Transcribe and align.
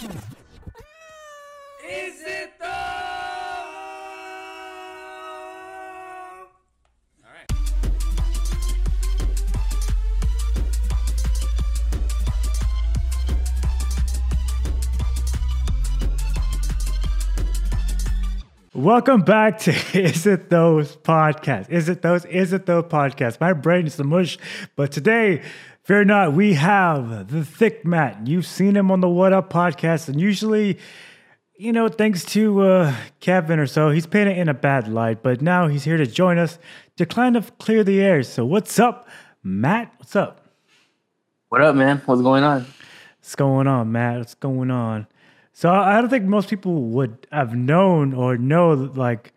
Is 0.00 0.12
it 2.24 2.52
though? 2.60 2.66
All 7.24 7.32
right. 7.34 7.50
Welcome 18.72 19.22
back 19.22 19.58
to 19.60 19.70
Is 19.98 20.26
It 20.26 20.48
Those 20.48 20.96
podcast. 20.98 21.70
Is 21.70 21.88
it 21.88 22.02
those? 22.02 22.24
Is 22.26 22.52
it 22.52 22.66
those 22.66 22.84
podcast? 22.84 23.40
My 23.40 23.52
brain 23.52 23.88
is 23.88 23.96
the 23.96 24.04
mush, 24.04 24.38
but 24.76 24.92
today, 24.92 25.42
fear 25.88 26.04
not, 26.04 26.34
we 26.34 26.52
have 26.52 27.28
the 27.32 27.42
thick 27.42 27.82
Matt. 27.82 28.26
You've 28.26 28.44
seen 28.44 28.76
him 28.76 28.90
on 28.90 29.00
the 29.00 29.08
What 29.08 29.32
Up 29.32 29.50
podcast, 29.50 30.10
and 30.10 30.20
usually, 30.20 30.78
you 31.56 31.72
know, 31.72 31.88
thanks 31.88 32.26
to 32.26 32.60
uh, 32.60 32.94
Kevin 33.20 33.58
or 33.58 33.66
so, 33.66 33.88
he's 33.88 34.06
painted 34.06 34.36
in 34.36 34.50
a 34.50 34.54
bad 34.54 34.86
light. 34.86 35.22
But 35.22 35.40
now 35.40 35.66
he's 35.66 35.84
here 35.84 35.96
to 35.96 36.06
join 36.06 36.36
us 36.36 36.58
to 36.98 37.06
kind 37.06 37.38
of 37.38 37.56
clear 37.56 37.82
the 37.82 38.02
air. 38.02 38.22
So, 38.22 38.44
what's 38.44 38.78
up, 38.78 39.08
Matt? 39.42 39.90
What's 39.96 40.14
up? 40.14 40.46
What 41.48 41.62
up, 41.62 41.74
man? 41.74 42.02
What's 42.04 42.20
going 42.20 42.44
on? 42.44 42.66
What's 43.20 43.34
going 43.34 43.66
on, 43.66 43.90
Matt? 43.90 44.18
What's 44.18 44.34
going 44.34 44.70
on? 44.70 45.06
So 45.54 45.72
I 45.72 46.00
don't 46.00 46.10
think 46.10 46.24
most 46.24 46.50
people 46.50 46.82
would 46.82 47.26
have 47.32 47.54
known 47.54 48.12
or 48.12 48.36
know 48.36 48.74
like 48.74 49.32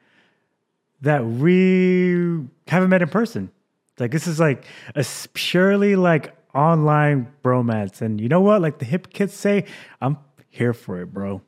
that 1.01 1.25
we 1.25 2.45
haven't 2.67 2.89
met 2.89 3.01
in 3.01 3.07
person. 3.07 3.51
Like 3.97 4.11
this 4.11 4.27
is 4.27 4.39
like 4.39 4.65
a 4.95 5.05
purely 5.33 5.95
like 5.95 6.35
online 6.53 7.31
bromance, 7.43 8.01
and 8.01 8.19
you 8.19 8.29
know 8.29 8.41
what? 8.41 8.61
Like 8.61 8.79
the 8.79 8.85
hip 8.85 9.11
kids 9.11 9.33
say, 9.33 9.65
I'm 10.01 10.17
here 10.49 10.73
for 10.73 11.01
it, 11.01 11.13
bro. 11.13 11.41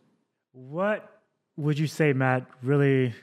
What 0.53 1.21
would 1.57 1.77
you 1.77 1.87
say, 1.87 2.13
Matt? 2.13 2.45
Really? 2.61 3.13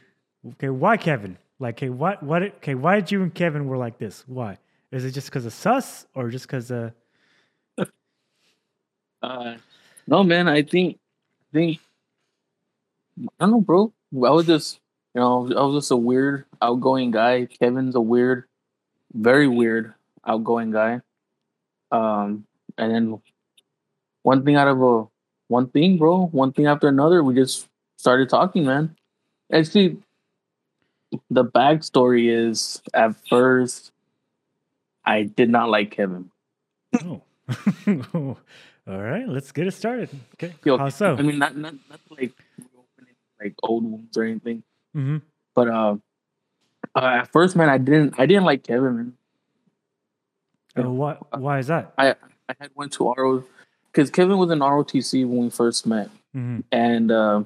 Okay, 0.52 0.69
why 0.69 0.96
Kevin? 0.96 1.36
Like, 1.58 1.78
okay, 1.78 1.91
what? 1.91 2.22
What? 2.22 2.42
Okay, 2.42 2.74
why 2.74 2.96
did 2.96 3.10
you 3.10 3.22
and 3.22 3.34
Kevin 3.34 3.66
were 3.66 3.77
like 3.77 3.98
this? 3.98 4.24
Why? 4.27 4.58
Is 4.92 5.04
it 5.04 5.12
just 5.12 5.28
because 5.28 5.46
of 5.46 5.52
sus, 5.52 6.06
or 6.14 6.28
just 6.30 6.46
because 6.46 6.70
uh? 6.70 6.91
Uh, 9.22 9.56
no, 10.06 10.24
man. 10.24 10.48
I 10.48 10.62
think, 10.62 10.98
I 11.52 11.58
think, 11.58 11.78
I 13.38 13.44
don't 13.44 13.50
know, 13.50 13.60
bro. 13.60 13.92
I 14.14 14.30
was 14.30 14.47
just, 14.47 14.80
you 15.14 15.20
know, 15.20 15.47
I 15.54 15.62
was 15.62 15.82
just 15.82 15.91
a 15.91 15.97
weird, 15.97 16.47
outgoing 16.62 17.10
guy. 17.10 17.44
Kevin's 17.44 17.94
a 17.94 18.00
weird, 18.00 18.44
very 19.12 19.47
weird, 19.47 19.92
outgoing 20.26 20.70
guy. 20.70 21.02
Um, 21.91 22.46
and 22.78 22.94
then 22.94 23.20
one 24.22 24.44
thing 24.44 24.56
out 24.56 24.69
of 24.69 24.83
a 24.83 25.06
one 25.48 25.69
thing, 25.69 25.98
bro. 25.98 26.27
One 26.27 26.52
thing 26.52 26.66
after 26.66 26.88
another, 26.88 27.22
we 27.24 27.34
just 27.34 27.69
started 27.97 28.28
talking, 28.28 28.64
man. 28.64 28.97
Actually, 29.52 29.98
the 31.30 31.44
backstory 31.44 32.30
is 32.30 32.82
at 32.94 33.16
first, 33.28 33.91
I 35.05 35.24
did 35.24 35.50
not 35.50 35.69
like 35.69 35.91
Kevin. 35.91 36.30
Oh. 37.05 37.22
All 38.86 39.02
right, 39.02 39.28
let's 39.28 39.52
get 39.52 39.66
it 39.66 39.72
started. 39.72 40.08
Okay. 40.34 40.54
Yo, 40.64 40.78
How 40.78 40.88
so? 40.88 41.16
I 41.16 41.22
mean, 41.22 41.38
not 41.38 41.56
not 41.56 41.75
not 41.88 42.00
like 42.10 42.32
reopening 42.58 43.14
like 43.41 43.54
old 43.62 43.84
wounds 43.84 44.16
or 44.16 44.25
anything, 44.25 44.62
hmm 44.94 45.19
but 45.54 45.69
uh, 45.69 45.97
uh, 46.94 47.20
at 47.22 47.32
first, 47.32 47.56
man, 47.56 47.69
I 47.69 47.78
didn't 47.78 48.14
I 48.19 48.27
didn't 48.27 48.44
like 48.44 48.62
Kevin, 48.62 48.97
man. 48.97 49.12
Uh, 50.78 50.90
why, 50.90 51.14
why 51.36 51.58
is 51.58 51.66
that? 51.68 51.92
I 51.98 52.10
I 52.48 52.54
had 52.60 52.70
went 52.74 52.92
to 52.94 53.12
RO 53.16 53.44
because 53.92 54.10
Kevin 54.10 54.38
was 54.38 54.50
in 54.50 54.58
ROTC 54.60 55.26
when 55.26 55.38
we 55.44 55.50
first 55.50 55.86
met, 55.86 56.10
hmm 56.32 56.60
and 56.72 57.10
uh, 57.10 57.42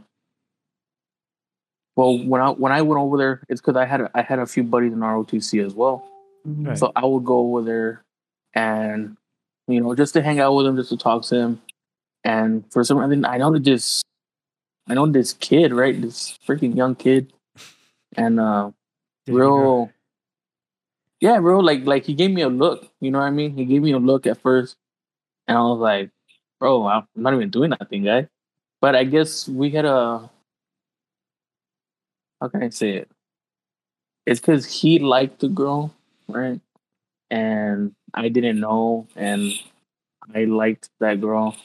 well, 1.97 2.19
when 2.19 2.41
I 2.41 2.51
when 2.51 2.73
I 2.73 2.83
went 2.83 3.01
over 3.01 3.17
there, 3.17 3.43
it's 3.49 3.61
because 3.61 3.77
I 3.77 3.85
had 3.87 4.09
I 4.15 4.23
had 4.23 4.39
a 4.39 4.47
few 4.47 4.63
buddies 4.63 4.93
in 4.93 4.99
ROTC 5.01 5.65
as 5.65 5.75
well, 5.75 6.05
Right. 6.45 6.77
so 6.77 6.93
I 6.97 7.05
would 7.05 7.25
go 7.25 7.39
over 7.39 7.63
there, 7.63 8.05
and 8.55 9.17
you 9.69 9.81
know, 9.81 9.95
just 9.95 10.13
to 10.15 10.23
hang 10.23 10.41
out 10.41 10.55
with 10.55 10.67
him, 10.67 10.77
just 10.77 10.91
to 10.91 10.97
talk 10.97 11.23
to 11.27 11.37
him, 11.37 11.63
and 12.25 12.65
for 12.73 12.83
some 12.85 12.99
reason, 12.99 13.25
I 13.25 13.39
know 13.39 13.57
this, 13.59 14.03
I 14.89 14.95
know 14.95 15.07
this 15.07 15.33
kid, 15.35 15.73
right, 15.73 15.99
this 16.01 16.37
freaking 16.47 16.77
young 16.77 16.95
kid, 16.97 17.33
and 18.17 18.41
uh, 18.41 18.71
Did 19.27 19.33
you 19.33 19.39
go- 19.39 19.39
real, 19.39 19.91
yeah, 21.25 21.41
bro, 21.41 21.61
like 21.61 21.87
like 21.87 22.05
he 22.05 22.13
gave 22.13 22.31
me 22.31 22.43
a 22.43 22.51
look, 22.51 22.87
you 23.01 23.11
know 23.11 23.19
what 23.19 23.25
I 23.25 23.31
mean? 23.31 23.57
He 23.57 23.65
gave 23.65 23.81
me 23.81 23.93
a 23.93 23.99
look 23.99 24.27
at 24.27 24.43
first, 24.43 24.77
and 25.49 25.57
I 25.57 25.63
was 25.63 25.81
like, 25.81 26.11
bro, 26.61 26.87
I'm 26.87 27.09
not 27.17 27.33
even 27.33 27.49
doing 27.49 27.71
nothing, 27.71 28.05
guy. 28.05 28.29
But 28.83 28.95
I 28.95 29.05
guess 29.05 29.49
we 29.49 29.71
had 29.71 29.87
a, 29.87 30.29
how 32.41 32.49
can 32.49 32.63
I 32.63 32.69
say 32.69 32.91
it? 32.97 33.11
It's 34.27 34.39
because 34.39 34.67
he 34.83 34.99
liked 34.99 35.41
the 35.41 35.49
girl, 35.49 35.95
right? 36.29 36.61
And 37.31 37.95
I 38.13 38.29
didn't 38.29 38.61
know, 38.61 39.09
and 39.17 39.53
I 40.35 40.45
liked 40.45 40.91
that 41.01 41.23
girl. 41.23 41.57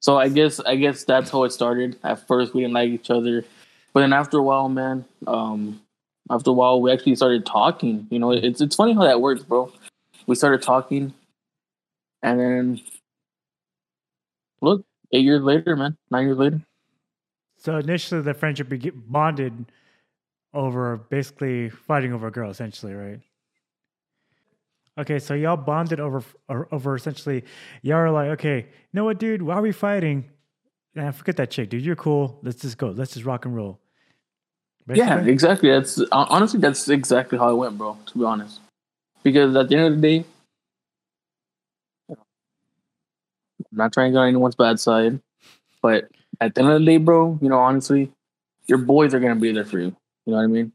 So 0.00 0.18
I 0.18 0.30
guess 0.30 0.60
I 0.60 0.76
guess 0.76 1.04
that's 1.04 1.30
how 1.30 1.44
it 1.44 1.52
started. 1.52 1.98
At 2.02 2.26
first, 2.26 2.54
we 2.54 2.62
didn't 2.62 2.74
like 2.74 2.90
each 2.90 3.10
other, 3.10 3.44
but 3.92 4.00
then 4.00 4.14
after 4.14 4.38
a 4.38 4.42
while, 4.42 4.70
man, 4.70 5.04
um, 5.26 5.82
after 6.30 6.50
a 6.50 6.52
while, 6.52 6.80
we 6.80 6.90
actually 6.90 7.16
started 7.16 7.44
talking. 7.44 8.06
You 8.10 8.18
know, 8.18 8.30
it's 8.32 8.60
it's 8.60 8.76
funny 8.76 8.94
how 8.94 9.02
that 9.02 9.20
works, 9.20 9.42
bro. 9.42 9.72
We 10.26 10.34
started 10.34 10.62
talking, 10.62 11.12
and 12.22 12.40
then 12.40 12.80
look, 14.60 14.84
eight 15.12 15.24
years 15.24 15.42
later, 15.42 15.76
man, 15.76 15.96
nine 16.10 16.26
years 16.26 16.38
later. 16.38 16.60
So 17.58 17.76
initially, 17.76 18.22
the 18.22 18.34
friendship 18.34 18.72
bonded 18.94 19.66
over 20.52 20.96
basically 20.96 21.68
fighting 21.70 22.12
over 22.12 22.28
a 22.28 22.30
girl, 22.30 22.50
essentially, 22.50 22.94
right? 22.94 23.20
Okay, 24.96 25.18
so 25.18 25.34
y'all 25.34 25.56
bonded 25.56 25.98
over 25.98 26.22
over 26.48 26.94
essentially. 26.94 27.44
Y'all 27.82 27.96
are 27.98 28.10
like, 28.10 28.28
okay, 28.30 28.58
you 28.58 28.90
know 28.92 29.04
what, 29.04 29.18
dude? 29.18 29.42
Why 29.42 29.54
are 29.56 29.62
we 29.62 29.72
fighting? 29.72 30.30
Nah, 30.94 31.10
forget 31.10 31.36
that 31.38 31.50
chick, 31.50 31.70
dude. 31.70 31.84
You're 31.84 31.96
cool. 31.96 32.38
Let's 32.42 32.62
just 32.62 32.78
go. 32.78 32.90
Let's 32.90 33.14
just 33.14 33.26
rock 33.26 33.44
and 33.44 33.56
roll. 33.56 33.80
Yeah, 34.92 35.20
exactly. 35.20 35.70
That's 35.70 36.00
honestly 36.12 36.60
that's 36.60 36.88
exactly 36.88 37.38
how 37.38 37.50
it 37.50 37.54
went, 37.54 37.78
bro. 37.78 37.96
To 38.06 38.18
be 38.18 38.24
honest, 38.24 38.60
because 39.22 39.56
at 39.56 39.68
the 39.68 39.76
end 39.76 39.86
of 39.86 40.00
the 40.00 40.08
day, 40.20 40.24
I'm 42.10 42.16
not 43.72 43.92
trying 43.92 44.10
to 44.10 44.12
get 44.12 44.18
on 44.20 44.28
anyone's 44.28 44.56
bad 44.56 44.78
side, 44.78 45.20
but 45.80 46.08
at 46.40 46.54
the 46.54 46.60
end 46.62 46.70
of 46.70 46.80
the 46.80 46.86
day, 46.86 46.98
bro, 46.98 47.38
you 47.40 47.48
know, 47.48 47.58
honestly, 47.58 48.12
your 48.66 48.78
boys 48.78 49.14
are 49.14 49.20
gonna 49.20 49.36
be 49.36 49.52
there 49.52 49.64
for 49.64 49.78
you. 49.78 49.96
You 50.26 50.32
know 50.32 50.36
what 50.36 50.42
I 50.42 50.46
mean? 50.48 50.72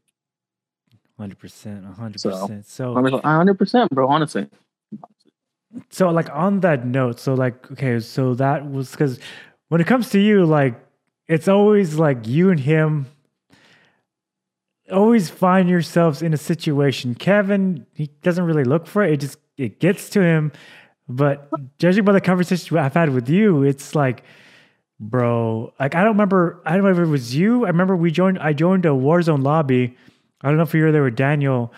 Hundred 1.16 1.38
percent, 1.38 1.84
hundred 1.84 2.20
percent. 2.22 2.66
So, 2.66 2.94
hundred 2.94 3.58
percent, 3.58 3.90
bro. 3.90 4.08
Honestly, 4.08 4.48
so 5.90 6.10
like 6.10 6.28
on 6.30 6.60
that 6.60 6.86
note, 6.86 7.20
so 7.20 7.34
like 7.34 7.70
okay, 7.72 8.00
so 8.00 8.34
that 8.34 8.68
was 8.68 8.90
because 8.90 9.20
when 9.68 9.80
it 9.80 9.86
comes 9.86 10.10
to 10.10 10.18
you, 10.18 10.44
like 10.44 10.74
it's 11.28 11.46
always 11.46 11.94
like 11.94 12.26
you 12.26 12.50
and 12.50 12.58
him 12.58 13.06
always 14.90 15.30
find 15.30 15.68
yourselves 15.68 16.22
in 16.22 16.32
a 16.34 16.36
situation. 16.36 17.14
Kevin, 17.14 17.86
he 17.94 18.10
doesn't 18.22 18.44
really 18.44 18.64
look 18.64 18.86
for 18.86 19.02
it; 19.02 19.12
it 19.14 19.20
just 19.20 19.38
it 19.56 19.80
gets 19.80 20.08
to 20.10 20.22
him. 20.22 20.52
But 21.08 21.50
judging 21.78 22.04
by 22.04 22.12
the 22.12 22.20
conversation 22.20 22.78
I've 22.78 22.94
had 22.94 23.10
with 23.10 23.28
you, 23.28 23.64
it's 23.64 23.94
like, 23.94 24.22
bro, 24.98 25.72
like 25.80 25.94
I 25.94 26.00
don't 26.04 26.12
remember. 26.12 26.62
I 26.64 26.74
don't 26.74 26.84
know 26.84 26.90
if 26.90 26.98
it 26.98 27.06
was 27.06 27.34
you. 27.34 27.64
I 27.64 27.68
remember 27.68 27.96
we 27.96 28.10
joined. 28.10 28.38
I 28.38 28.52
joined 28.52 28.84
a 28.86 28.90
Warzone 28.90 29.42
lobby. 29.42 29.96
I 30.42 30.48
don't 30.48 30.56
know 30.56 30.62
if 30.62 30.74
you 30.74 30.84
were 30.84 30.92
there 30.92 31.02
with 31.02 31.16
Daniel. 31.16 31.72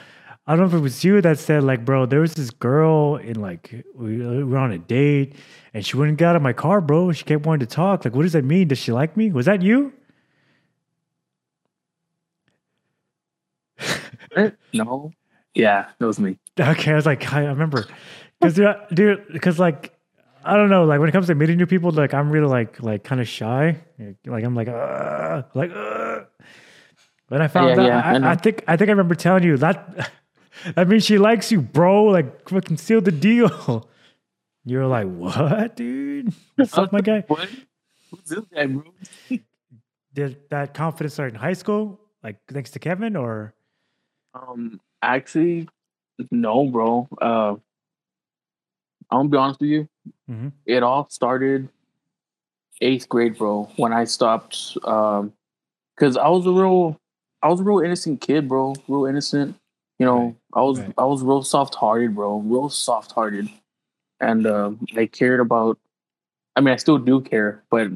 I 0.46 0.52
don't 0.52 0.60
know 0.60 0.66
if 0.66 0.74
it 0.74 0.82
was 0.82 1.04
you 1.04 1.20
that 1.20 1.38
said 1.38 1.62
like, 1.62 1.84
bro, 1.84 2.04
there 2.04 2.20
was 2.20 2.34
this 2.34 2.50
girl 2.50 3.16
in 3.16 3.40
like 3.40 3.84
we 3.94 4.16
we 4.18 4.44
were 4.44 4.58
on 4.58 4.72
a 4.72 4.78
date 4.78 5.36
and 5.72 5.86
she 5.86 5.96
wouldn't 5.96 6.18
get 6.18 6.28
out 6.28 6.36
of 6.36 6.42
my 6.42 6.52
car, 6.52 6.80
bro. 6.80 7.12
She 7.12 7.24
kept 7.24 7.46
wanting 7.46 7.66
to 7.66 7.74
talk. 7.74 8.04
Like, 8.04 8.14
what 8.14 8.22
does 8.22 8.32
that 8.32 8.44
mean? 8.44 8.68
Does 8.68 8.78
she 8.78 8.92
like 8.92 9.16
me? 9.16 9.30
Was 9.30 9.46
that 9.46 9.62
you? 9.62 9.92
No, 14.72 15.12
yeah, 15.54 15.88
that 15.98 16.06
was 16.06 16.18
me. 16.18 16.38
Okay, 16.58 16.92
I 16.92 16.94
was 16.94 17.06
like, 17.06 17.32
I 17.32 17.44
remember, 17.46 17.86
because 18.40 18.60
dude, 18.92 19.26
because 19.32 19.58
like, 19.58 19.94
I 20.44 20.56
don't 20.56 20.70
know, 20.70 20.84
like 20.84 21.00
when 21.00 21.08
it 21.08 21.12
comes 21.12 21.26
to 21.28 21.34
meeting 21.34 21.56
new 21.58 21.66
people, 21.66 21.90
like 21.90 22.14
I'm 22.14 22.30
really 22.30 22.48
like 22.48 22.82
like 22.82 23.04
kind 23.04 23.20
of 23.20 23.28
shy. 23.28 23.76
Like 24.26 24.44
I'm 24.44 24.54
like, 24.54 24.68
uh, 24.68 25.42
like, 25.54 25.70
uh. 25.74 26.20
When 27.28 27.40
I 27.40 27.48
found 27.48 27.78
Yeah, 27.78 27.82
out, 27.84 27.86
yeah, 27.86 28.00
I 28.04 28.28
I. 28.28 28.32
I 28.32 28.36
think 28.36 28.64
I 28.68 28.76
think 28.76 28.88
I 28.88 28.92
remember 28.92 29.14
telling 29.14 29.44
you 29.44 29.56
that 29.58 30.10
I 30.76 30.84
mean, 30.84 31.00
she 31.00 31.18
likes 31.18 31.50
you, 31.50 31.60
bro. 31.60 32.04
Like, 32.04 32.48
fucking 32.48 32.76
seal 32.76 33.00
the 33.00 33.12
deal. 33.12 33.88
You're 34.64 34.86
like, 34.86 35.08
what, 35.08 35.74
dude? 35.76 36.32
What's 36.56 36.76
up, 36.78 36.92
my 36.92 37.00
guy? 37.00 37.24
What? 37.28 37.48
Who's 38.10 38.24
this 38.28 38.44
guy, 38.54 38.66
bro? 38.66 38.84
Did 40.14 40.36
that 40.50 40.74
confidence 40.74 41.14
start 41.14 41.30
in 41.32 41.36
high 41.36 41.54
school? 41.54 42.00
Like, 42.22 42.36
thanks 42.48 42.70
to 42.72 42.78
Kevin, 42.78 43.16
or 43.16 43.54
Um, 44.34 44.80
actually, 45.02 45.68
no, 46.30 46.68
bro. 46.68 47.08
Uh, 47.20 47.56
I'm 49.10 49.18
gonna 49.18 49.28
be 49.28 49.36
honest 49.36 49.60
with 49.60 49.70
you. 49.70 49.88
Mhm. 50.28 50.52
It 50.66 50.82
all 50.82 51.08
started 51.10 51.68
eighth 52.80 53.08
grade, 53.08 53.38
bro, 53.38 53.64
when 53.76 53.92
I 53.92 54.04
stopped, 54.04 54.76
um, 54.84 55.32
because 55.96 56.16
I 56.18 56.28
was 56.28 56.46
a 56.46 56.52
real, 56.52 57.00
I 57.42 57.48
was 57.48 57.60
a 57.60 57.64
real 57.64 57.80
innocent 57.80 58.20
kid, 58.22 58.48
bro, 58.48 58.74
real 58.88 59.06
innocent. 59.06 59.56
You 59.98 60.06
know, 60.06 60.20
Right, 60.26 60.36
I 60.54 60.62
was 60.62 60.80
right. 60.80 60.94
I 60.98 61.06
was 61.06 61.22
real 61.22 61.42
soft 61.42 61.74
hearted, 61.76 62.14
bro, 62.16 62.38
real 62.38 62.70
soft 62.70 63.12
hearted, 63.12 63.48
and 64.20 64.46
uh, 64.46 64.72
I 64.96 65.06
cared 65.06 65.40
about. 65.40 65.78
I 66.56 66.62
mean, 66.62 66.74
I 66.74 66.78
still 66.78 66.98
do 66.98 67.22
care, 67.22 67.64
but 67.70 67.90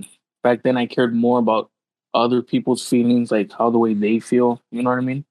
back 0.44 0.64
then 0.64 0.78
I 0.78 0.86
cared 0.86 1.14
more 1.14 1.38
about 1.40 1.70
other 2.14 2.42
people's 2.42 2.88
feelings, 2.88 3.32
like 3.32 3.52
how 3.52 3.70
the 3.70 3.78
way 3.78 3.94
they 3.94 4.20
feel. 4.20 4.62
You 4.72 4.82
know 4.84 4.90
what 4.90 4.98
I 5.00 5.02
mean? 5.02 5.25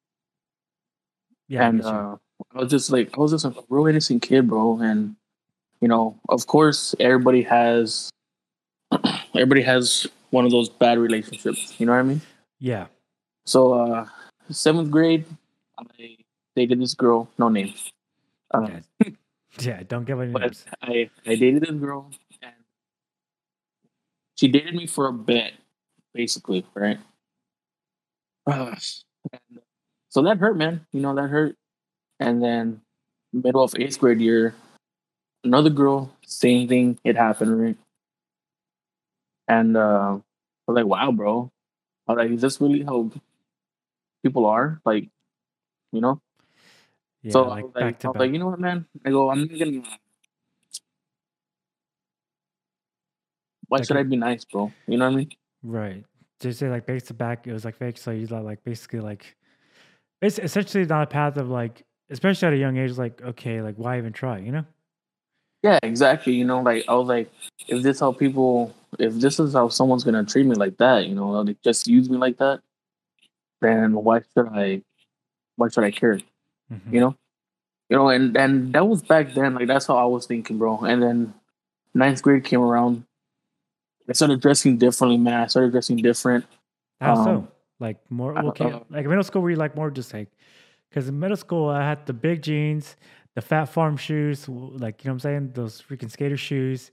Yeah. 1.48 1.64
I 1.64 1.68
and 1.68 1.82
get 1.82 1.88
uh, 1.88 2.16
I 2.54 2.60
was 2.60 2.72
just 2.72 2.92
like, 2.92 3.18
I 3.18 3.22
was 3.22 3.32
just 3.32 3.46
a 3.46 3.54
real 3.70 3.88
innocent 3.88 4.22
kid, 4.22 4.48
bro. 4.48 4.80
And 4.80 5.16
you 5.82 5.88
know, 5.88 6.20
of 6.30 6.48
course, 6.48 6.96
everybody 7.00 7.44
has, 7.44 8.10
everybody 9.36 9.62
has 9.62 10.08
one 10.32 10.46
of 10.46 10.52
those 10.52 10.70
bad 10.70 10.98
relationships. 10.98 11.74
You 11.80 11.86
know 11.86 11.94
what 11.94 12.00
I 12.00 12.04
mean? 12.04 12.22
yeah. 12.60 12.88
So, 13.46 13.74
uh, 13.74 14.08
seventh 14.50 14.90
grade, 14.90 15.26
I 15.78 16.18
dated 16.56 16.82
this 16.82 16.96
girl, 16.96 17.30
no 17.38 17.50
names. 17.50 17.92
Uh, 18.54 18.68
Yeah. 19.02 19.10
Yeah. 19.62 19.84
Don't 19.88 20.04
give 20.04 20.20
any 20.20 20.34
but 20.34 20.42
names. 20.42 20.66
I, 20.82 21.10
I 21.26 21.36
dated 21.36 21.62
this 21.62 21.72
girl, 21.72 22.12
and 22.42 22.52
she 24.36 24.50
dated 24.50 24.76
me 24.76 24.86
for 24.86 25.08
a 25.08 25.14
bit, 25.14 25.54
basically, 26.14 26.66
right? 26.74 27.00
Uh, 28.46 28.76
so 30.16 30.22
that 30.22 30.38
hurt, 30.38 30.56
man. 30.56 30.80
You 30.94 31.02
know 31.02 31.14
that 31.14 31.28
hurt. 31.28 31.58
And 32.22 32.42
then 32.42 32.80
middle 33.34 33.62
of 33.62 33.76
eighth 33.78 34.00
grade 34.00 34.22
year, 34.22 34.56
another 35.44 35.70
girl, 35.70 36.10
same 36.26 36.70
thing. 36.70 36.98
It 37.04 37.18
happened, 37.18 37.62
right? 37.62 37.78
And 39.50 39.76
uh, 39.76 40.16
I 40.16 40.72
was 40.72 40.76
like, 40.76 40.86
wow, 40.86 41.12
bro. 41.12 41.52
I 42.08 42.14
was 42.14 42.18
like, 42.18 42.32
is 42.32 42.42
this 42.42 42.62
really 42.62 42.82
how 42.84 43.12
people 44.24 44.46
are? 44.46 44.80
Like, 44.86 45.10
you 45.92 46.00
know? 46.00 46.22
Yeah. 47.22 47.34
so 47.34 47.44
I 47.44 47.48
like 47.48 47.64
was 47.66 47.74
back 47.74 47.84
like, 47.84 48.00
to 48.00 48.08
I 48.08 48.12
was 48.12 48.20
like, 48.20 48.32
you 48.32 48.40
know 48.40 48.48
what, 48.48 48.60
man? 48.62 48.86
I 49.06 49.10
go, 49.10 49.30
I'm 49.30 49.42
not 49.42 49.60
gonna. 49.60 49.82
Why 53.68 53.80
Like 53.80 53.88
should 53.88 53.98
I 53.98 54.04
be 54.04 54.16
nice, 54.16 54.46
bro? 54.46 54.72
You 54.88 54.98
know 54.98 55.10
what 55.10 55.14
I 55.14 55.18
mean? 55.18 55.32
Right. 55.62 56.06
Just 56.40 56.60
say 56.60 56.70
like 56.70 56.86
back 56.86 57.04
to 57.04 57.14
back, 57.14 57.48
it 57.48 57.52
was 57.52 57.66
like 57.66 57.76
fake. 57.76 57.98
So 57.98 58.12
you 58.12 58.28
like 58.28 58.64
basically 58.64 59.02
like 59.02 59.36
it's 60.22 60.40
essentially 60.40 60.86
not 60.86 61.04
a 61.04 61.08
path 61.08 61.38
of 61.38 61.50
like, 61.50 61.84
especially 62.10 62.48
at 62.48 62.54
a 62.54 62.58
young 62.58 62.78
age, 62.78 62.98
like 62.98 63.22
okay, 63.22 63.62
like 63.62 63.76
why 63.76 63.98
even 63.98 64.14
try? 64.14 64.40
You 64.40 64.52
know? 64.52 64.66
Yeah, 65.64 65.80
exactly. 65.84 66.34
You 66.34 66.46
know, 66.46 66.62
like 66.62 66.86
I 66.88 66.94
was 66.94 67.08
like, 67.08 67.32
if 67.68 67.82
this 67.82 68.00
how 68.00 68.12
people, 68.12 68.74
if 69.00 69.16
this 69.16 69.40
is 69.40 69.54
how 69.54 69.70
someone's 69.70 70.04
gonna 70.04 70.24
treat 70.24 70.46
me 70.46 70.56
like 70.56 70.78
that, 70.78 71.08
you 71.08 71.16
know, 71.16 71.30
like 71.30 71.62
just 71.64 71.88
use 71.88 72.10
me 72.10 72.18
like 72.18 72.38
that, 72.38 72.62
then 73.62 73.94
why 73.94 74.22
should 74.34 74.48
I? 74.48 74.82
Why 75.56 75.70
should 75.70 75.84
I 75.84 75.92
care? 75.92 76.20
Mhm. 76.72 76.94
You 76.94 77.00
know, 77.00 77.16
you 77.90 77.98
know, 77.98 78.10
and 78.10 78.36
and 78.38 78.74
that 78.74 78.88
was 78.88 79.02
back 79.02 79.34
then. 79.34 79.56
Like 79.56 79.68
that's 79.68 79.86
how 79.86 79.98
I 79.98 80.06
was 80.06 80.26
thinking, 80.26 80.58
bro. 80.58 80.80
And 80.80 81.02
then 81.02 81.34
ninth 81.94 82.22
grade 82.22 82.44
came 82.44 82.62
around. 82.62 83.06
I 84.08 84.14
started 84.14 84.42
dressing 84.42 84.78
differently, 84.78 85.18
man. 85.18 85.42
I 85.42 85.48
started 85.48 85.72
dressing 85.72 85.98
different. 85.98 86.46
How 87.02 87.16
so? 87.24 87.48
Like 87.80 87.98
more 88.10 88.38
okay, 88.50 88.72
like 88.89 89.06
middle 89.06 89.24
school, 89.24 89.50
you 89.50 89.56
like 89.57 89.75
more 89.75 89.92
just 89.92 90.13
like 90.13 90.30
because 90.89 91.10
in 91.10 91.19
middle 91.19 91.36
school 91.38 91.69
I 91.69 91.83
had 91.83 92.06
the 92.06 92.13
big 92.13 92.42
jeans, 92.42 92.95
the 93.33 93.42
Phat 93.42 93.69
Farm 93.69 93.98
shoes, 93.98 94.48
like 94.48 95.04
you 95.04 95.10
know 95.10 95.13
what 95.13 95.16
I'm 95.16 95.19
saying, 95.19 95.51
those 95.54 95.81
freaking 95.81 96.10
skater 96.10 96.38
shoes, 96.38 96.92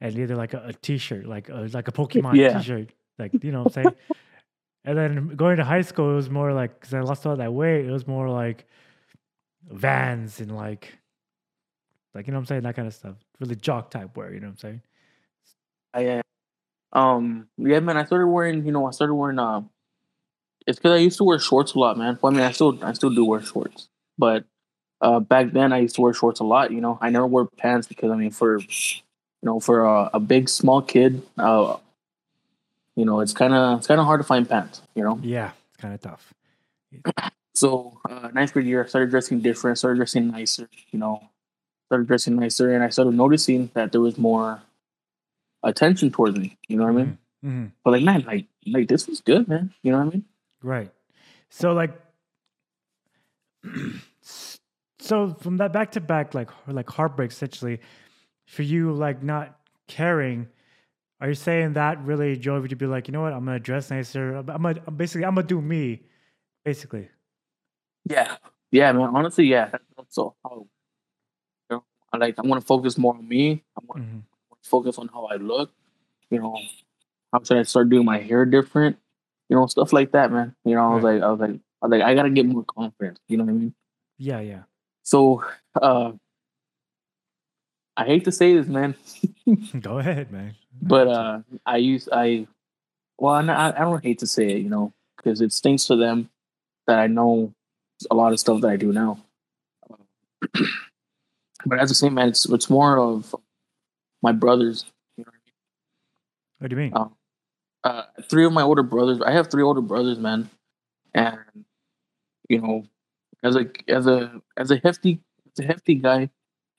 and 0.00 0.16
either 0.16 0.36
like 0.36 0.54
a, 0.54 0.62
a 0.66 0.72
t-shirt, 0.72 1.26
like 1.26 1.48
a, 1.48 1.68
like 1.72 1.88
a 1.88 1.92
Pokemon 2.00 2.36
Yeah. 2.36 2.58
t-shirt, 2.58 2.90
like 3.18 3.32
you 3.42 3.50
know 3.50 3.58
what 3.58 3.64
I'm 3.64 3.70
saying. 3.70 3.94
and 4.84 4.96
then 4.96 5.28
going 5.36 5.56
to 5.56 5.64
high 5.64 5.80
school, 5.82 6.12
it 6.12 6.14
was 6.14 6.30
more 6.30 6.52
like 6.52 6.78
because 6.78 6.94
I 6.94 7.00
lost 7.00 7.26
all 7.26 7.36
that 7.36 7.52
weight, 7.52 7.84
it 7.86 7.90
was 7.90 8.06
more 8.06 8.28
like 8.28 8.66
Vans 9.68 10.40
and 10.40 10.54
like, 10.54 10.96
like 12.14 12.28
you 12.28 12.32
know 12.32 12.38
what 12.38 12.42
I'm 12.42 12.46
saying, 12.46 12.62
that 12.62 12.76
kind 12.76 12.86
of 12.86 12.94
stuff, 12.94 13.16
really 13.40 13.56
jock 13.56 13.90
type 13.90 14.16
wear, 14.16 14.32
you 14.32 14.38
know 14.38 14.46
what 14.46 14.52
I'm 14.52 14.58
saying. 14.58 14.82
I, 15.94 16.06
uh, 16.06 16.22
um, 16.98 17.48
yeah, 17.58 17.80
man. 17.80 17.96
I 17.96 18.04
started 18.04 18.28
wearing, 18.28 18.64
you 18.64 18.72
know, 18.72 18.86
I 18.86 18.92
started 18.92 19.14
wearing. 19.14 19.38
Uh, 19.38 19.62
it's 20.66 20.78
because 20.78 20.92
I 20.92 20.96
used 20.98 21.18
to 21.18 21.24
wear 21.24 21.38
shorts 21.38 21.74
a 21.74 21.78
lot, 21.78 21.96
man. 21.98 22.18
Well, 22.20 22.32
I 22.32 22.36
mean, 22.36 22.44
I 22.44 22.52
still, 22.52 22.78
I 22.84 22.92
still 22.92 23.10
do 23.10 23.24
wear 23.24 23.42
shorts, 23.42 23.88
but 24.18 24.44
uh, 25.00 25.20
back 25.20 25.52
then 25.52 25.72
I 25.72 25.78
used 25.78 25.96
to 25.96 26.00
wear 26.00 26.12
shorts 26.14 26.40
a 26.40 26.44
lot. 26.44 26.70
You 26.70 26.80
know, 26.80 26.98
I 27.00 27.10
never 27.10 27.26
wore 27.26 27.46
pants 27.46 27.86
because 27.86 28.10
I 28.10 28.16
mean, 28.16 28.30
for 28.30 28.58
you 28.58 29.02
know, 29.42 29.60
for 29.60 29.84
a, 29.84 30.10
a 30.14 30.20
big 30.20 30.48
small 30.48 30.80
kid, 30.82 31.22
uh, 31.38 31.76
you 32.96 33.04
know, 33.04 33.20
it's 33.20 33.32
kind 33.32 33.54
of 33.54 33.78
it's 33.78 33.86
kind 33.86 34.00
of 34.00 34.06
hard 34.06 34.20
to 34.20 34.24
find 34.26 34.48
pants. 34.48 34.82
You 34.94 35.02
know, 35.02 35.18
Yeah, 35.22 35.50
it's 35.68 35.80
kind 35.80 35.94
of 35.94 36.00
tough. 36.00 36.32
so 37.54 37.98
uh, 38.08 38.28
ninth 38.32 38.52
grade 38.52 38.66
year, 38.66 38.84
I 38.84 38.86
started 38.86 39.10
dressing 39.10 39.40
different, 39.40 39.78
started 39.78 39.96
dressing 39.96 40.30
nicer. 40.30 40.68
You 40.90 40.98
know, 40.98 41.22
started 41.88 42.06
dressing 42.06 42.36
nicer, 42.36 42.72
and 42.74 42.84
I 42.84 42.90
started 42.90 43.14
noticing 43.14 43.70
that 43.74 43.92
there 43.92 44.00
was 44.00 44.18
more 44.18 44.62
attention 45.62 46.10
towards 46.10 46.36
me. 46.38 46.56
You 46.68 46.76
know 46.76 46.84
what 46.84 46.90
I 46.90 46.96
mean? 46.96 47.18
hmm 47.42 47.66
But 47.84 47.92
like, 47.92 48.02
man, 48.02 48.24
like, 48.26 48.46
like 48.66 48.88
this 48.88 49.06
was 49.06 49.20
good, 49.20 49.48
man. 49.48 49.72
You 49.82 49.92
know 49.92 49.98
what 49.98 50.06
I 50.06 50.10
mean? 50.10 50.24
Right. 50.62 50.90
So 51.50 51.72
like 51.72 51.92
so 54.98 55.34
from 55.40 55.56
that 55.58 55.72
back 55.72 55.92
to 55.92 56.00
back 56.00 56.34
like 56.34 56.50
like 56.66 56.88
heartbreak 56.90 57.30
essentially 57.30 57.80
for 58.46 58.62
you 58.62 58.92
like 58.92 59.22
not 59.22 59.58
caring 59.88 60.48
are 61.20 61.28
you 61.28 61.34
saying 61.34 61.74
that 61.74 62.02
really 62.04 62.36
drove 62.36 62.62
you 62.64 62.68
to 62.68 62.76
be 62.76 62.86
like 62.86 63.08
you 63.08 63.12
know 63.12 63.20
what 63.22 63.32
I'm 63.32 63.44
gonna 63.44 63.58
dress 63.60 63.90
nicer 63.90 64.36
I'm 64.36 64.48
I'm 64.50 64.62
gonna 64.62 64.80
basically 64.90 65.24
I'm 65.24 65.34
gonna 65.34 65.46
do 65.46 65.60
me 65.60 66.02
basically 66.64 67.08
Yeah, 68.08 68.36
yeah, 68.72 68.90
man. 68.92 69.10
Honestly, 69.14 69.46
yeah. 69.46 69.68
That's 69.70 69.84
also 69.96 70.34
how. 70.42 70.66
You 71.70 71.76
know, 71.76 71.84
I 72.12 72.16
like. 72.16 72.36
I 72.38 72.42
want 72.42 72.60
to 72.60 72.66
focus 72.66 72.98
more 72.98 73.14
on 73.14 73.28
me. 73.28 73.62
I 73.78 73.80
want 73.86 74.02
Mhm. 74.02 74.22
to 74.62 74.68
focus 74.68 74.98
on 74.98 75.06
how 75.08 75.26
I 75.26 75.36
look. 75.36 75.70
You 76.30 76.40
know, 76.40 76.58
how 77.32 77.42
should 77.44 77.58
I 77.58 77.62
start 77.62 77.90
doing 77.90 78.04
my 78.04 78.18
hair 78.18 78.44
different? 78.44 78.98
You 79.48 79.56
know, 79.56 79.66
stuff 79.66 79.92
like 79.92 80.12
that, 80.12 80.32
man. 80.32 80.54
You 80.64 80.74
know, 80.76 80.92
I 80.92 80.94
was 80.94 81.04
Right. 81.04 81.14
like, 81.14 81.22
I 81.22 81.30
was 81.30 81.40
like, 81.40 81.50
I 81.82 81.86
was 81.86 81.90
like, 81.90 82.02
I 82.02 82.14
gotta 82.14 82.30
get 82.30 82.46
more 82.46 82.64
confidence. 82.64 83.18
You 83.28 83.36
know 83.38 83.44
what 83.44 83.50
I 83.50 83.54
mean? 83.54 83.74
yeah 84.18 84.40
yeah 84.40 84.62
So, 85.02 85.44
uh, 85.80 86.12
I 87.96 88.04
hate 88.06 88.24
to 88.24 88.32
say 88.32 88.54
this, 88.56 88.66
man, 88.68 88.94
go 89.80 89.98
ahead 89.98 90.30
man 90.32 90.54
but 90.82 91.08
uh, 91.08 91.40
I 91.66 91.76
use 91.78 92.08
I, 92.12 92.46
well, 93.18 93.34
I, 93.50 93.70
I 93.76 93.80
don't 93.80 94.02
hate 94.02 94.18
to 94.20 94.26
say 94.26 94.48
it, 94.50 94.58
you 94.62 94.70
know, 94.70 94.92
because 95.16 95.40
it 95.40 95.52
stinks 95.52 95.84
to 95.86 95.96
them 95.96 96.30
that 96.86 96.98
I 96.98 97.06
know 97.06 97.52
a 98.10 98.14
lot 98.14 98.32
of 98.32 98.40
stuff 98.40 98.60
that 98.62 98.68
I 98.68 98.76
do 98.76 98.92
now. 98.92 99.18
but 101.66 101.78
as 101.78 101.88
the 101.90 101.94
same 101.94 102.14
man, 102.14 102.28
it's 102.28 102.46
it's 102.48 102.70
more 102.70 102.98
of 102.98 103.34
my 104.22 104.32
brothers. 104.32 104.84
You 105.16 105.24
know 105.24 105.32
what 106.58 106.70
do 106.70 106.74
you 106.76 106.82
mean 106.82 106.90
what 106.92 107.00
I 107.00 107.04
mean? 107.04 107.12
Uh, 107.84 108.04
three 108.22 108.44
of 108.44 108.52
my 108.52 108.62
older 108.62 108.82
brothers. 108.82 109.20
I 109.20 109.32
have 109.32 109.50
three 109.50 109.62
older 109.62 109.80
brothers, 109.80 110.18
man, 110.18 110.48
and 111.14 111.38
you 112.48 112.60
know, 112.60 112.84
as 113.42 113.56
a 113.56 113.66
as 113.88 114.06
a 114.06 114.40
as 114.56 114.70
a 114.70 114.76
hefty 114.78 115.20
as 115.52 115.64
a 115.64 115.66
hefty 115.68 115.96
guy, 115.96 116.30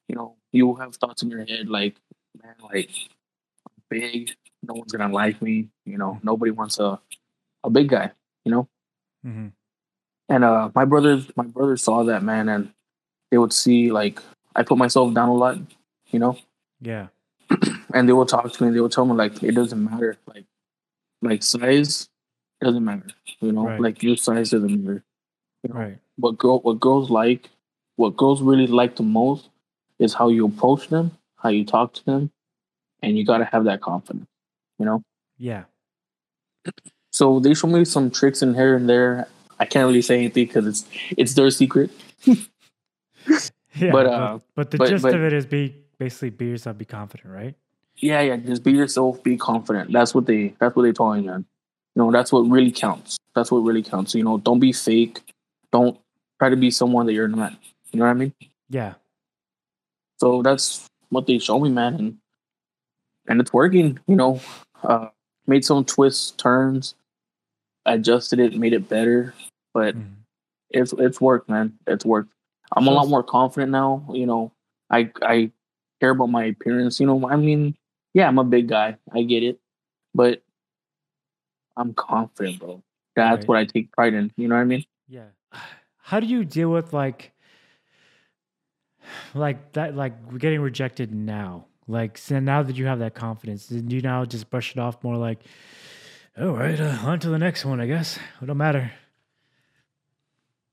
you 0.07 0.15
know, 0.15 0.35
you 0.51 0.75
have 0.75 0.95
thoughts 0.95 1.23
in 1.23 1.29
your 1.29 1.45
head 1.45 1.69
like, 1.69 1.95
man, 2.41 2.55
like 2.73 2.89
I'm 3.67 3.83
big. 3.89 4.31
No 4.61 4.75
one's 4.75 4.91
gonna 4.93 5.13
like 5.13 5.41
me. 5.41 5.69
You 5.85 5.97
know, 5.97 6.19
nobody 6.23 6.51
wants 6.51 6.79
a 6.79 6.99
a 7.63 7.69
big 7.69 7.89
guy. 7.89 8.11
You 8.45 8.51
know, 8.51 8.67
hmm 9.23 9.47
and 10.29 10.43
uh, 10.43 10.69
my 10.73 10.85
brothers, 10.85 11.27
my 11.35 11.43
brothers 11.45 11.83
saw 11.83 12.03
that 12.03 12.23
man, 12.23 12.49
and 12.49 12.71
they 13.31 13.37
would 13.37 13.53
see 13.53 13.91
like 13.91 14.19
I 14.55 14.63
put 14.63 14.77
myself 14.77 15.13
down 15.13 15.29
a 15.29 15.33
lot. 15.33 15.57
You 16.11 16.19
know, 16.19 16.37
yeah 16.81 17.07
and 17.93 18.07
they 18.07 18.13
will 18.13 18.25
talk 18.25 18.51
to 18.51 18.63
me. 18.65 18.71
They 18.73 18.79
will 18.81 18.89
tell 18.89 19.05
me 19.05 19.13
like 19.15 19.43
it 19.43 19.53
doesn't 19.55 19.83
matter, 19.83 20.17
like 20.27 20.45
like 21.23 21.41
size 21.43 22.09
doesn't 22.61 22.83
matter. 22.85 23.07
You 23.41 23.51
know, 23.51 23.65
Right. 23.67 23.79
like 23.81 24.03
your 24.03 24.15
size 24.17 24.51
doesn't 24.51 24.83
matter. 24.83 25.03
You 25.63 25.69
know, 25.73 25.79
right 25.79 25.97
what 26.17 26.37
girl 26.37 26.59
what 26.59 26.79
girls 26.79 27.09
like, 27.09 27.49
what 27.95 28.15
girls 28.17 28.41
really 28.41 28.67
like 28.67 28.95
the 28.97 29.03
most 29.03 29.49
is 29.99 30.13
how 30.13 30.29
you 30.29 30.45
approach 30.45 30.89
them, 30.89 31.11
how 31.37 31.49
you 31.49 31.65
talk 31.65 31.93
to 31.95 32.05
them, 32.05 32.31
and 33.01 33.17
you 33.17 33.25
gotta 33.25 33.45
have 33.45 33.63
that 33.65 33.81
confidence. 33.81 34.27
You 34.79 34.85
know. 34.85 35.03
yeah 35.37 35.63
So 37.11 37.39
they 37.39 37.53
show 37.53 37.67
me 37.67 37.85
some 37.85 38.09
tricks 38.11 38.41
in 38.41 38.53
here 38.53 38.75
and 38.75 38.87
there. 38.89 39.27
I 39.59 39.65
can't 39.65 39.87
really 39.87 40.01
say 40.01 40.17
anything 40.17 40.45
because 40.47 40.65
it's 40.67 40.81
it's 41.17 41.33
their 41.35 41.49
secret. 41.51 41.89
yeah 43.75 43.91
But, 43.91 44.05
uh, 44.05 44.39
but 44.55 44.71
the 44.71 44.77
but- 44.77 44.89
gist 44.89 45.03
but- 45.03 45.15
of 45.15 45.23
it 45.23 45.33
is 45.33 45.45
be 45.45 45.75
basically 45.99 46.31
be 46.31 46.45
yourself 46.47 46.77
be 46.77 46.85
confident 46.85 47.31
right 47.33 47.55
Yeah, 48.03 48.21
yeah. 48.21 48.35
Just 48.37 48.63
be 48.63 48.71
yourself. 48.73 49.23
Be 49.23 49.37
confident. 49.37 49.91
That's 49.91 50.13
what 50.13 50.25
they. 50.25 50.53
That's 50.59 50.75
what 50.75 50.83
they 50.83 50.91
told 50.91 51.15
me, 51.17 51.23
man. 51.23 51.45
You 51.95 52.03
know, 52.03 52.11
that's 52.11 52.31
what 52.33 52.41
really 52.41 52.71
counts. 52.71 53.17
That's 53.35 53.51
what 53.51 53.59
really 53.59 53.83
counts. 53.83 54.13
You 54.13 54.23
know, 54.23 54.37
don't 54.37 54.59
be 54.59 54.73
fake. 54.73 55.21
Don't 55.71 55.97
try 56.39 56.49
to 56.49 56.55
be 56.57 56.69
someone 56.71 57.05
that 57.05 57.13
you're 57.13 57.27
not. 57.27 57.53
You 57.91 57.99
know 57.99 58.05
what 58.05 58.11
I 58.11 58.15
mean? 58.15 58.33
yeah 58.69 58.95
So 60.19 60.41
that's 60.41 60.87
what 61.09 61.27
they 61.27 61.37
show 61.39 61.59
me, 61.59 61.69
man, 61.69 61.93
and 61.95 62.17
and 63.27 63.39
it's 63.41 63.53
working. 63.53 63.99
You 64.07 64.15
know, 64.15 64.41
uh, 64.83 65.09
made 65.47 65.63
some 65.65 65.85
twists, 65.85 66.31
turns, 66.31 66.95
adjusted 67.85 68.39
it, 68.39 68.57
made 68.57 68.73
it 68.73 68.89
better. 68.89 69.33
But 69.73 69.95
Mhm. 69.95 70.15
it's 70.71 70.93
it's 70.93 71.21
worked, 71.21 71.49
man. 71.49 71.77
It's 71.87 72.05
worked. 72.05 72.31
I'm 72.75 72.87
a 72.87 72.91
lot 72.91 73.07
more 73.07 73.23
confident 73.23 73.71
now. 73.71 74.05
You 74.11 74.25
know, 74.25 74.51
I 74.89 75.11
I 75.21 75.51
care 76.01 76.11
about 76.11 76.29
my 76.29 76.45
appearance. 76.45 76.99
You 76.99 77.07
know, 77.07 77.29
I 77.29 77.35
mean, 77.35 77.75
yeah, 78.13 78.27
I'm 78.27 78.37
a 78.37 78.43
big 78.43 78.67
guy. 78.67 78.97
I 79.13 79.23
get 79.23 79.43
it, 79.43 79.59
but 80.13 80.41
I'm 81.77 81.93
confident, 81.93 82.59
bro. 82.59 82.83
That's 83.15 83.39
Right. 83.41 83.47
what 83.47 83.57
I 83.57 83.65
take 83.65 83.91
pride 83.91 84.13
in. 84.13 84.31
You 84.37 84.47
know 84.47 84.55
what 84.55 84.61
I 84.61 84.65
mean? 84.65 84.85
Yeah. 85.07 85.27
How 85.97 86.19
do 86.19 86.27
you 86.27 86.43
deal 86.43 86.69
with 86.69 86.93
like 86.93 87.31
like 89.33 89.71
that 89.73 89.95
like 89.95 90.37
getting 90.37 90.61
rejected 90.61 91.13
now? 91.13 91.65
Like 91.87 92.17
so 92.17 92.39
now 92.39 92.63
that 92.63 92.75
you 92.75 92.85
have 92.85 92.99
that 92.99 93.13
confidence, 93.15 93.67
do 93.67 93.95
you 93.95 94.01
now 94.01 94.25
just 94.25 94.49
brush 94.49 94.71
it 94.71 94.79
off 94.79 95.03
more 95.03 95.17
like 95.17 95.39
all 96.39 96.47
right, 96.53 96.79
uh, 96.79 96.97
on 97.03 97.19
to 97.19 97.29
the 97.29 97.37
next 97.37 97.63
one, 97.63 97.79
I 97.79 97.85
guess. 97.85 98.17
It 98.41 98.45
don't 98.47 98.57
matter. 98.57 98.91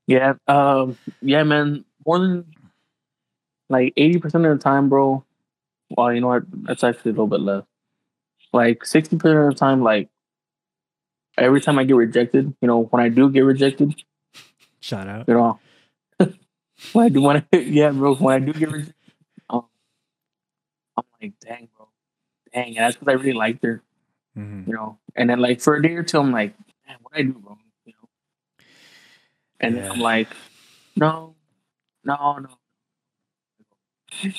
Yeah. 0.07 0.33
Um. 0.47 0.97
Yeah, 1.21 1.43
man. 1.43 1.85
More 2.05 2.19
than 2.19 2.45
like 3.69 3.93
eighty 3.95 4.19
percent 4.19 4.45
of 4.45 4.57
the 4.57 4.63
time, 4.63 4.89
bro. 4.89 5.23
Well, 5.97 6.13
you 6.13 6.21
know 6.21 6.27
what? 6.27 6.43
That's 6.51 6.83
actually 6.83 7.11
a 7.11 7.13
little 7.13 7.27
bit 7.27 7.41
less. 7.41 7.63
Like 8.53 8.85
sixty 8.85 9.17
percent 9.17 9.39
of 9.39 9.49
the 9.53 9.55
time, 9.59 9.81
like 9.81 10.09
every 11.37 11.61
time 11.61 11.79
I 11.79 11.83
get 11.83 11.95
rejected, 11.95 12.53
you 12.61 12.67
know, 12.67 12.83
when 12.83 13.01
I 13.03 13.09
do 13.09 13.29
get 13.29 13.41
rejected, 13.41 13.95
Shout 14.79 15.07
out. 15.07 15.27
you 15.27 15.33
know, 15.35 15.59
when 16.93 17.05
I 17.05 17.09
do 17.09 17.21
when 17.21 17.37
I, 17.37 17.57
yeah, 17.57 17.91
bro, 17.91 18.15
when 18.15 18.35
I 18.41 18.45
do 18.45 18.53
get 18.53 18.71
rejected, 18.71 18.95
um, 19.49 19.65
I'm 20.97 21.03
like, 21.21 21.33
dang, 21.39 21.69
bro, 21.77 21.87
dang, 22.53 22.67
and 22.77 22.77
that's 22.77 22.95
because 22.97 23.11
I 23.11 23.15
really 23.15 23.33
liked 23.33 23.63
her, 23.63 23.81
Mhm. 24.37 24.67
you 24.67 24.73
know. 24.73 24.99
And 25.15 25.29
then 25.29 25.39
like 25.39 25.61
for 25.61 25.75
a 25.75 25.81
day 25.81 25.93
or 25.95 26.03
two, 26.03 26.19
I'm 26.19 26.31
like, 26.31 26.53
man, 26.87 26.97
what 27.01 27.15
I 27.15 27.21
do 27.23 27.41
wrong, 27.45 27.59
you 27.85 27.93
know. 27.93 28.09
And 29.59 29.77
then 29.77 29.91
I'm 29.91 29.99
like, 29.99 30.27
no, 30.95 31.35
no, 32.03 32.37
no. 32.39 32.49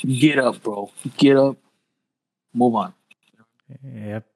Get 0.06 0.38
up, 0.38 0.62
bro. 0.62 0.90
Get 1.16 1.36
up. 1.36 1.56
Move 2.54 2.74
on. 2.74 2.94
Yep. 3.82 4.26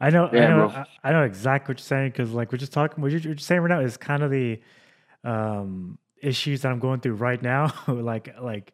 I 0.00 0.10
know. 0.10 0.28
I 0.28 0.32
know. 0.32 0.68
bro. 0.68 0.84
I, 1.04 1.12
know 1.12 1.22
exactly 1.22 1.72
what 1.72 1.80
you're 1.80 1.84
saying 1.84 2.10
because, 2.10 2.32
like, 2.32 2.52
we're 2.52 2.58
just 2.58 2.72
talking. 2.72 3.02
What 3.02 3.12
you're, 3.12 3.36
saying 3.36 3.60
right 3.60 3.68
now 3.68 3.80
is 3.80 3.96
kind 3.96 4.22
of 4.22 4.30
the 4.30 4.60
um, 5.24 5.98
issues 6.22 6.62
that 6.62 6.72
I'm 6.72 6.78
going 6.78 7.00
through 7.00 7.14
right 7.14 7.40
now. 7.40 7.72
like, 7.88 8.34
like, 8.40 8.72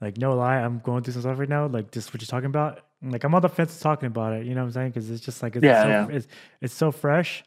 like, 0.00 0.18
no 0.18 0.36
lie, 0.36 0.58
I'm 0.58 0.78
going 0.80 1.02
through 1.02 1.14
some 1.14 1.22
stuff 1.22 1.38
right 1.38 1.48
now. 1.48 1.66
Like, 1.66 1.90
just 1.90 2.12
what 2.12 2.20
you're 2.20 2.26
talking 2.26 2.46
about. 2.46 2.80
Like, 3.02 3.24
I'm 3.24 3.34
on 3.34 3.42
the 3.42 3.48
fence 3.48 3.80
talking 3.80 4.06
about 4.06 4.34
it. 4.34 4.46
You 4.46 4.54
know 4.54 4.62
what 4.62 4.68
I'm 4.68 4.72
saying? 4.72 4.90
Because 4.90 5.10
it's 5.10 5.24
just 5.24 5.42
like 5.42 5.56
it's 5.56 5.64
Yeah, 5.64 5.82
so, 5.82 5.88
yeah. 5.88 6.08
It's, 6.10 6.26
it's 6.60 6.74
so 6.74 6.92
fresh. 6.92 7.44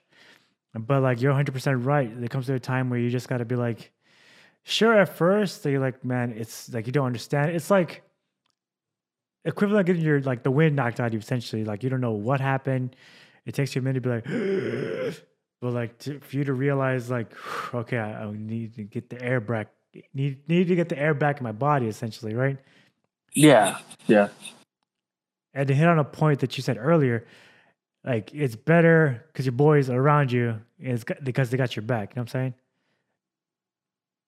But 0.74 1.02
like, 1.02 1.22
you're 1.22 1.32
100 1.32 1.52
percent 1.52 1.86
right. 1.86 2.20
There 2.20 2.28
comes 2.28 2.48
to 2.48 2.54
a 2.54 2.60
time 2.60 2.90
where 2.90 3.00
you 3.00 3.10
just 3.10 3.28
got 3.28 3.38
to 3.38 3.46
be 3.46 3.56
like, 3.56 3.92
sure. 4.64 5.00
At 5.00 5.16
first, 5.16 5.66
you're 5.66 5.80
like, 5.80 6.04
man, 6.04 6.34
it's 6.36 6.72
like 6.74 6.86
you 6.86 6.92
don't 6.92 7.08
understand. 7.08 7.52
It's 7.52 7.72
like 7.72 8.04
equivalent 9.46 9.82
of 9.82 9.86
getting 9.88 10.04
your 10.04 10.22
like 10.22 10.44
the 10.44 10.52
wind 10.52 10.76
knocked 10.76 11.00
out 11.00 11.08
of 11.08 11.14
you 11.14 11.20
essentially 11.20 11.64
like 11.64 11.84
you 11.84 11.90
don't 11.90 12.02
know 12.02 12.12
what 12.12 12.42
happened 12.42 12.96
it 13.46 13.54
takes 13.56 13.76
you 13.76 13.82
a 13.82 13.84
minute 13.84 14.04
to 14.04 14.10
be 14.10 14.16
like 14.16 15.16
but 15.62 15.74
like 15.74 15.98
to, 16.00 16.20
for 16.20 16.36
you 16.38 16.44
to 16.44 16.54
realize 16.54 17.10
like 17.10 17.32
okay 17.74 17.98
I, 17.98 18.26
I 18.26 18.32
need 18.32 18.76
to 18.76 18.84
get 18.84 19.10
the 19.10 19.22
air 19.22 19.40
back 19.40 19.70
need 20.14 20.48
need 20.50 20.68
to 20.68 20.76
get 20.76 20.90
the 20.90 21.00
air 21.00 21.14
back 21.14 21.38
in 21.38 21.44
my 21.44 21.52
body 21.54 21.88
essentially 21.88 22.36
right 22.36 22.58
Yeah. 23.34 23.78
Yeah. 24.08 24.30
and 25.54 25.68
to 25.68 25.74
hit 25.76 25.88
on 25.88 26.00
a 26.00 26.04
point 26.04 26.42
that 26.42 26.58
you 26.58 26.64
said 26.64 26.78
earlier 26.80 27.26
like 28.06 28.34
it's 28.34 28.56
better 28.56 29.26
because 29.28 29.46
your 29.46 29.54
boys 29.54 29.90
are 29.90 30.00
around 30.00 30.32
you 30.32 30.60
is 30.80 31.04
because 31.24 31.50
they 31.50 31.58
got 31.58 31.76
your 31.76 31.84
back 31.84 32.12
you 32.12 32.16
know 32.18 32.24
what 32.24 32.30
i'm 32.36 32.42
saying 32.42 32.54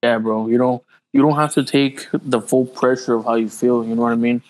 Yeah, 0.04 0.18
bro. 0.20 0.48
You 0.48 0.58
don't 0.58 0.84
you 1.14 1.22
don't 1.22 1.36
have 1.36 1.54
to 1.56 1.64
take 1.64 2.08
the 2.14 2.42
full 2.42 2.66
pressure 2.66 3.16
of 3.16 3.26
how 3.26 3.36
you 3.36 3.50
feel, 3.50 3.86
you 3.86 3.96
know 3.96 4.04
what 4.04 4.14
I 4.14 4.16
mean? 4.16 4.42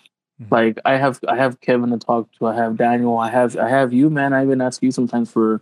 Mhm. 0.42 0.52
Like 0.52 0.80
I 0.86 0.98
have 0.98 1.20
I 1.28 1.36
have 1.38 1.62
Kevin 1.62 1.92
to 1.92 1.98
talk 1.98 2.32
to, 2.40 2.48
I 2.48 2.56
have 2.56 2.78
Daniel, 2.78 3.18
I 3.18 3.30
have 3.30 3.58
I 3.58 3.70
have 3.70 3.94
you, 3.94 4.10
man. 4.10 4.34
I 4.34 4.44
even 4.44 4.62
ask 4.62 4.82
you 4.82 4.92
sometimes 4.92 5.32
for 5.32 5.62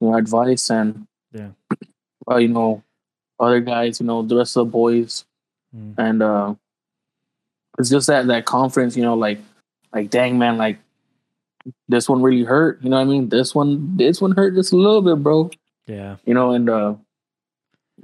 you 0.00 0.08
know 0.10 0.16
advice 0.16 0.70
and 0.70 1.06
Yeah. 1.32 1.50
uh, 2.30 2.36
you 2.36 2.48
know, 2.48 2.82
other 3.40 3.60
guys, 3.60 4.00
you 4.00 4.06
know, 4.06 4.22
the 4.22 4.36
rest 4.36 4.56
of 4.56 4.66
the 4.66 4.70
boys. 4.72 5.24
Mm. 5.74 5.94
And 5.98 6.22
uh 6.22 6.54
it's 7.78 7.88
just 7.90 8.06
that 8.08 8.26
that 8.26 8.44
conference. 8.44 8.96
you 8.96 9.02
know, 9.02 9.14
like 9.14 9.38
like 9.94 10.10
dang 10.10 10.38
man, 10.38 10.58
like 10.58 10.78
this 11.88 12.08
one 12.08 12.22
really 12.22 12.44
hurt, 12.44 12.82
you 12.82 12.90
know 12.90 12.96
what 12.96 13.02
I 13.02 13.06
mean? 13.06 13.28
This 13.28 13.54
one 13.54 13.96
this 13.96 14.20
one 14.20 14.32
hurt 14.32 14.54
just 14.54 14.72
a 14.72 14.76
little 14.76 15.02
bit, 15.02 15.22
bro. 15.22 15.50
yeah 15.86 16.16
you 16.26 16.34
know, 16.34 16.52
and 16.52 16.68
uh, 16.68 16.94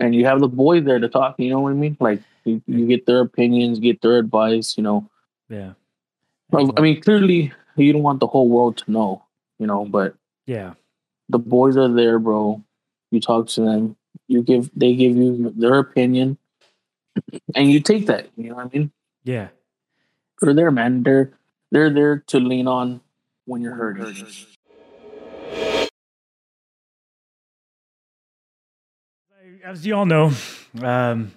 and 0.01 0.15
you 0.15 0.25
have 0.27 0.41
the 0.41 0.49
boys 0.49 0.85
there 0.85 0.99
to 0.99 1.09
talk. 1.09 1.37
You 1.39 1.51
know 1.51 1.61
what 1.61 1.71
I 1.71 1.75
mean? 1.75 1.97
Like 2.01 2.21
you, 2.45 2.63
you 2.67 2.87
get 2.87 3.07
their 3.07 3.21
opinions, 3.21 3.79
get 3.79 4.01
their 4.01 4.17
advice. 4.19 4.77
You 4.77 4.83
know, 4.85 5.11
yeah 5.49 5.73
Well, 6.51 6.73
I 6.77 6.81
mean, 6.81 7.01
clearly 7.01 7.53
you 7.77 7.93
don't 7.93 8.03
want 8.03 8.21
the 8.21 8.27
whole 8.27 8.49
world 8.49 8.79
to 8.79 8.91
know. 8.91 9.25
You 9.59 9.67
know, 9.67 9.85
but 9.85 10.15
yeah 10.47 10.75
the 11.29 11.39
boys 11.39 11.77
are 11.77 11.89
there, 11.89 12.19
bro. 12.19 12.63
You 13.11 13.21
talk 13.21 13.49
to 13.49 13.63
them. 13.63 13.97
You 14.29 14.43
give 14.43 14.71
they 14.75 14.95
give 14.95 15.17
you 15.17 15.53
their 15.57 15.79
opinion, 15.79 16.39
and 17.55 17.71
you 17.71 17.81
take 17.81 18.07
that. 18.07 18.29
You 18.37 18.51
know 18.51 18.57
what 18.57 18.67
I 18.67 18.79
mean? 18.79 18.93
yeah 19.25 19.49
They're 20.41 20.55
there, 20.55 20.71
man. 20.71 21.03
They're 21.03 21.33
they're 21.71 21.91
there 21.91 22.25
to 22.29 22.41
lean 22.41 22.69
on 22.69 23.01
when 23.47 23.63
you're 23.63 23.75
hurting. 23.75 24.27
as 29.65 29.87
you 29.87 29.95
all 29.95 30.05
know, 30.05 30.31
um, 30.83 31.33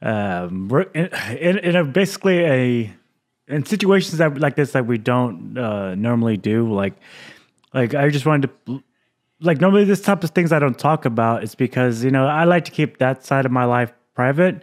um, 0.00 0.68
we're 0.68 0.82
in, 0.94 1.10
in, 1.36 1.58
in 1.58 1.76
a 1.76 1.84
basically 1.84 2.38
a 2.44 2.94
in 3.50 3.64
situations 3.64 4.18
that 4.18 4.38
like 4.38 4.56
this 4.56 4.72
that 4.72 4.86
we 4.86 4.98
don't 4.98 5.58
uh, 5.58 5.94
normally 5.94 6.36
do. 6.36 6.72
Like, 6.72 6.94
like 7.74 7.94
I 7.94 8.08
just 8.08 8.26
wanted 8.26 8.50
to 8.66 8.82
like 9.40 9.60
normally 9.60 9.84
this 9.84 10.00
type 10.00 10.22
of 10.24 10.30
things 10.30 10.52
I 10.52 10.58
don't 10.58 10.78
talk 10.78 11.04
about. 11.04 11.42
It's 11.42 11.54
because 11.54 12.04
you 12.04 12.10
know 12.10 12.26
I 12.26 12.44
like 12.44 12.64
to 12.66 12.70
keep 12.70 12.98
that 12.98 13.24
side 13.24 13.46
of 13.46 13.52
my 13.52 13.64
life 13.64 13.92
private, 14.14 14.62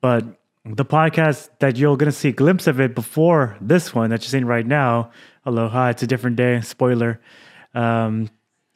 but 0.00 0.24
the 0.64 0.84
podcast 0.84 1.50
that 1.58 1.76
you're 1.76 1.96
gonna 1.96 2.12
see 2.12 2.28
a 2.28 2.32
glimpse 2.32 2.66
of 2.66 2.80
it 2.80 2.94
before 2.94 3.56
this 3.60 3.94
one 3.94 4.10
that 4.10 4.22
you're 4.22 4.30
seeing 4.30 4.46
right 4.46 4.66
now. 4.66 5.10
Aloha, 5.44 5.88
it's 5.88 6.02
a 6.02 6.06
different 6.06 6.36
day. 6.36 6.60
Spoiler. 6.60 7.20
Um, 7.74 8.30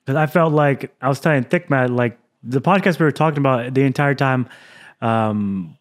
because 0.04 0.16
I 0.16 0.26
felt 0.26 0.52
like 0.52 0.94
I 1.02 1.08
was 1.08 1.18
telling 1.18 1.42
Thick 1.42 1.68
Matt, 1.68 1.90
like 1.90 2.18
the 2.44 2.60
podcast 2.60 3.00
we 3.00 3.04
were 3.04 3.12
talking 3.12 3.38
about 3.38 3.74
the 3.74 3.82
entire 3.82 4.14
time. 4.14 4.48
Um, 5.00 5.76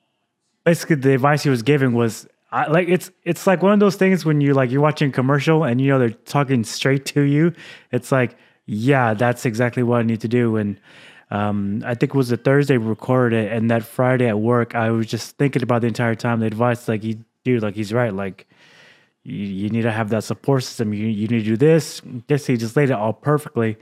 basically, 0.63 0.95
the 0.95 1.13
advice 1.13 1.43
he 1.43 1.49
was 1.49 1.61
giving 1.61 1.93
was 1.93 2.27
I, 2.51 2.67
like 2.67 2.87
it's 2.87 3.11
it's 3.23 3.47
like 3.47 3.61
one 3.61 3.73
of 3.73 3.79
those 3.79 3.95
things 3.95 4.23
when 4.23 4.39
you 4.39 4.53
like 4.53 4.71
you're 4.71 4.81
watching 4.81 5.11
commercial 5.11 5.63
and 5.63 5.81
you 5.81 5.89
know 5.89 5.99
they're 5.99 6.09
talking 6.11 6.63
straight 6.63 7.05
to 7.07 7.21
you. 7.21 7.53
It's 7.91 8.11
like, 8.11 8.37
yeah, 8.65 9.13
that's 9.13 9.45
exactly 9.45 9.83
what 9.83 9.99
I 9.99 10.03
need 10.03 10.21
to 10.21 10.27
do. 10.27 10.55
And 10.55 10.79
um, 11.31 11.81
I 11.85 11.95
think 11.95 12.13
it 12.13 12.17
was 12.17 12.31
a 12.31 12.37
Thursday 12.37 12.77
we 12.77 12.85
recorded 12.85 13.45
it, 13.45 13.51
and 13.51 13.69
that 13.71 13.83
Friday 13.83 14.27
at 14.27 14.39
work, 14.39 14.75
I 14.75 14.91
was 14.91 15.07
just 15.07 15.37
thinking 15.37 15.63
about 15.63 15.81
the 15.81 15.87
entire 15.87 16.15
time 16.15 16.39
the 16.39 16.45
advice. 16.45 16.87
Like, 16.87 17.01
he, 17.03 17.19
dude, 17.43 17.63
like 17.63 17.75
he's 17.75 17.91
right. 17.91 18.13
Like, 18.13 18.47
you, 19.23 19.35
you 19.35 19.69
need 19.69 19.81
to 19.81 19.91
have 19.91 20.09
that 20.09 20.23
support 20.23 20.63
system. 20.63 20.93
You 20.93 21.07
you 21.07 21.27
need 21.27 21.39
to 21.39 21.45
do 21.45 21.57
this. 21.57 22.01
This 22.27 22.45
he 22.45 22.57
just 22.57 22.75
laid 22.75 22.89
it 22.89 22.93
all 22.93 23.13
perfectly, 23.13 23.77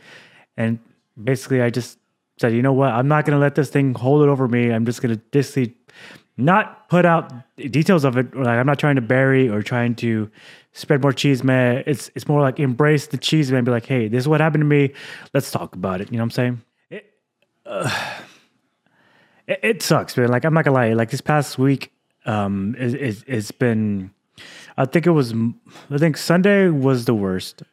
and 0.55 0.79
basically 1.21 1.61
I 1.61 1.69
just 1.69 1.99
said, 2.39 2.53
you 2.53 2.61
know 2.61 2.73
what? 2.73 2.91
I'm 2.91 3.07
not 3.07 3.25
gonna 3.25 3.39
let 3.39 3.55
this 3.55 3.69
thing 3.69 3.93
hold 3.93 4.23
it 4.23 4.29
over 4.29 4.47
me. 4.47 4.71
I'm 4.71 4.85
just 4.85 5.01
gonna 5.01 5.17
basically 5.17 5.75
not 6.37 6.89
put 6.89 7.05
out 7.05 7.31
details 7.57 8.03
of 8.03 8.17
it. 8.17 8.35
Like 8.35 8.59
I'm 8.59 8.65
not 8.65 8.79
trying 8.79 8.95
to 8.95 9.01
bury 9.01 9.49
or 9.49 9.61
trying 9.61 9.95
to 9.95 10.29
spread 10.73 11.01
more 11.01 11.13
cheese, 11.13 11.43
man. 11.43 11.83
It's 11.85 12.09
it's 12.15 12.27
more 12.27 12.41
like 12.41 12.59
embrace 12.59 13.07
the 13.07 13.17
cheese, 13.17 13.51
man. 13.51 13.63
Be 13.63 13.71
like, 13.71 13.85
hey, 13.85 14.07
this 14.07 14.23
is 14.23 14.27
what 14.27 14.41
happened 14.41 14.61
to 14.61 14.65
me. 14.65 14.93
Let's 15.33 15.51
talk 15.51 15.75
about 15.75 16.01
it. 16.01 16.11
You 16.11 16.17
know 16.17 16.23
what 16.23 16.25
I'm 16.25 16.31
saying? 16.31 16.61
It, 16.89 17.13
uh, 17.65 18.19
it, 19.47 19.59
it 19.63 19.81
sucks, 19.83 20.17
man. 20.17 20.29
Like 20.29 20.45
I'm 20.45 20.53
not 20.53 20.65
gonna 20.65 20.75
lie. 20.75 20.93
Like 20.93 21.11
this 21.11 21.21
past 21.21 21.57
week, 21.57 21.91
um, 22.25 22.75
is 22.77 22.93
is 22.93 23.23
it's 23.27 23.51
been. 23.51 24.11
I 24.75 24.85
think 24.85 25.05
it 25.05 25.11
was. 25.11 25.33
I 25.91 25.97
think 25.97 26.17
Sunday 26.17 26.69
was 26.69 27.05
the 27.05 27.13
worst. 27.13 27.63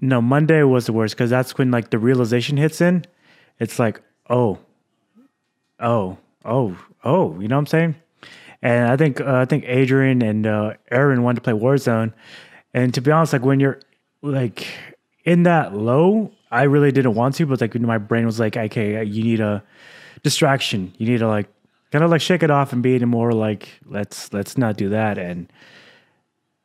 No, 0.00 0.22
Monday 0.22 0.62
was 0.62 0.86
the 0.86 0.94
worst 0.94 1.14
because 1.14 1.28
that's 1.28 1.58
when 1.58 1.70
like 1.70 1.90
the 1.90 1.98
realization 1.98 2.56
hits 2.56 2.80
in. 2.80 3.04
It's 3.58 3.78
like, 3.78 4.00
oh, 4.30 4.58
oh, 5.78 6.16
oh, 6.46 6.78
oh. 7.04 7.38
You 7.40 7.48
know 7.48 7.56
what 7.56 7.60
I'm 7.60 7.66
saying? 7.66 7.94
And 8.62 8.88
I 8.90 8.96
think 8.96 9.20
uh, 9.20 9.36
I 9.36 9.44
think 9.46 9.64
Adrian 9.66 10.22
and 10.22 10.46
uh, 10.46 10.74
Aaron 10.90 11.22
wanted 11.22 11.36
to 11.36 11.40
play 11.42 11.52
Warzone, 11.54 12.12
and 12.74 12.92
to 12.92 13.00
be 13.00 13.10
honest, 13.10 13.32
like 13.32 13.44
when 13.44 13.58
you're 13.58 13.80
like 14.20 14.66
in 15.24 15.44
that 15.44 15.74
low, 15.74 16.30
I 16.50 16.64
really 16.64 16.92
didn't 16.92 17.14
want 17.14 17.36
to, 17.36 17.46
but 17.46 17.60
like 17.60 17.74
my 17.80 17.96
brain 17.96 18.26
was 18.26 18.38
like, 18.38 18.56
okay, 18.58 19.02
you 19.02 19.24
need 19.24 19.40
a 19.40 19.62
distraction. 20.22 20.92
You 20.98 21.06
need 21.06 21.18
to 21.18 21.28
like 21.28 21.48
kind 21.90 22.04
of 22.04 22.10
like 22.10 22.20
shake 22.20 22.42
it 22.42 22.50
off 22.50 22.72
and 22.72 22.82
be 22.82 22.98
more 23.04 23.32
like 23.32 23.68
let's 23.86 24.32
let's 24.32 24.56
not 24.56 24.76
do 24.76 24.90
that 24.90 25.18
and 25.18 25.50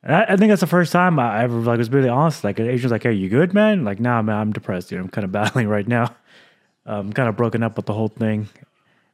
I, 0.06 0.24
I 0.34 0.38
think 0.38 0.50
that's 0.50 0.62
the 0.62 0.68
first 0.68 0.92
time 0.92 1.20
I 1.20 1.44
ever 1.44 1.60
like 1.60 1.78
was 1.78 1.92
really 1.92 2.10
honest. 2.10 2.44
Like 2.44 2.60
Adrian's 2.60 2.92
like, 2.92 3.04
"Hey, 3.04 3.14
you 3.14 3.28
good, 3.30 3.54
man?" 3.54 3.84
Like, 3.84 4.00
"Nah, 4.00 4.22
man, 4.22 4.36
I'm 4.36 4.54
depressed. 4.54 4.92
Know, 4.92 5.00
I'm 5.00 5.10
kind 5.10 5.26
of 5.26 5.32
battling 5.40 5.68
right 5.68 5.88
now. 5.88 6.16
I'm 6.86 7.12
kind 7.12 7.28
of 7.28 7.36
broken 7.36 7.64
up 7.64 7.76
with 7.76 7.88
the 7.88 7.94
whole 7.94 8.10
thing." 8.10 8.48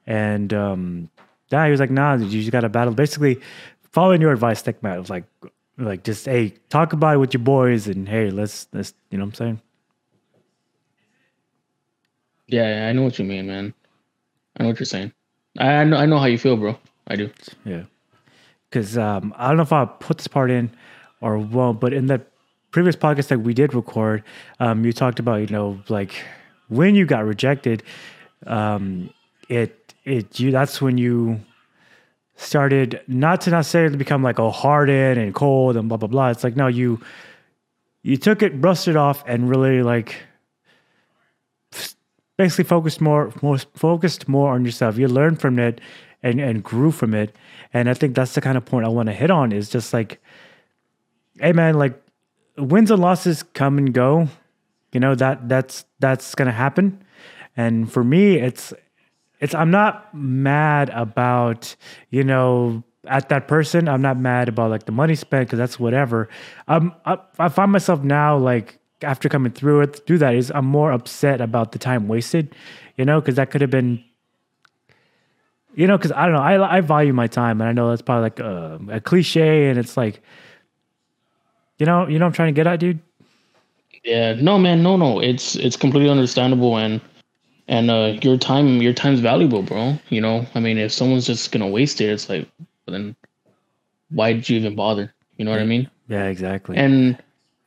And 0.08 0.54
um, 0.54 1.10
yeah, 1.50 1.66
he 1.66 1.72
was 1.72 1.80
like, 1.80 1.92
"Nah, 1.92 2.16
you 2.16 2.40
just 2.40 2.52
got 2.52 2.62
to 2.62 2.70
battle." 2.70 2.94
Basically, 2.94 3.40
following 3.84 4.22
your 4.22 4.32
advice, 4.32 4.62
Thick 4.62 4.82
Matt 4.84 5.00
was 5.00 5.10
like, 5.10 5.26
like 5.78 6.04
just 6.04 6.26
hey, 6.26 6.54
talk 6.70 6.94
about 6.94 7.16
it 7.16 7.18
with 7.18 7.34
your 7.34 7.44
boys, 7.44 7.88
and 7.88 8.08
hey, 8.08 8.30
let's 8.30 8.68
let's 8.74 8.94
you 9.10 9.18
know 9.18 9.26
what 9.26 9.30
I'm 9.30 9.36
saying. 9.36 9.62
Yeah, 12.48 12.68
yeah, 12.68 12.90
I 12.90 12.94
know 12.94 13.04
what 13.04 13.18
you 13.18 13.26
mean, 13.26 13.48
man. 13.48 13.74
I 14.58 14.64
know 14.64 14.70
what 14.70 14.80
you're 14.80 14.86
saying. 14.86 15.14
I, 15.58 15.68
I 15.68 15.84
know 15.84 15.98
I 15.98 16.06
know 16.06 16.20
how 16.20 16.26
you 16.26 16.38
feel, 16.38 16.58
bro. 16.58 16.78
I 17.08 17.16
do. 17.16 17.30
Yeah. 17.66 17.84
Because 18.70 18.98
um, 18.98 19.34
I 19.38 19.50
don't 19.50 19.58
know 19.58 19.64
if 19.64 19.74
I'll 19.74 19.88
put 19.88 20.18
this 20.18 20.28
part 20.28 20.50
in 20.50 20.72
or 21.20 21.38
won't, 21.38 21.80
but 21.80 21.94
in 21.94 22.08
that 22.08 22.28
previous 22.72 22.96
podcast 22.96 23.28
that 23.28 23.40
we 23.40 23.54
did 23.54 23.74
record, 23.74 24.24
um, 24.60 24.86
you 24.86 24.94
talked 24.94 25.20
about, 25.20 25.42
you 25.42 25.48
know, 25.48 25.82
like 25.90 26.24
when 26.70 26.96
you 26.96 27.06
got 27.06 27.26
rejected, 27.26 27.84
um, 28.48 29.10
it, 29.50 29.81
it, 30.04 30.40
you, 30.40 30.52
that's 30.52 30.82
when 30.82 30.98
you 30.98 31.42
started 32.36 33.02
not 33.08 33.42
to 33.42 33.52
necessarily 33.52 33.98
become 33.98 34.24
like 34.24 34.40
a 34.40 34.50
hardened 34.50 35.20
and 35.20 35.34
cold 35.36 35.78
and 35.78 35.88
blah, 35.88 35.98
blah, 35.98 36.08
blah. 36.08 36.30
It's 36.30 36.44
like, 36.44 36.56
no, 36.56 36.68
you, 36.68 37.00
you 38.02 38.18
took 38.18 38.42
it, 38.42 38.60
brushed 38.60 38.88
it 38.88 38.96
off 38.96 39.24
and 39.28 39.50
really 39.50 39.84
like 39.84 40.16
basically 42.38 42.64
focused 42.64 43.02
more, 43.02 43.32
more 43.42 43.60
focused 43.76 44.28
more 44.28 44.54
on 44.54 44.66
yourself. 44.66 44.98
You 44.98 45.08
learned 45.08 45.40
from 45.40 45.60
it 45.60 45.80
and, 46.24 46.40
and 46.40 46.64
grew 46.64 46.92
from 46.92 47.14
it. 47.14 47.36
And 47.74 47.90
I 47.90 47.94
think 47.94 48.16
that's 48.16 48.34
the 48.34 48.42
kind 48.42 48.58
of 48.58 48.66
point 48.66 48.86
I 48.86 48.90
want 48.90 49.08
to 49.08 49.14
hit 49.14 49.30
on 49.30 49.52
is 49.52 49.70
just 49.70 49.94
like, 49.94 50.22
hey 51.40 51.54
man, 51.54 51.76
like 51.76 52.02
wins 52.58 52.92
and 52.92 53.02
losses 53.02 53.44
come 53.44 53.78
and 53.78 53.94
go. 53.94 54.28
You 54.92 55.00
know, 55.00 55.16
that 55.16 55.48
that's 55.48 55.86
that's 56.00 56.36
gonna 56.36 56.52
happen. 56.52 57.04
And 57.56 57.92
for 57.92 58.04
me, 58.04 58.36
it's 58.36 58.74
it's 59.42 59.54
I'm 59.54 59.72
not 59.72 60.14
mad 60.14 60.90
about, 60.92 61.76
you 62.12 62.24
know, 62.24 62.84
at 63.08 63.30
that 63.30 63.48
person. 63.48 63.90
I'm 63.90 64.02
not 64.02 64.18
mad 64.18 64.48
about 64.48 64.70
like 64.70 64.86
the 64.86 64.92
money 64.92 65.16
spent 65.16 65.48
because 65.48 65.60
that's 65.60 65.80
whatever. 65.80 66.30
Um, 66.68 66.96
I, 67.06 67.18
I 67.40 67.50
find 67.50 67.72
myself 67.72 68.04
now 68.04 68.38
like 68.38 68.80
after 69.02 69.28
coming 69.28 69.52
through 69.52 69.82
it 69.82 70.06
through 70.06 70.20
that 70.20 70.36
is 70.36 70.52
I'm 70.52 70.66
more 70.66 70.92
upset 70.92 71.42
about 71.42 71.72
the 71.74 71.80
time 71.80 72.08
wasted, 72.08 72.56
you 72.98 73.04
know, 73.04 73.20
because 73.20 73.36
that 73.36 73.50
could 73.50 73.62
have 73.62 73.72
been 73.72 74.04
you 75.74 75.88
know, 75.88 75.98
because 75.98 76.12
I 76.12 76.26
don't 76.26 76.34
know, 76.34 76.42
I 76.42 76.78
I 76.78 76.82
value 76.82 77.14
my 77.14 77.28
time, 77.28 77.62
and 77.62 77.70
I 77.70 77.74
know 77.74 77.90
that's 77.90 78.02
probably 78.02 78.24
like 78.24 78.40
a, 78.40 78.80
a, 78.92 79.00
cliche, 79.00 79.70
and 79.70 79.80
it's 79.80 79.96
like, 79.96 80.22
you 81.80 81.86
know, 81.86 82.08
you 82.08 82.20
know, 82.20 82.26
I'm 82.26 82.34
trying 82.34 82.54
to 82.54 82.58
get 82.58 82.68
at, 82.68 82.80
dude. 82.80 83.00
Yeah, 84.04 84.34
no, 84.34 84.58
man, 84.60 84.84
no, 84.84 84.98
no, 84.98 85.20
it's 85.20 85.56
it's 85.56 85.78
completely 85.78 86.10
understandable, 86.10 86.78
and 86.78 87.00
and 87.68 87.90
uh, 87.90 88.18
your 88.22 88.38
time, 88.38 88.82
your 88.82 88.94
time's 88.94 89.20
valuable, 89.20 89.64
bro. 89.64 89.98
You 90.10 90.22
know, 90.22 90.46
I 90.56 90.60
mean, 90.60 90.78
if 90.78 90.92
someone's 90.92 91.26
just 91.26 91.52
gonna 91.52 91.68
waste 91.68 92.02
it, 92.02 92.10
it's 92.10 92.30
like, 92.30 92.48
then 92.88 93.16
why 94.10 94.34
did 94.34 94.50
you 94.50 94.58
even 94.60 94.76
bother? 94.76 95.14
You 95.38 95.46
know 95.46 95.52
what 95.52 95.62
I 95.62 95.66
mean? 95.66 95.90
Yeah, 96.08 96.26
exactly. 96.26 96.78
And 96.78 97.22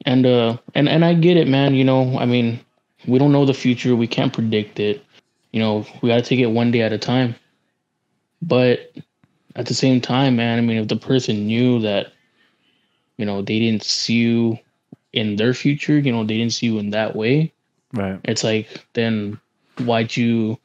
and 0.07 0.27
uh 0.27 0.59
and 0.75 0.89
and 0.89 1.05
I 1.05 1.15
get 1.15 1.37
it, 1.37 1.49
man. 1.49 1.75
You 1.75 1.85
know, 1.85 2.19
I 2.19 2.27
mean, 2.27 2.61
we 3.07 3.19
don't 3.19 3.33
know 3.33 3.45
the 3.45 3.55
future, 3.55 3.97
we 3.97 4.07
can't 4.07 4.33
predict 4.33 4.81
it. 4.81 5.05
You 5.53 5.61
know, 5.61 5.87
we 6.03 6.09
got 6.09 6.17
to 6.17 6.23
take 6.23 6.41
it 6.41 6.47
one 6.47 6.73
day 6.73 6.81
at 6.81 6.93
a 6.93 6.99
time 6.99 7.37
but 8.47 8.93
at 9.57 9.67
the 9.67 9.75
same 9.75 10.01
time, 10.01 10.37
man, 10.37 10.59
I 10.59 10.61
mean, 10.61 10.77
if 10.79 10.89
the 10.89 10.97
person 10.97 11.47
knew 11.47 11.81
that, 11.81 12.13
you 13.17 13.25
know, 13.25 13.43
they 13.43 13.59
didn't 13.59 13.85
see 13.85 14.15
you 14.15 14.59
in 15.13 15.37
their 15.37 15.55
future, 15.55 15.99
you 15.99 16.13
know, 16.13 16.25
they 16.25 16.37
didn't 16.37 16.53
see 16.53 16.67
you 16.67 16.79
in 16.79 16.91
that 16.91 17.17
way, 17.17 17.53
right? 17.93 18.21
It's 18.25 18.45
like, 18.45 18.87
then 18.93 19.41
why'd 19.81 20.17
you, 20.17 20.59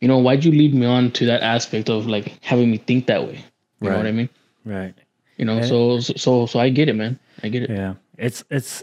you 0.00 0.08
know, 0.08 0.18
why'd 0.18 0.44
you 0.44 0.52
lead 0.52 0.74
me 0.74 0.86
on 0.86 1.10
to 1.12 1.26
that 1.26 1.42
aspect 1.42 1.88
of 1.88 2.06
like 2.06 2.42
having 2.44 2.70
me 2.70 2.78
think 2.78 3.06
that 3.06 3.22
way? 3.22 3.44
You 3.80 3.88
right. 3.88 3.92
know 3.92 3.98
what 3.98 4.06
I 4.06 4.12
mean? 4.12 4.28
Right. 4.64 4.94
You 5.36 5.44
know, 5.44 5.58
and 5.58 5.66
so 5.66 6.00
so 6.00 6.46
so 6.46 6.58
I 6.58 6.70
get 6.70 6.88
it, 6.88 6.94
man. 6.94 7.18
I 7.42 7.48
get 7.48 7.62
it. 7.62 7.70
Yeah, 7.70 7.94
it's 8.16 8.42
it's. 8.50 8.82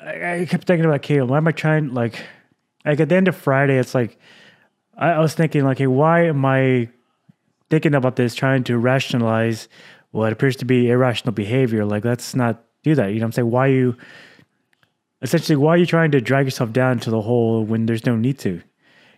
I, 0.00 0.40
I 0.40 0.44
kept 0.46 0.66
thinking 0.66 0.84
about 0.84 1.02
Caleb. 1.02 1.30
Why 1.30 1.38
am 1.38 1.48
I 1.48 1.52
trying 1.52 1.94
like, 1.94 2.22
like 2.84 3.00
at 3.00 3.08
the 3.08 3.16
end 3.16 3.26
of 3.26 3.36
Friday? 3.36 3.78
It's 3.78 3.94
like, 3.94 4.18
I, 4.96 5.12
I 5.12 5.18
was 5.18 5.34
thinking 5.34 5.64
like, 5.64 5.78
hey, 5.78 5.86
why 5.86 6.26
am 6.26 6.44
I 6.44 6.88
thinking 7.70 7.94
about 7.94 8.16
this, 8.16 8.34
trying 8.34 8.64
to 8.64 8.78
rationalize 8.78 9.68
what 10.10 10.32
appears 10.32 10.56
to 10.56 10.64
be 10.64 10.90
irrational 10.90 11.32
behavior. 11.32 11.84
Like, 11.84 12.04
let's 12.04 12.34
not 12.34 12.64
do 12.82 12.94
that. 12.94 13.08
You 13.08 13.16
know 13.16 13.24
what 13.24 13.26
I'm 13.26 13.32
saying? 13.32 13.50
Why 13.50 13.66
you 13.66 13.96
essentially 15.22 15.56
why 15.56 15.74
are 15.74 15.76
you 15.76 15.86
trying 15.86 16.10
to 16.12 16.20
drag 16.20 16.46
yourself 16.46 16.72
down 16.72 16.98
to 17.00 17.10
the 17.10 17.20
hole 17.20 17.64
when 17.64 17.86
there's 17.86 18.06
no 18.06 18.16
need 18.16 18.38
to? 18.40 18.62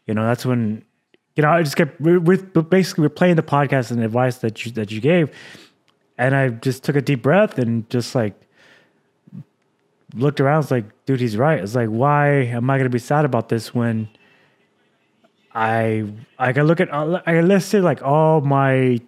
You 0.06 0.14
know, 0.14 0.24
that's 0.24 0.44
when 0.46 0.84
you 1.36 1.42
know 1.42 1.50
I 1.50 1.62
just 1.62 1.76
kept 1.76 2.00
we're 2.00 2.20
basically 2.20 3.02
we're 3.02 3.10
playing 3.10 3.36
the 3.36 3.42
podcast 3.42 3.90
and 3.90 4.00
the 4.00 4.04
advice 4.04 4.38
that 4.38 4.64
you 4.64 4.72
that 4.72 4.90
you 4.90 5.00
gave, 5.00 5.34
and 6.18 6.34
I 6.34 6.48
just 6.48 6.84
took 6.84 6.96
a 6.96 7.02
deep 7.02 7.22
breath 7.22 7.58
and 7.58 7.88
just 7.90 8.14
like 8.14 8.34
looked 10.14 10.40
around. 10.40 10.62
It's 10.62 10.70
like, 10.70 10.84
dude, 11.06 11.20
he's 11.20 11.36
right. 11.36 11.60
It's 11.60 11.74
like, 11.74 11.88
why 11.88 12.28
am 12.28 12.68
I 12.70 12.78
gonna 12.78 12.90
be 12.90 12.98
sad 12.98 13.24
about 13.24 13.48
this 13.48 13.74
when 13.74 14.08
I 15.54 16.04
I 16.38 16.52
can 16.52 16.66
look 16.66 16.80
at 16.80 16.92
uh, 16.92 17.20
I 17.26 17.40
listed 17.40 17.82
like 17.84 18.02
all 18.02 18.40
my 18.40 19.00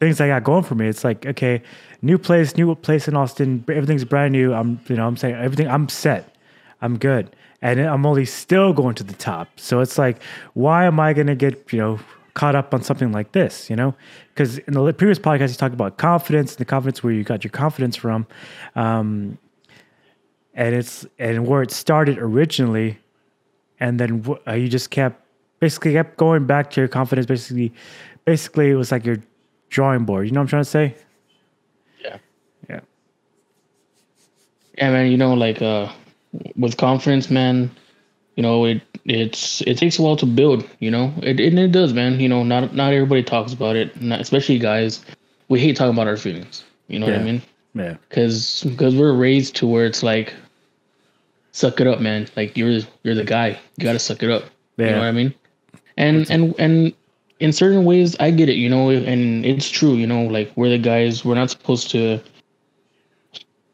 things 0.00 0.20
I 0.20 0.28
got 0.28 0.44
going 0.44 0.64
for 0.64 0.74
me. 0.74 0.88
It's 0.88 1.04
like 1.04 1.26
okay, 1.26 1.62
new 2.02 2.18
place, 2.18 2.56
new 2.56 2.74
place 2.74 3.08
in 3.08 3.16
Austin. 3.16 3.64
Everything's 3.68 4.04
brand 4.04 4.32
new. 4.32 4.52
I'm 4.54 4.80
you 4.88 4.96
know 4.96 5.06
I'm 5.06 5.16
saying 5.16 5.34
everything. 5.34 5.68
I'm 5.68 5.88
set. 5.88 6.34
I'm 6.80 6.98
good, 6.98 7.34
and 7.60 7.80
I'm 7.80 8.06
only 8.06 8.24
still 8.24 8.72
going 8.72 8.94
to 8.96 9.04
the 9.04 9.14
top. 9.14 9.48
So 9.58 9.80
it's 9.80 9.98
like, 9.98 10.22
why 10.54 10.84
am 10.84 11.00
I 11.00 11.12
gonna 11.12 11.34
get 11.34 11.72
you 11.72 11.78
know 11.78 12.00
caught 12.34 12.54
up 12.54 12.72
on 12.72 12.82
something 12.82 13.10
like 13.12 13.32
this? 13.32 13.68
You 13.68 13.76
know, 13.76 13.94
because 14.32 14.58
in 14.58 14.74
the 14.74 14.92
previous 14.92 15.18
podcast 15.18 15.50
you 15.50 15.56
talked 15.56 15.74
about 15.74 15.98
confidence, 15.98 16.52
and 16.52 16.58
the 16.58 16.64
confidence 16.64 17.02
where 17.02 17.12
you 17.12 17.24
got 17.24 17.42
your 17.42 17.50
confidence 17.50 17.96
from, 17.96 18.26
um, 18.76 19.38
and 20.54 20.74
it's 20.74 21.06
and 21.18 21.46
where 21.46 21.62
it 21.62 21.70
started 21.70 22.18
originally, 22.18 22.98
and 23.80 23.98
then 23.98 24.24
uh, 24.46 24.52
you 24.52 24.68
just 24.68 24.90
kept 24.90 25.24
basically 25.60 25.92
kept 25.92 26.16
going 26.16 26.46
back 26.46 26.70
to 26.70 26.80
your 26.80 26.88
confidence. 26.88 27.26
Basically, 27.26 27.72
basically 28.24 28.70
it 28.70 28.74
was 28.76 28.92
like 28.92 29.04
your 29.04 29.18
drawing 29.68 30.04
board. 30.04 30.26
You 30.26 30.32
know 30.32 30.40
what 30.40 30.44
I'm 30.44 30.48
trying 30.48 30.64
to 30.64 30.70
say? 30.70 30.94
Yeah. 32.02 32.18
Yeah. 32.68 32.80
Yeah, 34.76 34.90
man. 34.90 35.10
You 35.10 35.16
know, 35.16 35.34
like 35.34 35.60
uh, 35.60 35.90
with 36.56 36.76
confidence, 36.76 37.30
man. 37.30 37.70
You 38.36 38.42
know, 38.42 38.64
it 38.64 38.82
it's 39.04 39.62
it 39.62 39.78
takes 39.78 39.98
a 39.98 40.02
while 40.02 40.16
to 40.16 40.26
build. 40.26 40.68
You 40.80 40.90
know, 40.90 41.12
it 41.22 41.40
and 41.40 41.58
it 41.58 41.72
does, 41.72 41.92
man. 41.92 42.20
You 42.20 42.28
know, 42.28 42.42
not 42.42 42.74
not 42.74 42.92
everybody 42.92 43.22
talks 43.22 43.52
about 43.52 43.76
it, 43.76 44.00
not, 44.00 44.20
especially 44.20 44.58
guys. 44.58 45.04
We 45.48 45.60
hate 45.60 45.76
talking 45.76 45.94
about 45.94 46.06
our 46.06 46.16
feelings. 46.16 46.64
You 46.88 46.98
know 46.98 47.06
yeah. 47.06 47.12
what 47.12 47.20
I 47.20 47.24
mean? 47.24 47.42
Yeah. 47.74 47.96
Because 48.08 48.64
because 48.64 48.94
we're 48.94 49.14
raised 49.14 49.56
to 49.56 49.66
where 49.66 49.86
it's 49.86 50.02
like, 50.02 50.34
suck 51.52 51.80
it 51.80 51.86
up, 51.86 52.00
man. 52.00 52.28
Like 52.36 52.56
you're 52.56 52.80
you're 53.02 53.14
the 53.14 53.24
guy. 53.24 53.58
You 53.76 53.84
got 53.84 53.94
to 53.94 53.98
suck 53.98 54.22
it 54.22 54.30
up. 54.30 54.44
Yeah. 54.76 54.86
You 54.86 54.92
know 54.92 54.98
what 54.98 55.08
I 55.08 55.12
mean? 55.12 55.34
and 55.98 56.30
and 56.30 56.54
and 56.58 56.94
in 57.40 57.52
certain 57.52 57.84
ways 57.84 58.16
i 58.20 58.30
get 58.30 58.48
it 58.48 58.56
you 58.56 58.70
know 58.70 58.88
and 58.88 59.44
it's 59.44 59.68
true 59.68 59.94
you 59.94 60.06
know 60.06 60.22
like 60.22 60.50
we're 60.56 60.70
the 60.70 60.78
guys 60.78 61.24
we're 61.24 61.34
not 61.34 61.50
supposed 61.50 61.90
to 61.90 62.18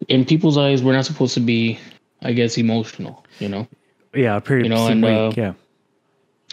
in 0.08 0.24
people's 0.24 0.58
eyes 0.58 0.82
we're 0.82 0.92
not 0.92 1.04
supposed 1.04 1.34
to 1.34 1.40
be 1.40 1.78
i 2.24 2.32
guess 2.32 2.58
emotional 2.58 3.24
you 3.38 3.48
know 3.48 3.66
yeah 4.14 4.38
pretty 4.38 4.64
you 4.64 4.74
know 4.74 4.86
and 4.86 5.04
uh, 5.04 5.32
yeah 5.36 5.52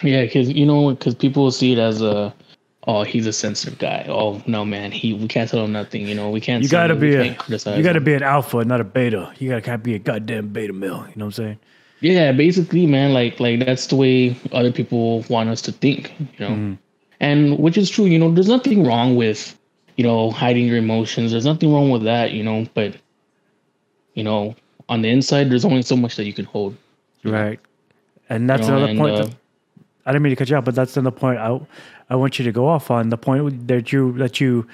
yeah 0.03 0.21
because 0.23 0.49
you 0.49 0.65
know 0.65 0.91
because 0.91 1.15
people 1.15 1.43
will 1.43 1.51
see 1.51 1.73
it 1.73 1.79
as 1.79 2.01
a 2.01 2.33
oh 2.87 3.03
he's 3.03 3.27
a 3.27 3.33
sensitive 3.33 3.77
guy 3.79 4.05
oh 4.09 4.41
no 4.47 4.65
man 4.65 4.91
he 4.91 5.13
we 5.13 5.27
can't 5.27 5.49
tell 5.49 5.63
him 5.63 5.71
nothing 5.71 6.07
you 6.07 6.15
know 6.15 6.29
we 6.29 6.41
can't 6.41 6.63
you 6.63 6.69
gotta 6.69 6.95
be 6.95 7.15
a 7.15 7.25
you 7.25 7.83
gotta 7.83 7.97
him. 7.97 8.03
be 8.03 8.13
an 8.13 8.23
alpha 8.23 8.63
not 8.65 8.81
a 8.81 8.83
beta 8.83 9.33
you 9.39 9.49
gotta 9.49 9.61
can't 9.61 9.83
be 9.83 9.95
a 9.95 9.99
goddamn 9.99 10.47
beta 10.49 10.73
male 10.73 11.05
you 11.07 11.13
know 11.15 11.25
what 11.25 11.25
i'm 11.25 11.31
saying 11.31 11.59
yeah, 12.01 12.31
basically, 12.31 12.87
man, 12.87 13.13
like 13.13 13.39
like 13.39 13.63
that's 13.63 13.87
the 13.87 13.95
way 13.95 14.35
other 14.51 14.71
people 14.71 15.21
want 15.29 15.49
us 15.49 15.61
to 15.61 15.71
think, 15.71 16.11
you 16.19 16.27
know. 16.39 16.49
Mm. 16.49 16.77
And 17.19 17.59
which 17.59 17.77
is 17.77 17.89
true, 17.89 18.05
you 18.05 18.17
know, 18.17 18.31
there's 18.31 18.47
nothing 18.47 18.83
wrong 18.83 19.15
with, 19.15 19.57
you 19.95 20.03
know, 20.03 20.31
hiding 20.31 20.65
your 20.65 20.77
emotions. 20.77 21.31
There's 21.31 21.45
nothing 21.45 21.71
wrong 21.71 21.91
with 21.91 22.01
that, 22.03 22.31
you 22.31 22.43
know, 22.43 22.65
but 22.73 22.95
you 24.15 24.23
know, 24.23 24.55
on 24.91 25.01
the 25.01 25.09
inside 25.09 25.49
there's 25.49 25.65
only 25.65 25.81
so 25.81 25.95
much 25.95 26.17
that 26.17 26.25
you 26.25 26.33
can 26.33 26.45
hold. 26.45 26.75
Right. 27.23 27.59
And 28.29 28.49
that's 28.49 28.63
you 28.63 28.67
know, 28.67 28.77
another 28.77 28.91
and, 28.91 28.99
point 28.99 29.15
uh, 29.15 29.25
that, 29.25 29.35
I 30.05 30.11
didn't 30.11 30.23
mean 30.23 30.31
to 30.31 30.35
cut 30.35 30.49
you 30.49 30.57
off, 30.57 30.65
but 30.65 30.75
that's 30.75 30.95
another 30.97 31.15
point 31.15 31.39
I 31.39 31.59
I 32.09 32.15
want 32.15 32.37
you 32.37 32.45
to 32.45 32.51
go 32.51 32.67
off 32.67 32.91
on. 32.91 33.09
The 33.09 33.17
point 33.17 33.67
that 33.67 33.91
you 33.91 34.11
that 34.17 34.41
you 34.41 34.67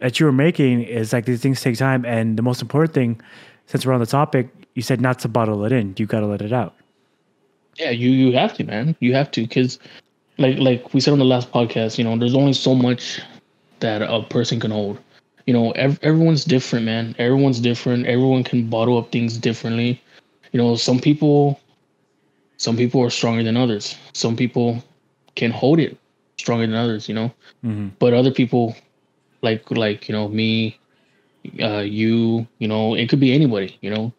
that 0.00 0.20
you 0.20 0.26
were 0.26 0.32
making 0.32 0.82
is 0.82 1.12
like 1.12 1.24
these 1.24 1.40
things 1.40 1.60
take 1.60 1.78
time 1.78 2.04
and 2.04 2.36
the 2.36 2.42
most 2.42 2.60
important 2.60 2.94
thing, 2.94 3.20
since 3.66 3.84
we're 3.84 3.94
on 3.94 4.00
the 4.00 4.06
topic, 4.06 4.48
you 4.74 4.82
said 4.82 5.00
not 5.00 5.18
to 5.20 5.28
bottle 5.28 5.64
it 5.64 5.72
in. 5.72 5.94
You 5.96 6.06
got 6.06 6.20
to 6.20 6.26
let 6.26 6.42
it 6.42 6.52
out. 6.52 6.74
Yeah, 7.76 7.90
you 7.90 8.10
you 8.10 8.36
have 8.36 8.52
to, 8.54 8.64
man. 8.64 8.96
You 9.00 9.14
have 9.14 9.30
to 9.32 9.42
because, 9.42 9.78
like 10.36 10.58
like 10.58 10.92
we 10.92 11.00
said 11.00 11.12
on 11.12 11.18
the 11.18 11.24
last 11.24 11.50
podcast, 11.50 11.96
you 11.96 12.04
know, 12.04 12.16
there's 12.18 12.34
only 12.34 12.52
so 12.52 12.74
much 12.74 13.20
that 13.80 14.02
a 14.02 14.22
person 14.24 14.60
can 14.60 14.72
hold. 14.72 14.98
You 15.48 15.54
know, 15.54 15.70
ev- 15.72 15.98
everyone's 16.02 16.44
different, 16.44 16.84
man. 16.84 17.14
Everyone's 17.18 17.58
different. 17.60 18.06
Everyone 18.06 18.44
can 18.44 18.68
bottle 18.68 18.98
up 18.98 19.10
things 19.10 19.38
differently. 19.38 19.98
You 20.52 20.58
know, 20.60 20.76
some 20.76 21.00
people, 21.00 21.58
some 22.58 22.76
people 22.76 23.00
are 23.02 23.08
stronger 23.10 23.42
than 23.42 23.56
others. 23.56 23.96
Some 24.12 24.36
people 24.36 24.84
can 25.36 25.50
hold 25.50 25.80
it 25.80 25.96
stronger 26.36 26.66
than 26.66 26.76
others. 26.76 27.08
You 27.08 27.14
know, 27.14 27.32
Mhm. 27.64 27.92
but 27.98 28.12
other 28.12 28.30
people, 28.30 28.76
like 29.40 29.70
like 29.70 30.06
you 30.08 30.12
know 30.14 30.28
me, 30.28 30.76
uh, 31.62 31.78
you, 32.00 32.46
you 32.58 32.68
know, 32.68 32.94
it 32.94 33.08
could 33.08 33.20
be 33.20 33.32
anybody. 33.32 33.76
You 33.80 33.90
know, 33.90 34.12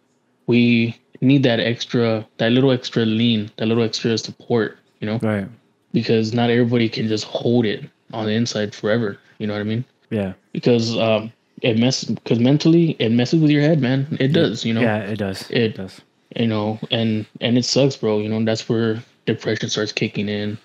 we 0.47 0.95
need 1.21 1.43
that 1.43 1.59
extra, 1.59 2.25
that 2.37 2.51
little 2.51 2.71
extra 2.71 3.05
lean, 3.05 3.51
that 3.57 3.67
little 3.67 3.83
extra 3.83 4.17
support. 4.17 4.79
You 4.99 5.07
know, 5.07 5.19
Right. 5.21 5.47
because 5.93 6.33
not 6.33 6.49
everybody 6.49 6.89
can 6.89 7.07
just 7.07 7.25
hold 7.25 7.65
it 7.65 7.85
on 8.13 8.25
the 8.25 8.33
inside 8.33 8.73
forever. 8.73 9.17
You 9.37 9.47
know 9.47 9.53
what 9.53 9.61
I 9.61 9.63
mean? 9.75 9.85
Yeah. 10.09 10.33
Because 10.53 10.97
um, 10.97 11.31
it 11.61 11.77
mess 11.77 12.03
because 12.03 12.39
mentally 12.39 12.91
it 12.99 13.09
messes 13.11 13.41
with 13.41 13.51
your 13.51 13.61
head, 13.61 13.81
man. 13.81 14.17
It 14.19 14.29
does. 14.29 14.65
You 14.65 14.73
know. 14.73 14.81
Yeah, 14.81 14.99
it 14.99 15.17
does. 15.17 15.49
It, 15.49 15.57
It- 15.57 15.75
does. 15.77 16.01
You 16.35 16.45
know, 16.45 16.79
and 16.91 17.25
and 17.41 17.57
it 17.57 17.65
sucks, 17.65 17.95
bro. 17.95 18.19
You 18.19 18.29
know, 18.29 18.45
that's 18.45 18.69
where 18.69 19.01
depression 19.25 19.67
starts 19.67 19.91
kicking 19.91 20.29
in. 20.29 20.59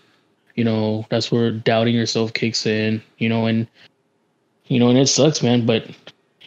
You 0.57 0.65
know, 0.65 1.07
that's 1.09 1.33
where 1.33 1.51
doubting 1.51 1.95
yourself 1.95 2.35
kicks 2.35 2.67
in. 2.67 3.03
You 3.17 3.31
know, 3.31 3.47
and 3.47 3.67
you 4.67 4.79
know, 4.79 4.91
and 4.91 4.99
it 4.99 5.07
sucks, 5.07 5.43
man. 5.43 5.65
But 5.65 5.87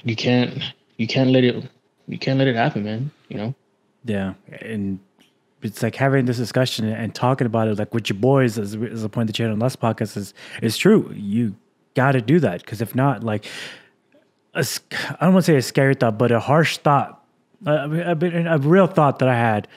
you 0.04 0.16
can't 0.16 0.62
you 0.98 1.08
can't 1.08 1.32
let 1.32 1.44
it 1.44 1.68
you 2.08 2.20
can't 2.20 2.38
let 2.38 2.48
it 2.48 2.56
happen, 2.56 2.84
man. 2.84 3.10
You 3.30 3.38
know. 3.38 3.56
Yeah, 4.06 4.36
and 4.62 5.00
it's 5.64 5.82
like 5.82 5.96
having 5.96 6.26
this 6.26 6.38
discussion 6.38 6.88
and 6.88 7.16
talking 7.16 7.48
about 7.48 7.68
it, 7.68 7.80
like 7.80 7.94
with 7.96 8.10
your 8.10 8.20
boys, 8.20 8.60
as, 8.60 8.76
as 8.76 9.04
a 9.04 9.10
point 9.10 9.28
that 9.28 9.40
you 9.40 9.46
had 9.46 9.52
on 9.52 9.58
last 9.60 9.82
podcast 9.82 10.16
is 10.16 10.36
is 10.62 10.78
true. 10.78 11.12
You 11.16 11.56
got 11.98 12.12
to 12.14 12.22
do 12.22 12.40
that 12.40 12.62
because 12.62 12.80
if 12.80 12.96
not, 12.96 13.24
like, 13.24 13.46
I 14.54 14.64
don't 15.20 15.34
want 15.34 15.46
to 15.46 15.52
say 15.52 15.58
a 15.58 15.62
scary 15.62 15.96
thought, 15.96 16.18
but 16.18 16.32
a 16.32 16.40
harsh 16.40 16.78
thought, 16.78 17.26
a, 17.66 18.16
a, 18.22 18.56
a 18.56 18.58
real 18.60 18.88
thought 18.88 19.20
that 19.20 19.28
I 19.28 19.36
had 19.36 19.68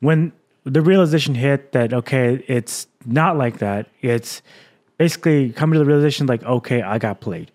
when 0.00 0.32
the 0.64 0.80
realization 0.80 1.34
hit 1.34 1.72
that 1.72 1.92
okay, 1.92 2.42
it's 2.46 2.86
not 3.04 3.36
like 3.36 3.58
that. 3.58 3.88
It's 4.00 4.40
basically 4.98 5.50
coming 5.50 5.74
to 5.74 5.78
the 5.80 5.84
realization 5.84 6.26
like 6.26 6.42
okay, 6.44 6.80
I 6.80 6.98
got 6.98 7.20
played, 7.20 7.50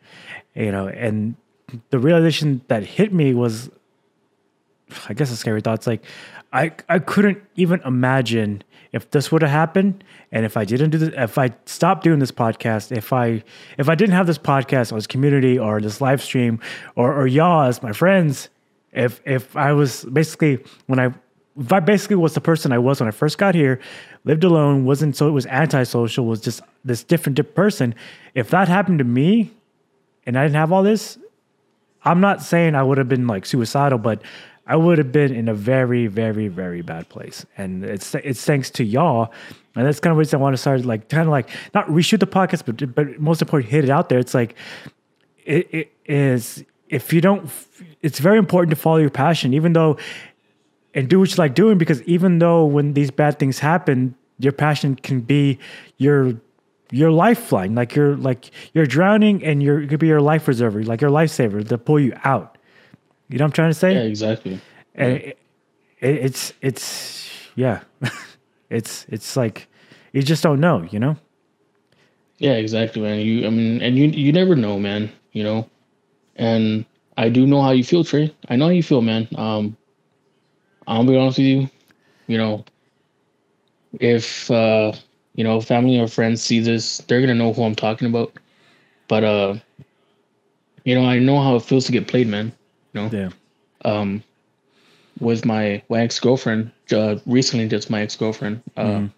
you 0.53 0.71
know, 0.71 0.87
and 0.87 1.35
the 1.89 1.99
realization 1.99 2.61
that 2.67 2.83
hit 2.83 3.13
me 3.13 3.33
was 3.33 3.69
I 5.07 5.13
guess 5.13 5.31
a 5.31 5.37
scary 5.37 5.61
thought. 5.61 5.79
It's 5.79 5.87
like 5.87 6.03
I 6.51 6.71
I 6.89 6.99
couldn't 6.99 7.41
even 7.55 7.81
imagine 7.85 8.63
if 8.91 9.11
this 9.11 9.31
would 9.31 9.41
have 9.41 9.51
happened, 9.51 10.03
and 10.31 10.45
if 10.45 10.57
I 10.57 10.65
didn't 10.65 10.89
do 10.89 10.97
this, 10.97 11.13
if 11.15 11.37
I 11.37 11.51
stopped 11.65 12.03
doing 12.03 12.19
this 12.19 12.31
podcast, 12.31 12.95
if 12.95 13.13
I 13.13 13.43
if 13.77 13.87
I 13.89 13.95
didn't 13.95 14.15
have 14.15 14.27
this 14.27 14.37
podcast 14.37 14.91
or 14.91 14.95
this 14.95 15.07
community 15.07 15.59
or 15.59 15.79
this 15.79 16.01
live 16.01 16.21
stream 16.21 16.59
or 16.95 17.13
or 17.13 17.27
y'all 17.27 17.67
as 17.67 17.83
my 17.83 17.93
friends, 17.93 18.49
if 18.91 19.21
if 19.25 19.55
I 19.55 19.73
was 19.73 20.05
basically 20.05 20.63
when 20.87 20.99
I 20.99 21.13
if 21.59 21.73
I 21.73 21.79
basically 21.79 22.15
was 22.15 22.33
the 22.33 22.41
person 22.41 22.71
I 22.71 22.77
was 22.77 22.99
when 22.99 23.07
I 23.07 23.11
first 23.11 23.37
got 23.37 23.53
here, 23.53 23.79
lived 24.23 24.43
alone, 24.43 24.85
wasn't 24.85 25.15
so 25.15 25.27
it 25.27 25.31
was 25.31 25.45
antisocial, 25.47 26.25
was 26.25 26.41
just 26.41 26.61
this 26.85 27.03
different, 27.03 27.35
different 27.35 27.55
person. 27.55 27.95
If 28.33 28.49
that 28.49 28.67
happened 28.67 28.99
to 28.99 29.03
me, 29.03 29.51
and 30.25 30.37
I 30.37 30.43
didn't 30.43 30.55
have 30.55 30.71
all 30.71 30.83
this, 30.83 31.17
I'm 32.03 32.21
not 32.21 32.41
saying 32.41 32.75
I 32.75 32.83
would 32.83 32.97
have 32.97 33.09
been 33.09 33.27
like 33.27 33.45
suicidal, 33.45 33.99
but 33.99 34.21
I 34.69 34.75
would 34.75 34.99
have 34.99 35.11
been 35.11 35.33
in 35.33 35.49
a 35.49 35.53
very, 35.55 36.05
very, 36.05 36.47
very 36.47 36.83
bad 36.83 37.09
place. 37.09 37.43
And 37.57 37.83
it's 37.83 38.13
it's 38.13 38.45
thanks 38.45 38.69
to 38.71 38.83
y'all. 38.83 39.33
And 39.75 39.85
that's 39.85 39.99
kind 39.99 40.11
of 40.11 40.17
what 40.17 40.31
I 40.31 40.37
want 40.37 40.53
to 40.53 40.57
start 40.57 40.85
like 40.85 41.09
kind 41.09 41.23
of 41.23 41.29
like 41.29 41.49
not 41.73 41.87
reshoot 41.87 42.19
the 42.19 42.27
podcast, 42.27 42.65
but 42.65 42.93
but 42.93 43.19
most 43.19 43.41
important, 43.41 43.71
hit 43.71 43.83
it 43.83 43.89
out 43.89 44.09
there. 44.09 44.19
It's 44.19 44.35
like 44.35 44.55
it, 45.43 45.73
it 45.73 45.91
is 46.05 46.63
if 46.87 47.11
you 47.11 47.19
don't 47.19 47.49
it's 48.01 48.19
very 48.19 48.37
important 48.37 48.69
to 48.69 48.75
follow 48.75 48.97
your 48.97 49.09
passion, 49.09 49.55
even 49.55 49.73
though 49.73 49.97
and 50.93 51.09
do 51.09 51.19
what 51.19 51.31
you 51.31 51.35
like 51.37 51.55
doing 51.55 51.79
because 51.79 52.03
even 52.03 52.37
though 52.37 52.63
when 52.63 52.93
these 52.93 53.09
bad 53.09 53.39
things 53.39 53.57
happen, 53.57 54.15
your 54.37 54.53
passion 54.53 54.95
can 54.95 55.21
be 55.21 55.57
your 55.97 56.33
your 56.91 57.09
lifeline. 57.09 57.73
Like 57.73 57.95
you're 57.95 58.15
like 58.17 58.51
you're 58.73 58.85
drowning 58.85 59.43
and 59.43 59.63
you're 59.63 59.81
it 59.81 59.87
could 59.87 59.99
be 59.99 60.07
your 60.07 60.21
life 60.21 60.47
reserver, 60.47 60.83
like 60.83 61.01
your 61.01 61.09
lifesaver 61.09 61.67
to 61.67 61.77
pull 61.79 61.99
you 61.99 62.13
out. 62.23 62.58
You 63.29 63.37
know 63.37 63.43
what 63.45 63.49
I'm 63.49 63.53
trying 63.53 63.69
to 63.69 63.75
say? 63.75 63.93
Yeah, 63.93 64.01
exactly. 64.01 64.59
And 64.95 65.13
it, 65.13 65.39
it, 65.99 66.15
it's 66.15 66.53
it's 66.61 67.29
yeah. 67.55 67.81
it's 68.69 69.05
it's 69.09 69.37
like 69.37 69.67
you 70.13 70.23
just 70.23 70.43
don't 70.43 70.59
know, 70.59 70.83
you 70.89 70.99
know? 70.99 71.15
Yeah, 72.39 72.53
exactly, 72.53 73.01
man. 73.01 73.19
You, 73.19 73.45
I 73.45 73.49
mean, 73.49 73.81
and 73.81 73.97
you, 73.97 74.07
you 74.07 74.31
never 74.31 74.55
know, 74.55 74.79
man. 74.79 75.11
You 75.31 75.43
know, 75.43 75.69
and 76.37 76.85
I 77.17 77.29
do 77.29 77.45
know 77.45 77.61
how 77.61 77.71
you 77.71 77.83
feel, 77.83 78.03
Trey. 78.03 78.33
I 78.47 78.55
know 78.55 78.65
how 78.65 78.71
you 78.71 78.81
feel, 78.81 79.01
man. 79.01 79.27
Um, 79.35 79.77
I'll 80.87 81.03
be 81.03 81.15
honest 81.15 81.37
with 81.37 81.47
you. 81.47 81.69
You 82.27 82.37
know, 82.39 82.65
if 83.99 84.49
uh, 84.49 84.93
you 85.35 85.43
know, 85.43 85.61
family 85.61 85.99
or 85.99 86.07
friends 86.07 86.41
see 86.41 86.59
this, 86.59 86.97
they're 87.07 87.21
gonna 87.21 87.35
know 87.35 87.53
who 87.53 87.63
I'm 87.63 87.75
talking 87.75 88.07
about. 88.07 88.33
But 89.07 89.23
uh, 89.23 89.55
you 90.83 90.95
know, 90.95 91.05
I 91.05 91.19
know 91.19 91.39
how 91.41 91.57
it 91.57 91.63
feels 91.63 91.85
to 91.85 91.91
get 91.91 92.07
played, 92.07 92.27
man. 92.27 92.53
You 92.93 93.01
know, 93.01 93.09
Yeah. 93.11 93.29
um, 93.85 94.23
with 95.19 95.45
my, 95.45 95.81
my 95.89 96.01
ex 96.01 96.19
girlfriend, 96.19 96.71
uh, 96.91 97.17
recently 97.25 97.67
just 97.67 97.89
my 97.89 98.01
ex 98.01 98.15
girlfriend. 98.15 98.61
Uh, 98.77 98.83
Mhm. 98.83 99.11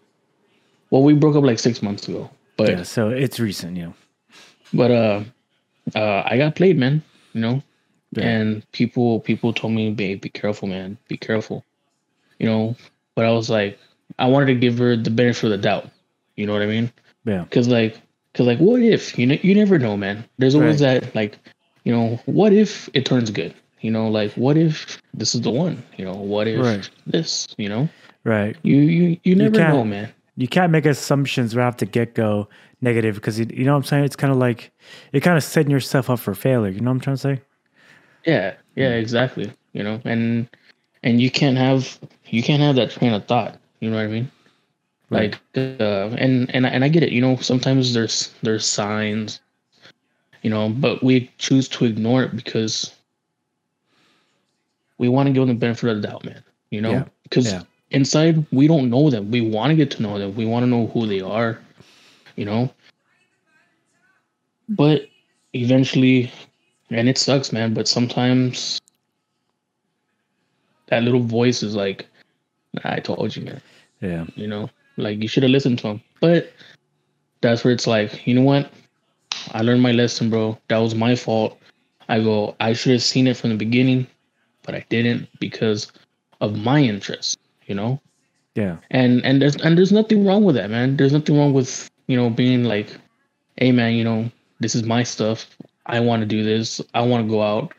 well, 0.89 1.03
we 1.03 1.13
broke 1.13 1.35
up 1.35 1.43
like 1.43 1.59
six 1.59 1.81
months 1.81 2.07
ago, 2.07 2.29
but 2.57 2.69
Yeah. 2.69 2.83
So 2.83 3.09
it's 3.09 3.39
recent, 3.39 3.77
yeah. 3.77 3.91
but 4.73 4.91
uh, 4.91 5.23
uh, 5.95 6.23
I 6.25 6.37
got 6.37 6.55
played, 6.55 6.77
man. 6.77 7.01
You 7.33 7.41
know, 7.41 7.63
Yeah. 8.17 8.27
and 8.27 8.71
people 8.73 9.19
people 9.21 9.53
told 9.53 9.73
me, 9.73 9.91
"Babe, 9.91 10.19
be 10.21 10.29
careful, 10.29 10.67
man. 10.67 10.97
Be 11.07 11.17
careful." 11.17 11.63
You 12.39 12.47
know, 12.47 12.75
but 13.15 13.25
I 13.25 13.31
was 13.31 13.49
like, 13.49 13.77
I 14.19 14.27
wanted 14.27 14.47
to 14.47 14.55
give 14.55 14.77
her 14.79 14.95
the 14.97 15.09
benefit 15.11 15.45
of 15.45 15.51
the 15.51 15.57
doubt. 15.57 15.89
You 16.35 16.45
know 16.47 16.53
what 16.53 16.61
I 16.61 16.65
mean? 16.65 16.91
Yeah. 17.25 17.43
Because 17.43 17.67
like, 17.69 17.99
because 18.33 18.47
like, 18.47 18.59
what 18.59 18.81
if 18.81 19.17
you 19.17 19.27
know? 19.27 19.37
You 19.41 19.55
never 19.55 19.77
know, 19.79 19.95
man. 19.95 20.25
There's 20.39 20.55
always 20.55 20.79
that 20.79 21.13
like, 21.15 21.37
you 21.83 21.91
know, 21.93 22.19
what 22.25 22.53
if 22.53 22.89
it 22.93 23.05
turns 23.05 23.31
good? 23.31 23.53
You 23.81 23.91
know, 23.91 24.07
like, 24.07 24.31
what 24.33 24.57
if 24.57 25.01
this 25.13 25.33
is 25.33 25.41
the 25.41 25.49
one? 25.49 25.81
You 25.97 26.05
know, 26.05 26.13
what 26.15 26.47
if 26.47 26.59
Right. 26.59 26.89
this? 27.07 27.47
You 27.57 27.69
know, 27.69 27.89
Right. 28.23 28.55
you 28.63 28.77
you 28.77 29.17
you 29.23 29.35
never 29.35 29.55
can't- 29.57 29.73
know, 29.73 29.83
man. 29.83 30.09
you 30.37 30.47
can't 30.47 30.71
make 30.71 30.85
assumptions 30.85 31.55
right 31.55 31.65
off 31.65 31.77
the 31.77 31.85
get 31.85 32.13
go 32.15 32.47
negative 32.81 33.15
because 33.15 33.39
you, 33.39 33.45
you 33.53 33.63
know 33.65 33.71
what 33.73 33.77
I'm 33.79 33.83
saying. 33.83 34.05
It's 34.05 34.15
kind 34.15 34.31
of 34.31 34.37
like 34.39 34.71
you're 35.11 35.21
kind 35.21 35.37
of 35.37 35.43
setting 35.43 35.71
yourself 35.71 36.09
up 36.09 36.19
for 36.19 36.33
failure. 36.35 36.69
You 36.71 36.79
know 36.81 36.89
what 36.91 36.95
I'm 36.95 36.99
trying 37.01 37.15
to 37.17 37.21
say? 37.21 37.41
Yeah, 38.25 38.53
yeah, 38.75 38.89
exactly. 38.95 39.51
You 39.73 39.83
know, 39.83 39.99
and 40.05 40.47
and 41.03 41.19
you 41.21 41.31
can't 41.31 41.57
have 41.57 41.99
you 42.27 42.43
can't 42.43 42.61
have 42.61 42.75
that 42.75 42.91
train 42.91 43.13
of 43.13 43.25
thought. 43.25 43.57
You 43.79 43.89
know 43.89 43.97
what 43.97 44.03
I 44.05 44.07
mean? 44.07 44.31
Right. 45.09 45.31
Like, 45.55 45.79
uh, 45.81 46.09
and 46.17 46.49
and 46.55 46.65
and 46.65 46.83
I 46.83 46.87
get 46.87 47.03
it. 47.03 47.11
You 47.11 47.21
know, 47.21 47.35
sometimes 47.37 47.93
there's 47.93 48.33
there's 48.43 48.65
signs. 48.65 49.41
You 50.41 50.49
know, 50.49 50.69
but 50.69 51.03
we 51.03 51.31
choose 51.37 51.67
to 51.69 51.85
ignore 51.85 52.23
it 52.23 52.35
because 52.35 52.93
we 54.97 55.07
want 55.09 55.27
to 55.27 55.33
give 55.33 55.41
them 55.41 55.55
the 55.55 55.59
benefit 55.59 55.89
of 55.89 56.01
the 56.01 56.07
doubt, 56.07 56.23
man. 56.25 56.43
You 56.71 56.81
know, 56.81 56.91
Yeah, 56.91 57.03
because 57.23 57.51
yeah. 57.51 57.63
inside 57.91 58.45
we 58.51 58.67
don't 58.67 58.89
know 58.89 59.09
them. 59.09 59.29
We 59.31 59.41
want 59.41 59.69
to 59.71 59.75
get 59.75 59.91
to 59.91 60.01
know 60.01 60.17
them. 60.17 60.35
We 60.35 60.45
want 60.45 60.63
to 60.63 60.67
know 60.67 60.87
who 60.87 61.05
they 61.05 61.21
are. 61.21 61.59
You 62.35 62.45
know, 62.45 62.71
but 64.69 65.07
eventually 65.53 66.31
and 66.89 67.09
it 67.09 67.17
sucks 67.17 67.51
man 67.51 67.73
but 67.73 67.87
sometimes 67.87 68.79
that 70.87 71.03
little 71.03 71.19
voice 71.21 71.61
is 71.61 71.75
like 71.75 72.07
i 72.85 72.99
told 72.99 73.35
you 73.35 73.43
man 73.43 73.61
Yeah. 74.01 74.25
you 74.35 74.47
know 74.47 74.69
like 74.97 75.21
you 75.21 75.27
should 75.27 75.43
have 75.43 75.51
listened 75.51 75.79
to 75.79 75.87
him 75.89 76.01
but 76.21 76.51
that's 77.41 77.63
where 77.63 77.73
it's 77.73 77.87
like 77.87 78.25
you 78.25 78.33
know 78.33 78.43
what 78.43 78.71
i 79.53 79.61
learned 79.61 79.81
my 79.81 79.91
lesson 79.91 80.29
bro. 80.29 80.57
That 80.67 80.77
was 80.79 80.95
my 80.95 81.15
fault. 81.15 81.57
I 82.09 82.19
go 82.19 82.55
i 82.59 82.73
should 82.73 82.93
have 82.93 83.03
seen 83.03 83.27
it 83.27 83.37
from 83.37 83.49
the 83.51 83.55
beginning 83.57 84.07
but 84.63 84.75
i 84.75 84.85
didn't 84.89 85.27
because 85.39 85.91
of 86.41 86.57
my 86.57 86.79
interest 86.81 87.39
you 87.67 87.75
know? 87.75 87.99
Yeah. 88.55 88.77
and 88.89 89.23
and 89.25 89.41
there's 89.41 89.55
and 89.55 89.77
there's 89.77 89.93
nothing 89.93 90.25
wrong 90.25 90.43
with 90.43 90.55
that 90.55 90.69
man. 90.69 90.97
There's 90.97 91.13
nothing 91.13 91.37
wrong 91.37 91.53
with 91.53 91.89
you 92.07 92.17
know 92.17 92.29
being 92.29 92.65
like 92.65 92.89
hey 93.55 93.71
man 93.71 93.93
you 93.93 94.03
know 94.03 94.29
this 94.59 94.75
is 94.75 94.83
my 94.83 95.03
stuff. 95.03 95.47
I 95.85 95.99
want 96.01 96.21
to 96.21 96.25
do 96.25 96.43
this. 96.43 96.81
I 96.93 97.01
want 97.01 97.25
to 97.25 97.31
go 97.31 97.41
out. 97.41 97.73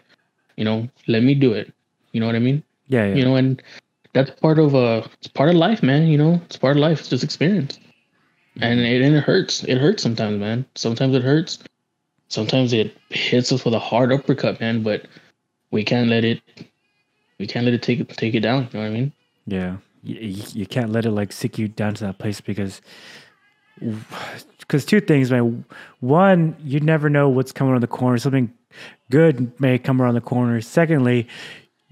You 0.57 0.64
know 0.64 0.88
let 1.09 1.22
me 1.22 1.35
do 1.35 1.53
it. 1.53 1.72
You 2.12 2.20
know 2.20 2.27
what 2.27 2.37
i 2.37 2.38
mean? 2.38 2.62
Yeah. 2.88 3.07
Yeah. 3.07 3.14
you 3.16 3.25
know 3.25 3.37
and 3.37 3.62
that's 4.14 4.31
part 4.40 4.59
of 4.59 4.75
uh 4.75 5.03
it's 5.18 5.29
part 5.29 5.51
of 5.51 5.57
life 5.57 5.83
man 5.83 6.07
you 6.07 6.16
know? 6.16 6.40
It's 6.46 6.57
part 6.57 6.77
of 6.77 6.81
life. 6.81 7.01
It's 7.01 7.09
just 7.09 7.25
experience 7.25 7.79
and 8.61 8.81
it, 8.81 9.03
and 9.03 9.15
it 9.15 9.25
hurts 9.25 9.65
it 9.65 9.79
hurts 9.79 10.03
sometimes 10.03 10.38
man 10.38 10.65
sometimes 10.75 11.15
it 11.15 11.23
hurts 11.23 11.59
sometimes 12.29 12.73
it 12.73 12.97
hits 13.11 13.53
us 13.53 13.65
with 13.65 13.75
a 13.75 13.79
hard 13.79 14.12
uppercut 14.12 14.61
man 14.61 14.83
but 14.83 15.07
we 15.71 15.85
can't 15.85 16.09
let 16.09 16.25
it 16.25 16.41
we 17.38 17.47
can't 17.47 17.65
let 17.65 17.75
it 17.75 17.83
take 17.83 18.01
it 18.01 18.09
take 18.11 18.35
it 18.35 18.41
down 18.41 18.69
you 18.73 18.79
know 18.79 18.81
what 18.81 18.87
i 18.87 18.91
mean 18.91 19.12
Yeah, 19.47 19.77
you, 20.03 20.45
you 20.53 20.67
can't 20.67 20.91
let 20.91 21.05
it 21.05 21.11
like 21.11 21.33
sick 21.33 21.59
you 21.59 21.69
down 21.69 21.95
to 21.95 22.05
that 22.05 22.19
place 22.19 22.41
because 22.41 22.81
because 24.59 24.85
two 24.85 25.01
things, 25.01 25.31
man. 25.31 25.65
One, 26.01 26.57
you 26.62 26.81
never 26.81 27.11
know 27.11 27.29
what's 27.29 27.53
coming 27.53 27.75
on 27.75 27.81
the 27.81 27.87
corner. 27.87 28.19
Something 28.19 28.53
good 29.11 29.59
may 29.61 29.79
come 29.79 30.01
around 30.01 30.15
the 30.15 30.21
corner. 30.21 30.61
Secondly, 30.61 31.27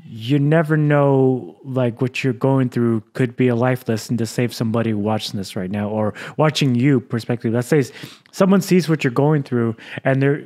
you 0.05 0.39
never 0.39 0.77
know 0.77 1.57
like 1.65 2.01
what 2.01 2.23
you're 2.23 2.33
going 2.33 2.69
through 2.69 3.03
could 3.13 3.37
be 3.37 3.49
a 3.49 3.55
life 3.55 3.89
lesson 3.89 4.17
to 4.17 4.27
save 4.27 4.55
somebody 4.55 4.93
watching 4.93 5.39
this 5.39 5.57
right 5.57 5.71
now 5.71 5.89
or 5.89 6.15
watching 6.37 6.75
you 6.75 7.01
perspective. 7.01 7.53
Let's 7.53 7.69
say 7.69 7.85
someone 8.33 8.61
sees 8.61 8.89
what 8.89 9.05
you're 9.05 9.13
going 9.13 9.43
through 9.43 9.77
and 10.05 10.23
they're 10.23 10.45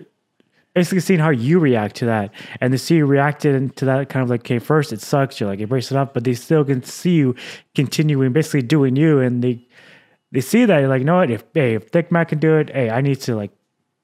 basically 0.74 1.00
seeing 1.00 1.20
how 1.20 1.30
you 1.30 1.58
react 1.58 1.96
to 1.96 2.06
that. 2.06 2.32
And 2.60 2.72
they 2.72 2.76
see 2.76 2.96
you 2.96 3.06
reacted 3.06 3.76
to 3.76 3.84
that 3.86 4.08
kind 4.08 4.22
of 4.22 4.30
like 4.30 4.40
okay 4.40 4.58
first 4.58 4.92
it 4.92 5.00
sucks 5.00 5.40
you're 5.40 5.48
like 5.48 5.60
embrace 5.60 5.90
it 5.90 5.96
up 5.96 6.14
but 6.14 6.24
they 6.24 6.34
still 6.34 6.64
can 6.64 6.82
see 6.82 7.14
you 7.14 7.34
continuing 7.74 8.32
basically 8.32 8.62
doing 8.62 8.96
you. 8.96 9.20
And 9.20 9.42
they 9.42 9.66
they 10.32 10.40
see 10.40 10.64
that 10.64 10.80
you're 10.80 10.88
like 10.88 11.00
you 11.00 11.06
know 11.06 11.16
what? 11.16 11.30
If 11.30 11.44
hey 11.54 11.74
if 11.74 11.88
thick 11.88 12.12
matt 12.12 12.28
can 12.28 12.38
do 12.38 12.56
it 12.56 12.70
hey 12.70 12.90
i 12.90 13.00
need 13.00 13.20
to 13.22 13.36
like 13.36 13.52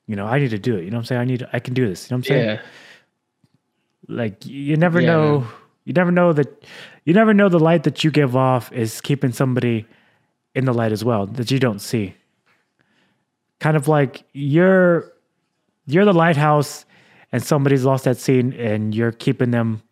you 0.06 0.16
know 0.16 0.26
i 0.26 0.38
need 0.38 0.50
to 0.50 0.58
do 0.58 0.76
it. 0.76 0.84
You 0.84 0.90
know 0.90 0.96
what 0.96 1.02
i'm 1.02 1.06
saying? 1.06 1.20
I 1.20 1.24
need 1.24 1.38
to, 1.40 1.50
i 1.52 1.58
can 1.58 1.74
do 1.74 1.88
this. 1.88 2.10
You 2.10 2.14
know 2.14 2.18
what 2.20 2.30
i'm 2.30 2.34
saying? 2.34 2.46
Yeah. 2.46 2.62
Like 4.10 4.44
you 4.46 4.76
never 4.76 5.00
Yeah, 5.00 5.06
know 5.12 5.40
man. 5.40 5.48
you 5.84 5.92
never 5.92 6.10
know 6.10 6.32
that 6.32 6.64
you 7.04 7.14
never 7.14 7.32
know 7.34 7.48
the 7.48 7.58
light 7.58 7.84
that 7.84 8.04
you 8.04 8.10
give 8.10 8.36
off 8.36 8.72
is 8.72 9.00
keeping 9.00 9.32
somebody 9.32 9.86
in 10.54 10.64
the 10.64 10.74
light 10.74 10.92
as 10.92 11.04
well 11.04 11.26
that 11.26 11.50
you 11.50 11.58
don't 11.58 11.78
see 11.80 12.14
kind 13.60 13.76
of 13.76 13.88
like 13.88 14.24
you're 14.32 15.12
you're 15.86 16.04
the 16.04 16.12
lighthouse 16.12 16.84
and 17.32 17.42
somebody's 17.42 17.84
lost 17.84 18.04
that 18.04 18.16
scene 18.16 18.52
and 18.54 18.94
you're 18.94 19.12
keeping 19.12 19.50
them 19.50 19.82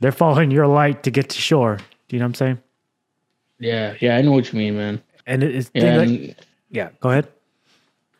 they're 0.00 0.12
following 0.24 0.50
your 0.50 0.66
light 0.66 1.02
to 1.04 1.10
get 1.10 1.28
to 1.30 1.38
shore 1.40 1.76
do 2.08 2.16
you 2.16 2.18
know 2.20 2.24
what 2.24 2.30
i'm 2.30 2.34
saying 2.34 2.58
Yeah. 3.58 3.94
Yeah. 4.00 4.16
I 4.16 4.22
know 4.22 4.32
what 4.32 4.52
you 4.52 4.58
mean, 4.58 4.76
man. 4.76 5.02
and 5.26 5.42
it 5.42 5.54
is 5.54 5.70
Yeah. 5.74 5.96
like- 5.98 6.36
yeah 6.70 6.88
go 7.00 7.10
ahead 7.10 7.26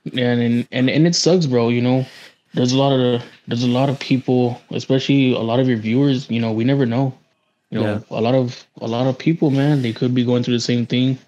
Yeah, 0.04 0.32
and 0.32 0.66
and 0.70 0.88
and 0.88 1.06
it 1.06 1.14
sucks, 1.16 1.46
bro. 1.46 1.68
You 1.68 1.82
know, 1.82 2.06
there's 2.56 2.72
a 2.72 2.78
lot 2.78 2.92
of 2.92 3.22
there's 3.46 3.62
a 3.62 3.68
lot 3.68 3.88
of 3.88 4.00
people, 4.00 4.60
especially 4.70 5.32
a 5.32 5.38
lot 5.38 5.60
of 5.60 5.68
your 5.68 5.76
viewers. 5.76 6.28
You 6.30 6.40
know, 6.40 6.52
we 6.52 6.64
never 6.64 6.86
know. 6.86 7.14
You 7.70 7.80
know, 7.80 8.02
a 8.10 8.20
lot 8.20 8.34
of 8.34 8.66
a 8.80 8.86
lot 8.86 9.06
of 9.06 9.18
people, 9.18 9.50
man, 9.50 9.82
they 9.82 9.92
could 9.92 10.14
be 10.14 10.24
going 10.24 10.42
through 10.42 10.54
the 10.54 10.60
same 10.60 10.86
thing. 10.86 11.18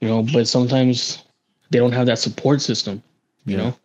You 0.00 0.08
know, 0.08 0.22
but 0.22 0.48
sometimes 0.48 1.22
they 1.70 1.78
don't 1.78 1.92
have 1.92 2.06
that 2.06 2.18
support 2.18 2.62
system. 2.62 3.02
You 3.44 3.56
Yeah. 3.56 3.62
know, 3.62 3.76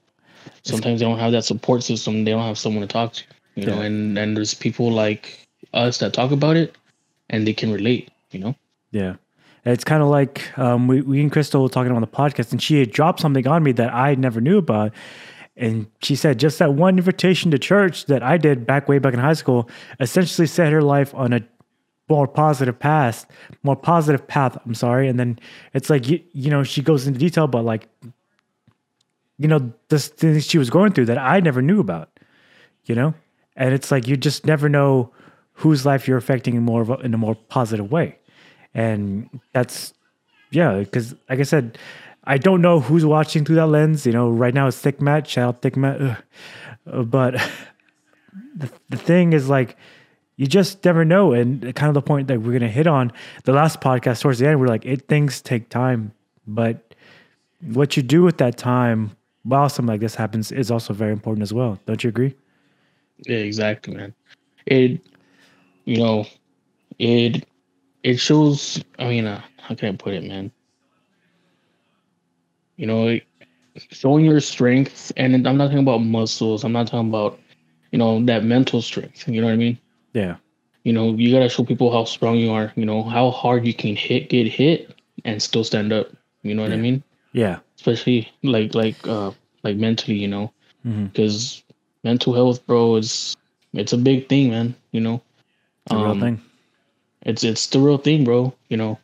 sometimes 0.63 0.99
they 0.99 1.05
don't 1.05 1.19
have 1.19 1.34
that 1.34 1.43
support 1.43 1.84
system. 1.84 2.23
They 2.23 2.31
don't 2.31 2.45
have 2.45 2.57
someone 2.57 2.88
to 2.88 2.91
talk 2.91 3.13
to. 3.13 3.23
You 3.55 3.65
know, 3.65 3.81
and 3.81 4.17
and 4.17 4.38
there's 4.38 4.53
people 4.53 4.91
like 4.91 5.45
us 5.73 5.97
that 5.97 6.13
talk 6.13 6.31
about 6.31 6.55
it, 6.55 6.75
and 7.29 7.45
they 7.45 7.53
can 7.53 7.71
relate. 7.71 8.10
You 8.31 8.39
know. 8.39 8.55
Yeah. 8.91 9.15
It's 9.63 9.84
kind 9.84 10.01
of 10.01 10.10
like 10.10 10.57
um, 10.57 10.88
we, 10.88 11.01
we 11.01 11.21
and 11.21 11.31
Crystal 11.31 11.62
were 11.62 11.69
talking 11.69 11.91
on 11.91 12.01
the 12.01 12.07
podcast, 12.07 12.51
and 12.51 12.62
she 12.62 12.79
had 12.79 12.91
dropped 12.91 13.19
something 13.19 13.47
on 13.47 13.62
me 13.62 13.71
that 13.73 13.93
I 13.93 14.15
never 14.15 14.41
knew 14.41 14.57
about. 14.57 14.91
And 15.62 15.88
she 16.02 16.15
said, 16.15 16.39
just 16.39 16.60
that 16.60 16.74
one 16.74 16.97
invitation 16.97 17.52
to 17.52 17.60
church 17.60 18.08
that 18.08 18.24
I 18.24 18.38
did 18.38 18.65
back 18.65 18.89
way 18.89 19.00
back 19.00 19.13
in 19.13 19.19
high 19.19 19.34
school 19.34 19.69
essentially 20.00 20.47
set 20.47 20.71
her 20.71 20.82
life 20.82 21.13
on 21.13 21.34
a 21.34 21.41
more 22.10 22.28
positive 22.28 22.78
path, 22.78 23.26
more 23.63 23.76
positive 23.76 24.28
path. 24.28 24.58
I'm 24.65 24.74
sorry. 24.74 25.08
And 25.08 25.19
then 25.19 25.39
it's 25.74 25.89
like, 25.89 26.10
you, 26.10 26.19
you 26.34 26.50
know, 26.50 26.63
she 26.63 26.82
goes 26.82 27.08
into 27.08 27.19
detail, 27.19 27.47
but 27.47 27.63
like, 27.63 27.88
you 29.38 29.47
know, 29.47 29.71
this 29.89 30.08
things 30.10 30.45
she 30.45 30.58
was 30.58 30.69
going 30.69 30.93
through 30.93 31.06
that 31.06 31.17
I 31.17 31.39
never 31.39 31.62
knew 31.62 31.80
about, 31.80 32.10
you 32.86 32.95
know? 32.95 33.13
And 33.56 33.74
it's 33.74 33.91
like, 33.91 34.08
you 34.08 34.17
just 34.17 34.45
never 34.45 34.67
know 34.67 35.12
whose 35.54 35.86
life 35.86 36.08
you're 36.08 36.17
affecting 36.17 36.56
in 36.56 36.63
more 36.63 36.82
of 36.82 36.89
a, 36.89 36.95
in 36.95 37.13
a 37.13 37.17
more 37.17 37.36
positive 37.36 37.91
way 37.91 38.17
and 38.74 39.41
that's 39.54 39.93
yeah 40.52 40.80
because 40.80 41.13
like 41.30 41.39
i 41.39 41.43
said 41.43 41.78
i 42.23 42.38
don't 42.38 42.62
know 42.62 42.79
who's 42.79 43.05
watching 43.05 43.43
through 43.45 43.55
that 43.55 43.67
lens 43.67 44.05
you 44.05 44.12
know 44.12 44.29
right 44.29 44.53
now 44.53 44.67
it's 44.67 44.77
thick 44.77 45.01
matt 45.01 45.27
shout 45.27 45.47
out 45.47 45.62
thick 45.62 45.75
matt. 45.75 45.99
Uh, 46.91 47.03
but 47.03 47.34
the, 48.55 48.69
the 48.89 48.97
thing 48.97 49.34
is 49.34 49.49
like 49.49 49.77
you 50.38 50.47
just 50.47 50.84
never 50.84 51.05
know 51.05 51.34
and 51.34 51.62
kind 51.75 51.89
of 51.89 51.93
the 51.93 52.01
point 52.01 52.27
that 52.27 52.39
we're 52.41 52.51
going 52.51 52.62
to 52.62 52.67
hit 52.67 52.88
on 52.88 53.12
the 53.43 53.53
last 53.53 53.81
podcast 53.81 54.21
towards 54.21 54.39
the 54.39 54.47
end 54.47 54.60
we're 54.60 54.67
like 54.67 54.86
it 54.86 55.07
things 55.07 55.41
take 55.41 55.69
time 55.69 56.12
but 56.47 56.95
what 57.62 57.95
you 57.95 58.03
do 58.03 58.23
with 58.23 58.38
that 58.38 58.57
time 58.57 59.15
while 59.43 59.69
something 59.69 59.88
like 59.88 59.99
this 60.01 60.15
happens 60.15 60.51
is 60.51 60.71
also 60.71 60.93
very 60.93 61.12
important 61.12 61.43
as 61.43 61.53
well 61.53 61.79
don't 61.86 62.03
you 62.03 62.10
agree 62.10 62.34
Yeah, 63.27 63.38
exactly, 63.38 63.95
man. 63.95 64.13
It, 64.65 65.01
you 65.86 65.97
know, 65.97 66.25
it 66.97 67.45
it 68.03 68.17
shows. 68.17 68.84
I 68.97 69.07
mean, 69.10 69.27
uh, 69.27 69.41
how 69.57 69.75
can 69.75 69.93
I 69.93 69.95
put 69.95 70.13
it, 70.13 70.23
man? 70.23 70.51
You 72.81 72.87
know, 72.87 73.19
showing 73.91 74.25
your 74.25 74.41
strength, 74.41 75.11
and 75.17 75.47
I'm 75.47 75.57
not 75.57 75.67
talking 75.67 75.79
about 75.85 75.99
muscles. 75.99 76.63
I'm 76.65 76.73
not 76.73 76.87
talking 76.87 77.09
about, 77.09 77.39
you 77.91 77.99
know, 77.99 78.23
that 78.25 78.43
mental 78.43 78.81
strength. 78.81 79.27
You 79.27 79.41
know 79.41 79.47
what 79.47 79.53
I 79.53 79.57
mean? 79.57 79.77
yeah 80.13 80.35
You 80.83 80.93
know, 80.93 81.13
you 81.13 81.31
gotta 81.31 81.49
show 81.49 81.63
people 81.63 81.91
how 81.91 82.05
strong 82.05 82.37
you 82.37 82.51
are. 82.51 82.73
You 82.75 82.85
know, 82.85 83.03
how 83.03 83.31
hard 83.31 83.67
you 83.67 83.73
can 83.73 83.95
hit, 83.95 84.29
get 84.29 84.47
hit, 84.47 84.95
and 85.25 85.41
still 85.41 85.63
stand 85.63 85.93
up. 85.93 86.07
You 86.43 86.55
know 86.55 86.63
what 86.63 86.73
I 86.73 86.77
mean? 86.77 87.03
yeah 87.33 87.59
Especially 87.77 88.29
like 88.43 88.75
like 88.75 88.97
uh 89.07 89.31
like 89.63 89.77
mentally. 89.77 90.17
You 90.17 90.27
know, 90.27 90.51
because 91.13 91.63
mental 92.03 92.33
health, 92.33 92.65
bro, 92.65 92.95
is 92.97 93.37
it's 93.73 93.93
a 93.93 93.97
big 93.97 94.27
thing, 94.29 94.49
man. 94.51 94.75
You 94.91 95.01
know, 95.01 95.21
it's 95.85 95.93
a 95.93 95.97
real 95.97 96.11
Um, 96.11 96.19
thing 96.19 96.41
it's 97.23 97.43
it's 97.43 97.67
the 97.67 97.79
real 97.79 97.97
thing, 97.97 98.23
bro. 98.25 98.53
You 98.69 98.77
know, 98.77 98.99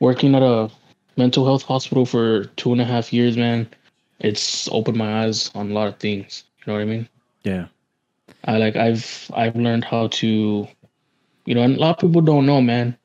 working 0.00 0.34
at 0.34 0.42
a 0.42 0.70
mental 1.18 1.44
health 1.44 1.62
hospital 1.64 2.06
for 2.06 2.44
two 2.56 2.72
and 2.72 2.80
a 2.80 2.84
half 2.84 3.12
years, 3.12 3.36
man, 3.36 3.68
it's 4.20 4.68
opened 4.68 4.96
my 4.96 5.24
eyes 5.24 5.50
on 5.54 5.70
a 5.70 5.74
lot 5.74 5.88
of 5.88 5.98
things. 5.98 6.44
You 6.60 6.72
know 6.72 6.78
what 6.78 6.82
I 6.82 6.86
mean? 6.86 7.08
yeah 7.44 7.66
I 8.44 8.58
like 8.58 8.76
I've 8.76 9.30
I've 9.34 9.56
learned 9.56 9.84
how 9.84 10.08
to, 10.08 10.68
you 11.46 11.54
know, 11.54 11.62
and 11.62 11.76
a 11.76 11.80
lot 11.80 11.96
of 11.96 11.98
people 12.00 12.22
don't 12.22 12.46
know, 12.46 12.60
man. 12.60 12.96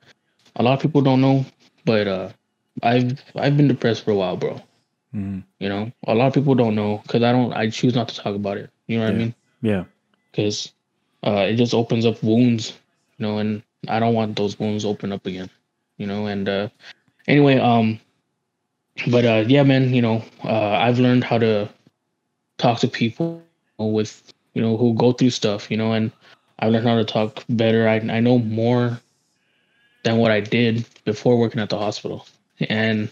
A 0.56 0.62
lot 0.62 0.74
of 0.74 0.80
people 0.80 1.02
don't 1.02 1.20
know, 1.20 1.44
but 1.84 2.06
uh, 2.06 2.28
I've 2.82 3.20
I've 3.36 3.56
been 3.56 3.68
depressed 3.68 4.04
for 4.04 4.12
a 4.12 4.16
while, 4.16 4.36
bro. 4.36 4.60
Mhm. 5.14 5.44
You 5.60 5.68
know, 5.68 5.92
a 6.06 6.14
lot 6.14 6.28
of 6.28 6.34
people 6.34 6.54
don't 6.54 6.74
know 6.74 6.98
because 7.02 7.22
I 7.22 7.32
don't. 7.32 7.52
I 7.52 7.70
choose 7.70 7.94
not 7.94 8.08
to 8.08 8.16
talk 8.16 8.34
about 8.34 8.58
it. 8.58 8.70
You 8.86 8.98
know 8.98 9.04
what 9.04 9.14
I 9.14 9.18
mean? 9.18 9.34
yeah 9.62 9.84
because 10.30 10.72
uh, 11.24 11.46
it 11.48 11.56
just 11.56 11.74
opens 11.74 12.04
up 12.04 12.22
wounds, 12.22 12.78
you 13.18 13.26
know, 13.26 13.38
and 13.38 13.62
I 13.88 13.98
don't 14.00 14.14
want 14.14 14.36
those 14.36 14.58
wounds 14.58 14.84
open 14.84 15.12
up 15.12 15.26
again, 15.26 15.48
you 15.96 16.06
know. 16.06 16.26
And 16.26 16.48
uh, 16.48 16.68
anyway, 17.28 17.58
um, 17.58 18.00
but 19.10 19.24
uh, 19.24 19.44
yeah, 19.46 19.62
man, 19.62 19.92
you 19.94 20.02
know, 20.02 20.22
uh, 20.44 20.70
I've 20.70 20.98
learned 20.98 21.24
how 21.24 21.38
to 21.38 21.68
talk 22.58 22.80
to 22.80 22.88
people 22.88 23.42
with, 23.78 24.32
you 24.54 24.62
know, 24.62 24.76
who 24.76 24.94
go 24.94 25.12
through 25.12 25.30
stuff, 25.30 25.70
you 25.70 25.76
know, 25.76 25.92
and 25.92 26.12
I've 26.58 26.72
learned 26.72 26.86
how 26.86 26.96
to 26.96 27.04
talk 27.04 27.44
better. 27.48 27.88
I 27.88 27.96
I 27.96 28.20
know 28.20 28.38
more 28.38 29.00
than 30.04 30.18
what 30.18 30.30
I 30.30 30.40
did 30.40 30.86
before 31.04 31.38
working 31.38 31.60
at 31.60 31.70
the 31.70 31.78
hospital, 31.78 32.26
and 32.68 33.10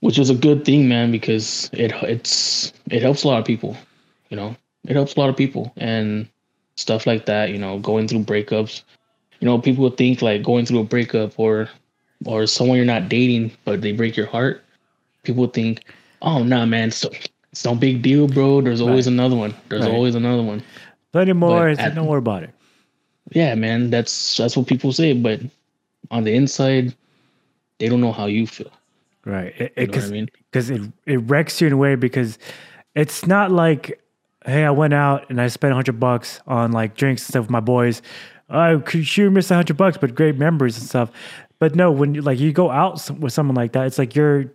which 0.00 0.18
is 0.18 0.30
a 0.30 0.34
good 0.34 0.64
thing, 0.64 0.88
man, 0.88 1.12
because 1.12 1.70
it 1.72 1.92
it's 2.02 2.72
it 2.90 3.02
helps 3.02 3.22
a 3.22 3.28
lot 3.28 3.38
of 3.38 3.44
people, 3.44 3.76
you 4.30 4.36
know 4.36 4.56
it 4.86 4.94
helps 4.96 5.16
a 5.16 5.20
lot 5.20 5.28
of 5.28 5.36
people 5.36 5.72
and 5.76 6.28
stuff 6.76 7.06
like 7.06 7.26
that 7.26 7.50
you 7.50 7.58
know 7.58 7.78
going 7.78 8.08
through 8.08 8.24
breakups. 8.24 8.82
You 9.40 9.46
know 9.46 9.58
people 9.58 9.88
think 9.90 10.22
like 10.22 10.42
going 10.42 10.66
through 10.66 10.80
a 10.80 10.84
breakup 10.84 11.38
or 11.38 11.68
or 12.26 12.46
someone 12.46 12.76
you're 12.76 12.86
not 12.86 13.08
dating 13.08 13.52
but 13.64 13.80
they 13.80 13.92
break 13.92 14.16
your 14.16 14.26
heart 14.26 14.62
people 15.22 15.46
think 15.46 15.84
oh 16.22 16.42
nah 16.42 16.64
man 16.66 16.88
it's, 16.88 17.04
it's 17.52 17.64
no 17.64 17.74
big 17.74 18.02
deal 18.02 18.26
bro. 18.28 18.60
There's 18.60 18.80
always 18.80 19.06
Right. 19.06 19.12
another 19.12 19.36
one. 19.36 19.54
There's 19.68 19.82
Right. 19.82 19.92
always 19.92 20.14
another 20.14 20.42
one. 20.42 20.62
Plenty 21.12 21.32
more 21.32 21.68
at- 21.68 21.94
don't 21.94 22.06
worry 22.06 22.18
about 22.18 22.42
it. 22.44 22.50
Yeah 23.32 23.54
man 23.54 23.90
that's 23.90 24.36
that's 24.36 24.56
what 24.56 24.66
people 24.66 24.92
say 24.92 25.12
but 25.12 25.40
on 26.10 26.24
the 26.24 26.34
inside 26.34 26.94
they 27.78 27.88
don't 27.88 28.00
know 28.00 28.12
how 28.12 28.26
you 28.26 28.46
feel. 28.46 28.70
Right. 29.24 29.54
It, 29.58 29.72
it, 29.76 29.88
what 29.88 29.96
i 29.96 30.00
cause, 30.00 30.10
mean? 30.12 30.28
because 30.50 30.70
it, 30.70 30.82
it 31.06 31.16
wrecks 31.18 31.60
you 31.60 31.66
in 31.66 31.72
a 31.72 31.76
way 31.76 31.94
because 31.94 32.38
it's 32.94 33.26
not 33.26 33.50
like 33.50 34.00
hey 34.46 34.64
i 34.64 34.70
went 34.70 34.94
out 34.94 35.28
and 35.28 35.38
i 35.40 35.46
spent 35.48 35.70
100 35.72 36.00
bucks 36.00 36.40
on 36.46 36.72
like 36.72 36.96
drinks 36.96 37.22
and 37.22 37.28
stuff 37.28 37.42
with 37.44 37.50
my 37.50 37.60
boys. 37.60 38.00
I 38.48 38.76
could 38.78 39.06
sure 39.06 39.30
miss 39.30 39.50
100 39.50 39.76
bucks 39.76 39.96
but 39.98 40.14
great 40.14 40.36
memories 40.36 40.76
and 40.78 40.88
stuff. 40.88 41.10
But 41.60 41.74
no 41.76 41.92
when 41.92 42.14
you 42.14 42.22
like 42.22 42.38
you 42.40 42.52
go 42.52 42.70
out 42.70 43.10
with 43.20 43.32
someone 43.32 43.54
like 43.54 43.72
that 43.72 43.86
it's 43.86 43.98
like 43.98 44.14
you're 44.16 44.46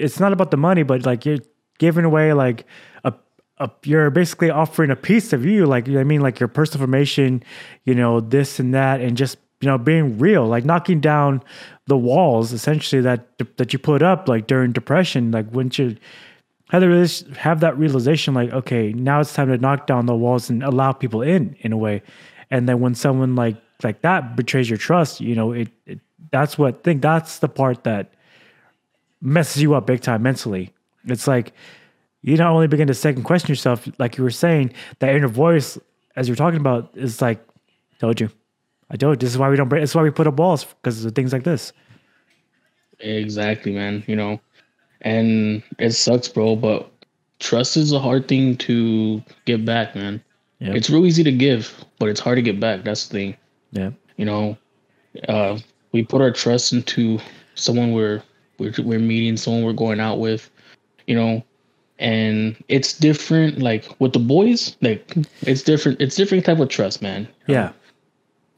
it's 0.00 0.20
not 0.20 0.32
about 0.32 0.50
the 0.50 0.56
money 0.56 0.82
but 0.82 1.04
like 1.06 1.24
you're 1.24 1.38
giving 1.78 2.04
away 2.04 2.32
like 2.32 2.66
a, 3.04 3.12
a 3.58 3.70
you're 3.84 4.10
basically 4.10 4.50
offering 4.50 4.90
a 4.90 4.96
piece 4.96 5.32
of 5.32 5.44
you 5.44 5.66
like 5.66 5.86
you 5.86 5.94
know 5.94 6.00
i 6.00 6.04
mean? 6.04 6.20
Like 6.20 6.40
your 6.40 6.48
personal 6.48 6.82
information 6.82 7.42
you 7.84 7.94
know 7.94 8.20
this 8.20 8.60
and 8.60 8.74
that 8.74 9.00
and 9.00 9.16
just 9.16 9.38
you 9.60 9.68
know 9.68 9.78
being 9.78 10.18
real 10.18 10.46
like 10.46 10.64
knocking 10.64 11.00
down 11.00 11.42
the 11.86 11.96
walls 11.96 12.52
essentially 12.52 13.02
that 13.02 13.26
that 13.56 13.72
you 13.72 13.78
put 13.78 14.02
up 14.02 14.28
like 14.28 14.46
during 14.46 14.72
depression. 14.72 15.32
Like 15.32 15.50
when 15.50 15.70
you 15.74 15.96
have, 16.68 17.36
have 17.36 17.60
that 17.60 17.76
realization 17.76 18.32
like 18.32 18.52
okay 18.52 18.92
now 18.92 19.20
it's 19.20 19.34
time 19.34 19.48
to 19.48 19.58
knock 19.58 19.86
down 19.86 20.06
the 20.06 20.14
walls 20.14 20.48
and 20.50 20.62
allow 20.62 20.92
people 20.92 21.22
in 21.22 21.56
in 21.60 21.72
a 21.72 21.76
way. 21.76 22.02
And 22.50 22.68
then 22.68 22.80
when 22.80 22.94
someone 22.94 23.34
like 23.36 23.56
like 23.82 24.02
that 24.02 24.36
betrays 24.36 24.68
your 24.68 24.78
trust 24.78 25.20
you 25.20 25.34
know 25.34 25.52
it, 25.52 25.68
it 25.86 26.00
that's 26.30 26.56
what 26.56 26.74
I 26.74 26.78
think 26.82 27.02
that's 27.02 27.38
the 27.38 27.48
part 27.48 27.84
that 27.84 28.12
messes 29.20 29.62
you 29.62 29.74
up 29.74 29.86
big 29.86 30.00
time 30.00 30.22
mentally 30.22 30.72
it's 31.04 31.26
like 31.26 31.52
you 32.22 32.36
not 32.36 32.52
only 32.52 32.66
begin 32.66 32.86
to 32.86 32.94
second 32.94 33.22
question 33.22 33.48
yourself 33.48 33.88
like 33.98 34.16
you 34.18 34.24
were 34.24 34.30
saying 34.30 34.72
that 34.98 35.14
inner 35.14 35.28
voice 35.28 35.78
as 36.16 36.28
you're 36.28 36.36
talking 36.36 36.60
about, 36.60 36.90
is 36.94 37.22
like, 37.22 37.44
told 37.98 38.20
you, 38.20 38.30
I 38.90 38.96
told 38.96 39.14
you. 39.22 39.26
This 39.26 39.32
is 39.32 39.38
why 39.38 39.48
we 39.48 39.56
don't 39.56 39.68
break. 39.68 39.82
This 39.82 39.90
is 39.90 39.96
why 39.96 40.02
we 40.02 40.10
put 40.10 40.26
up 40.26 40.36
walls 40.38 40.64
because 40.64 41.04
of 41.04 41.14
things 41.14 41.32
like 41.32 41.44
this. 41.44 41.72
Exactly, 42.98 43.72
man. 43.72 44.04
You 44.06 44.16
know, 44.16 44.40
and 45.02 45.62
it 45.78 45.92
sucks, 45.92 46.28
bro. 46.28 46.56
But 46.56 46.90
trust 47.38 47.76
is 47.76 47.92
a 47.92 47.98
hard 47.98 48.28
thing 48.28 48.56
to 48.58 49.22
get 49.46 49.64
back, 49.64 49.94
man. 49.94 50.22
Yeah. 50.58 50.74
It's 50.74 50.90
real 50.90 51.06
easy 51.06 51.24
to 51.24 51.32
give, 51.32 51.72
but 51.98 52.08
it's 52.08 52.20
hard 52.20 52.36
to 52.36 52.42
get 52.42 52.60
back. 52.60 52.84
That's 52.84 53.06
the 53.06 53.14
thing. 53.14 53.36
Yeah. 53.72 53.90
You 54.16 54.26
know, 54.26 54.58
uh, 55.28 55.58
we 55.92 56.02
put 56.02 56.20
our 56.20 56.30
trust 56.30 56.72
into 56.72 57.18
someone 57.54 57.92
we're 57.92 58.22
we're 58.60 58.72
we're 58.84 59.00
meeting, 59.00 59.36
someone 59.36 59.64
we're 59.64 59.72
going 59.72 59.98
out 60.00 60.20
with. 60.20 60.50
You 61.06 61.16
know, 61.16 61.42
and 61.98 62.54
it's 62.68 62.96
different. 62.96 63.58
Like 63.58 63.88
with 63.98 64.12
the 64.12 64.20
boys, 64.20 64.76
like 64.80 65.16
it's 65.42 65.62
different. 65.62 66.00
It's 66.00 66.14
different 66.14 66.44
type 66.44 66.60
of 66.60 66.68
trust, 66.68 67.02
man. 67.02 67.26
Yeah. 67.48 67.72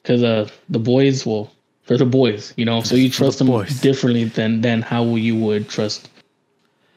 Because 0.03 0.23
uh, 0.23 0.49
the 0.69 0.79
boys, 0.81 1.25
will 1.25 1.51
they're 1.87 1.97
the 1.97 2.05
boys. 2.05 2.53
You 2.57 2.65
know, 2.67 2.83
so 2.83 2.95
you 2.97 3.09
For 3.11 3.19
the 3.19 3.25
trust 3.25 3.39
them 3.39 3.47
boys. 3.47 3.81
differently 3.81 4.25
than 4.25 4.61
than 4.61 4.83
how 4.83 5.05
you 5.15 5.37
would 5.37 5.69
trust 5.69 6.11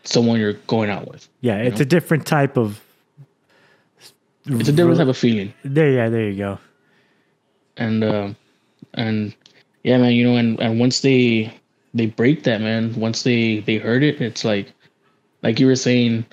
someone 0.04 0.40
you're 0.40 0.54
going 0.68 0.90
out 0.90 1.08
with. 1.10 1.30
Yeah. 1.42 1.58
It's 1.58 1.80
a 1.80 1.86
different 1.86 2.26
type 2.26 2.58
of. 2.58 2.82
It's 4.48 4.70
a 4.70 4.74
different 4.74 4.98
type 5.00 5.08
of 5.08 5.18
feeling. 5.18 5.54
There. 5.64 5.92
Yeah. 5.92 6.10
There 6.10 6.30
you 6.30 6.38
go. 6.38 6.60
and 7.78 8.04
uh, 8.04 8.30
and 8.94 9.34
yeah, 9.84 9.98
man, 9.98 10.14
you 10.14 10.24
know, 10.28 10.36
and 10.38 10.60
and 10.60 10.80
once 10.80 11.02
they 11.02 11.54
they 11.96 12.06
break 12.08 12.44
that, 12.44 12.62
man, 12.62 12.94
once 13.00 13.24
they 13.24 13.62
they 13.62 13.78
heard 13.78 14.04
it, 14.04 14.22
it's 14.22 14.46
like 14.46 14.72
like 15.42 15.60
you 15.60 15.66
were 15.66 15.76
saying, 15.76 16.26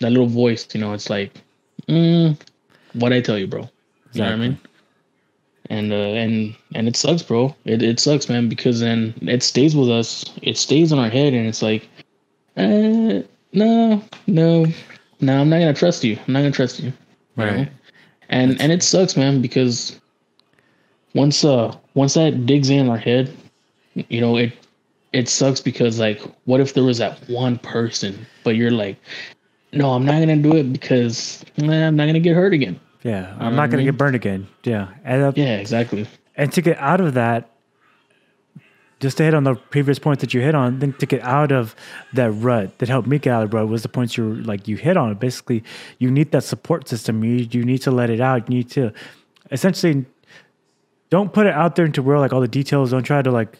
that 0.00 0.10
little 0.10 0.26
voice, 0.26 0.66
you 0.74 0.80
know, 0.80 0.92
it's 0.92 1.08
like, 1.08 1.32
mm, 1.88 2.38
what 2.94 3.12
I 3.12 3.20
tell 3.20 3.38
you, 3.38 3.46
bro. 3.46 3.70
You 4.12 4.22
know 4.22 4.26
what 4.26 4.32
I 4.32 4.36
mean? 4.36 4.58
And 5.68 5.92
uh, 5.92 5.96
and 5.96 6.54
and 6.74 6.88
it 6.88 6.96
sucks, 6.96 7.22
bro. 7.22 7.54
It 7.64 7.82
it 7.82 8.00
sucks, 8.00 8.28
man, 8.28 8.48
because 8.48 8.80
then 8.80 9.14
it 9.22 9.42
stays 9.42 9.76
with 9.76 9.90
us. 9.90 10.24
It 10.42 10.58
stays 10.58 10.92
in 10.92 10.98
our 10.98 11.08
head, 11.10 11.32
and 11.34 11.46
it's 11.46 11.62
like, 11.62 11.88
uh, 12.56 13.22
no, 13.52 14.02
no, 14.26 14.66
no, 15.20 15.40
I'm 15.40 15.48
not 15.48 15.58
gonna 15.58 15.74
trust 15.74 16.04
you. 16.04 16.18
I'm 16.26 16.32
not 16.32 16.40
gonna 16.40 16.50
trust 16.52 16.80
you. 16.80 16.86
you 16.86 17.44
know? 17.44 17.52
Right. 17.52 17.72
and 18.28 18.60
and 18.60 18.72
it 18.72 18.82
sucks 18.82 19.16
man 19.16 19.40
because 19.42 20.00
once 21.14 21.44
uh 21.44 21.76
once 21.94 22.14
that 22.14 22.46
digs 22.46 22.70
in 22.70 22.88
our 22.88 22.98
head 22.98 23.32
you 24.08 24.20
know 24.20 24.36
it 24.36 24.52
it 25.12 25.28
sucks 25.28 25.60
because 25.60 25.98
like 25.98 26.20
what 26.44 26.60
if 26.60 26.74
there 26.74 26.84
was 26.84 26.98
that 26.98 27.18
one 27.28 27.58
person 27.58 28.26
but 28.44 28.54
you're 28.56 28.70
like 28.70 28.96
no 29.72 29.90
i'm 29.92 30.04
not 30.04 30.18
gonna 30.20 30.36
do 30.36 30.54
it 30.56 30.72
because 30.72 31.44
i'm 31.58 31.96
not 31.96 32.06
gonna 32.06 32.20
get 32.20 32.34
hurt 32.34 32.52
again 32.52 32.78
Yeah. 33.02 33.34
I'm 33.38 33.52
know 33.52 33.56
not 33.62 33.70
gonna 33.70 33.78
mean? 33.78 33.86
get 33.86 33.98
burned 33.98 34.16
again. 34.16 34.46
Yeah. 34.64 34.88
And 35.04 35.22
uh, 35.22 35.32
yeah 35.36 35.56
exactly 35.56 36.06
and 36.36 36.52
to 36.52 36.60
get 36.60 36.76
out 36.78 37.00
of 37.00 37.14
that 37.14 37.50
just 39.00 39.16
to 39.18 39.22
hit 39.24 39.32
on 39.34 39.44
the 39.44 39.54
previous 39.54 39.98
point 39.98 40.20
that 40.20 40.32
you 40.34 40.40
hit 40.40 40.54
on 40.54 40.78
then 40.80 40.92
to 40.94 41.06
get 41.06 41.22
out 41.22 41.52
of 41.52 41.74
that 42.14 42.30
rut 42.32 42.78
that 42.78 42.88
helped 42.88 43.06
me 43.08 43.18
get 43.18 43.32
out 43.32 43.44
of 43.44 43.50
the 43.50 43.56
rut 43.56 43.68
was 43.68 43.82
the 43.82 43.88
points 43.88 44.16
you 44.16 44.28
were 44.28 44.34
like 44.36 44.66
you 44.68 44.76
hit 44.76 44.96
on 44.96 45.14
basically 45.14 45.62
you 45.98 46.10
need 46.10 46.32
that 46.32 46.42
support 46.44 46.88
system 46.88 47.22
you 47.24 47.46
you 47.50 47.64
need 47.64 47.78
to 47.78 47.90
let 47.90 48.10
it 48.10 48.20
out 48.20 48.50
you 48.50 48.56
need 48.58 48.70
to 48.70 48.92
essentially 49.52 50.04
don't 51.10 51.32
put 51.32 51.46
it 51.46 51.52
out 51.54 51.76
there 51.76 51.84
into 51.86 52.02
where 52.02 52.18
like 52.18 52.32
all 52.32 52.40
the 52.40 52.48
details 52.48 52.90
don't 52.90 53.04
try 53.04 53.22
to 53.22 53.30
like 53.30 53.56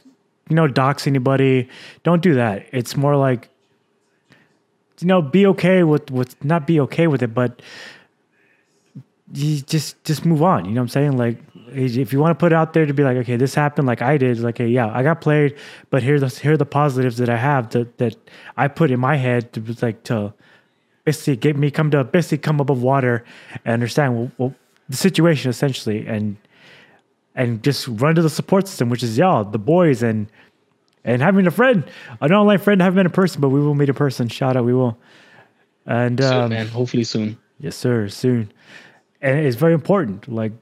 you 0.49 0.57
know 0.57 0.67
dox 0.67 1.07
anybody 1.07 1.69
don't 2.03 2.23
do 2.23 2.35
that 2.35 2.67
it's 2.73 2.97
more 2.97 3.17
like 3.17 3.49
you 5.01 5.07
know 5.07 5.21
be 5.21 5.47
okay 5.47 5.83
with 5.83 6.11
with 6.11 6.43
not 6.45 6.67
be 6.67 6.81
okay 6.81 7.07
with 7.07 7.23
it 7.23 7.35
but 7.35 7.61
you 9.33 9.61
just 9.61 10.03
just 10.05 10.25
move 10.25 10.43
on. 10.43 10.65
You 10.65 10.73
know 10.73 10.81
what 10.81 10.85
I'm 10.85 10.89
saying? 10.89 11.17
Like 11.17 11.39
if 11.69 12.13
you 12.13 12.21
want 12.21 12.39
to 12.39 12.41
put 12.41 12.53
it 12.53 12.55
out 12.55 12.73
there 12.73 12.87
to 12.87 12.95
be 12.95 13.03
like, 13.03 13.17
okay, 13.19 13.37
this 13.37 13.55
happened 13.55 13.87
like 13.87 14.03
I 14.03 14.17
did, 14.19 14.39
like, 14.41 14.59
hey, 14.59 14.69
yeah, 14.69 14.91
I 14.93 15.03
got 15.03 15.21
played, 15.21 15.57
but 15.91 16.03
here 16.03 16.19
the 16.21 16.29
here 16.29 16.53
are 16.53 16.57
the 16.57 16.67
positives 16.67 17.17
that 17.19 17.29
I 17.29 17.37
have 17.37 17.71
that 17.71 17.99
that 17.99 18.17
I 18.57 18.69
put 18.69 18.91
in 18.91 19.01
my 19.01 19.17
head 19.17 19.53
to 19.55 19.77
like 19.83 20.05
to 20.05 20.33
basically 21.05 21.37
get 21.37 21.57
me 21.57 21.71
come 21.71 21.91
to 21.91 22.05
basically 22.05 22.39
come 22.39 22.61
above 22.61 22.83
water 22.83 23.25
and 23.65 23.75
understand 23.75 24.33
well, 24.39 24.55
the 24.89 24.97
situation 24.97 25.51
essentially 25.51 26.07
and 26.07 26.37
and 27.37 27.63
just 27.63 27.87
run 27.87 28.17
to 28.17 28.23
the 28.23 28.31
support 28.31 28.67
system, 28.67 28.89
which 28.89 29.05
is 29.05 29.17
y'all, 29.17 29.45
the 29.45 29.59
boys 29.59 30.03
and 30.03 30.27
and 31.05 31.23
having 31.23 31.47
a 31.47 31.53
friend, 31.53 31.85
an 32.21 32.33
online 32.33 32.59
friend, 32.59 32.83
I 32.83 32.85
haven't 32.87 32.97
met 32.97 33.07
in 33.07 33.13
person, 33.13 33.41
but 33.41 33.51
we 33.51 33.61
will 33.61 33.77
meet 33.77 33.89
in 33.89 33.95
person. 33.95 34.27
Shout 34.27 34.57
out, 34.57 34.65
we 34.65 34.75
will. 34.75 34.99
And 35.87 36.19
soon, 36.19 36.33
um, 36.33 36.51
man 36.51 36.67
hopefully 36.67 37.05
soon 37.05 37.39
Yes, 37.61 37.77
sir. 37.77 38.09
Soon, 38.09 38.53
and 39.23 39.39
it's 39.39 39.57
very 39.57 39.73
important, 39.73 40.29
like 40.29 40.53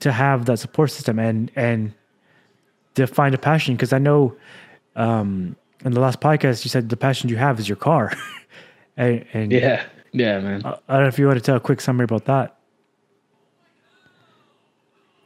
to 0.00 0.12
have 0.12 0.46
that 0.46 0.58
support 0.58 0.90
system 0.90 1.18
and 1.18 1.50
and 1.56 1.94
to 2.94 3.06
find 3.06 3.34
a 3.34 3.38
passion. 3.38 3.74
Because 3.74 3.92
I 3.92 3.98
know, 3.98 4.36
um, 4.96 5.56
in 5.84 5.92
the 5.92 6.00
last 6.00 6.20
podcast, 6.20 6.64
you 6.64 6.68
said 6.68 6.88
the 6.88 6.96
passion 6.96 7.30
you 7.30 7.36
have 7.36 7.58
is 7.58 7.68
your 7.68 7.76
car, 7.76 8.12
and, 8.96 9.24
and 9.32 9.52
yeah 9.52 9.84
yeah 10.12 10.38
man 10.38 10.62
I 10.64 10.70
I 10.88 10.94
don't 10.94 11.02
know 11.02 11.08
if 11.08 11.18
you 11.18 11.26
want 11.26 11.38
to 11.38 11.44
tell 11.44 11.56
a 11.56 11.60
quick 11.60 11.80
summary 11.80 12.04
about 12.04 12.26
that. 12.26 12.58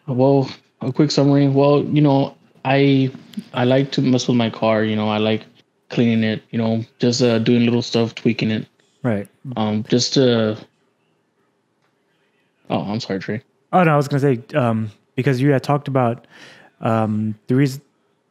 Well, 0.06 0.48
a 0.80 0.92
quick 0.92 1.10
summary. 1.10 1.48
Well, 1.48 1.84
you 1.84 2.00
know, 2.00 2.36
I 2.64 3.10
I 3.52 3.64
like 3.64 3.92
to 3.92 4.00
mess 4.02 4.28
with 4.28 4.36
my 4.36 4.50
car. 4.50 4.84
You 4.84 4.96
know, 4.96 5.08
I 5.08 5.18
like 5.18 5.44
cleaning 5.90 6.24
it. 6.24 6.42
You 6.50 6.58
know, 6.58 6.84
just 6.98 7.22
uh, 7.22 7.38
doing 7.38 7.64
little 7.64 7.82
stuff, 7.82 8.14
tweaking 8.14 8.50
it. 8.50 8.66
Right. 9.02 9.28
Um, 9.56 9.84
just 9.88 10.14
to. 10.14 10.56
Oh, 12.70 12.80
I'm 12.80 13.00
sorry, 13.00 13.18
Trey. 13.20 13.42
Oh 13.72 13.82
no, 13.82 13.92
I 13.92 13.96
was 13.96 14.08
gonna 14.08 14.20
say 14.20 14.56
um, 14.56 14.90
because 15.14 15.40
you 15.40 15.50
had 15.50 15.62
talked 15.62 15.88
about 15.88 16.26
um, 16.80 17.34
the 17.46 17.54
reason 17.54 17.82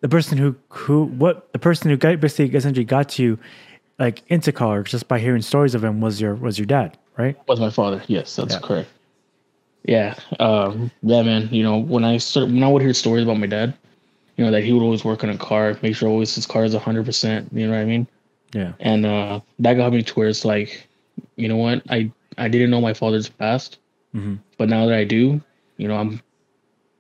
the 0.02 0.10
person 0.10 0.38
who 0.38 0.56
who 0.70 1.06
what 1.06 1.52
the 1.54 1.60
person 1.60 1.90
who 1.90 1.98
got, 1.98 2.20
basically 2.20 2.56
essentially 2.56 2.86
got 2.86 3.18
you 3.18 3.38
like 4.00 4.24
into 4.28 4.52
cars 4.52 4.92
just 4.92 5.08
by 5.08 5.20
hearing 5.20 5.42
stories 5.42 5.74
of 5.74 5.84
him 5.84 6.02
was 6.02 6.22
your 6.22 6.36
was 6.36 6.60
your 6.60 6.66
dad, 6.68 6.98
right? 7.18 7.36
Was 7.48 7.60
my 7.60 7.70
father? 7.70 8.04
Yes, 8.08 8.36
that's 8.36 8.54
Yeah. 8.54 8.60
correct. 8.62 8.90
Yeah, 9.84 10.16
um, 10.40 10.92
yeah, 11.02 11.22
man. 11.22 11.50
You 11.52 11.64
know, 11.64 11.78
when 11.78 12.04
I 12.04 12.18
start, 12.18 12.48
when 12.48 12.64
I 12.64 12.68
would 12.68 12.82
hear 12.82 12.94
stories 12.94 13.24
about 13.24 13.38
my 13.40 13.48
dad, 13.48 13.74
you 14.36 14.44
know 14.46 14.52
that 14.52 14.64
he 14.64 14.74
would 14.74 14.84
always 14.84 15.06
work 15.06 15.24
on 15.24 15.30
a 15.30 15.38
car, 15.38 15.78
make 15.82 15.96
sure 15.96 16.10
always 16.10 16.36
his 16.36 16.46
car 16.46 16.66
is 16.66 16.74
hundred 16.76 17.06
percent. 17.06 17.48
You 17.54 17.68
know 17.68 17.74
what 17.74 17.80
I 17.82 17.86
mean? 17.86 18.08
Yeah. 18.54 18.74
and 18.80 19.06
uh, 19.06 19.42
that 19.60 19.74
got 19.74 19.92
me 19.92 20.02
to 20.04 20.14
where 20.14 20.30
it's 20.30 20.46
like, 20.46 20.88
you 21.36 21.48
know 21.50 21.58
what, 21.58 21.82
I 21.90 22.12
I 22.38 22.48
didn't 22.48 22.70
know 22.70 22.80
my 22.82 22.94
father's 22.94 23.28
past, 23.30 23.78
Mhm. 24.16 24.40
but 24.58 24.70
now 24.70 24.86
that 24.86 24.96
I 24.98 25.04
do, 25.04 25.42
you 25.78 25.88
know, 25.88 25.96
I'm 25.98 26.22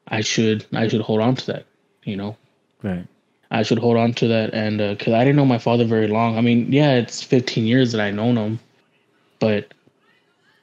I 0.09 0.21
should 0.21 0.65
I 0.73 0.87
should 0.87 1.01
hold 1.01 1.21
on 1.21 1.35
to 1.35 1.45
that, 1.47 1.65
you 2.03 2.15
know, 2.17 2.35
Right. 2.83 3.05
I 3.49 3.63
should 3.63 3.79
hold 3.79 3.95
on 3.97 4.13
to 4.15 4.27
that, 4.27 4.53
and 4.53 4.77
because 4.97 5.13
I 5.13 5.23
didn't 5.23 5.37
know 5.37 5.45
my 5.45 5.57
father 5.57 5.85
very 5.85 6.07
long. 6.07 6.37
I 6.37 6.41
mean, 6.41 6.71
yeah, 6.71 6.95
it's 6.95 7.21
15 7.23 7.65
years 7.65 7.91
that 7.93 8.01
I 8.01 8.11
known 8.11 8.35
him, 8.37 8.59
but 9.39 9.73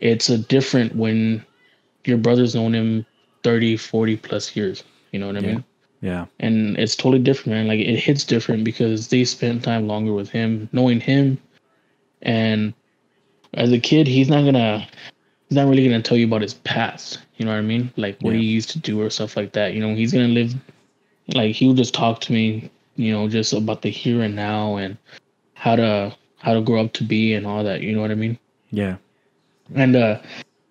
it's 0.00 0.28
a 0.28 0.36
different 0.38 0.94
when 0.96 1.42
your 2.06 2.18
brother's 2.18 2.54
known 2.54 2.74
him 2.74 3.06
30, 3.42 3.76
40 3.76 4.16
plus 4.16 4.54
years. 4.56 4.84
You 5.12 5.18
know 5.20 5.26
what 5.28 5.36
I 5.36 5.40
Yeah. 5.40 5.46
mean? 5.52 5.64
Yeah. 6.00 6.26
and 6.40 6.76
it's 6.78 6.96
totally 6.96 7.22
different, 7.22 7.56
man. 7.56 7.66
Like 7.66 7.80
it 7.80 7.96
hits 7.98 8.24
different 8.24 8.62
because 8.64 9.08
they 9.08 9.24
spent 9.24 9.62
time 9.64 9.86
longer 9.88 10.12
with 10.12 10.28
him, 10.28 10.68
knowing 10.72 11.00
him, 11.00 11.38
and 12.22 12.74
as 13.54 13.72
a 13.72 13.78
kid, 13.78 14.06
he's 14.06 14.28
not 14.28 14.44
gonna, 14.44 14.86
he's 15.48 15.56
not 15.56 15.66
really 15.68 15.84
gonna 15.88 16.02
tell 16.02 16.18
you 16.18 16.26
about 16.26 16.42
his 16.42 16.54
past. 16.54 17.20
You 17.36 17.46
know 17.46 17.52
what 17.52 17.58
I 17.58 17.62
mean? 17.62 17.90
Like 17.96 18.18
what 18.20 18.34
Yeah. 18.34 18.40
he 18.40 18.46
used 18.46 18.68
to 18.70 18.78
do 18.78 19.00
or 19.00 19.08
stuff 19.10 19.36
like 19.36 19.52
that. 19.52 19.72
You 19.74 19.80
know, 19.80 19.94
he's 19.94 20.12
gonna 20.12 20.28
live, 20.28 20.54
like 21.34 21.54
he'll 21.54 21.72
just 21.74 21.94
talk 21.94 22.20
to 22.22 22.32
me, 22.32 22.70
you 22.96 23.12
know, 23.12 23.26
just 23.28 23.52
about 23.54 23.80
the 23.82 23.88
here 23.90 24.20
and 24.22 24.36
now 24.36 24.76
and 24.76 24.98
how 25.54 25.76
to 25.76 26.14
how 26.36 26.52
to 26.52 26.60
grow 26.60 26.84
up 26.84 26.92
to 26.94 27.04
be 27.04 27.32
and 27.32 27.46
all 27.46 27.64
that. 27.64 27.80
You 27.80 27.94
know 27.94 28.02
what 28.02 28.10
I 28.10 28.14
mean? 28.14 28.38
Yeah. 28.72 28.96
And 29.74 29.96
uh, 29.96 30.20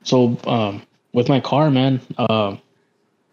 so 0.03 0.37
um, 0.45 0.83
with 1.13 1.29
my 1.29 1.39
car, 1.39 1.71
man, 1.71 2.01
uh, 2.17 2.55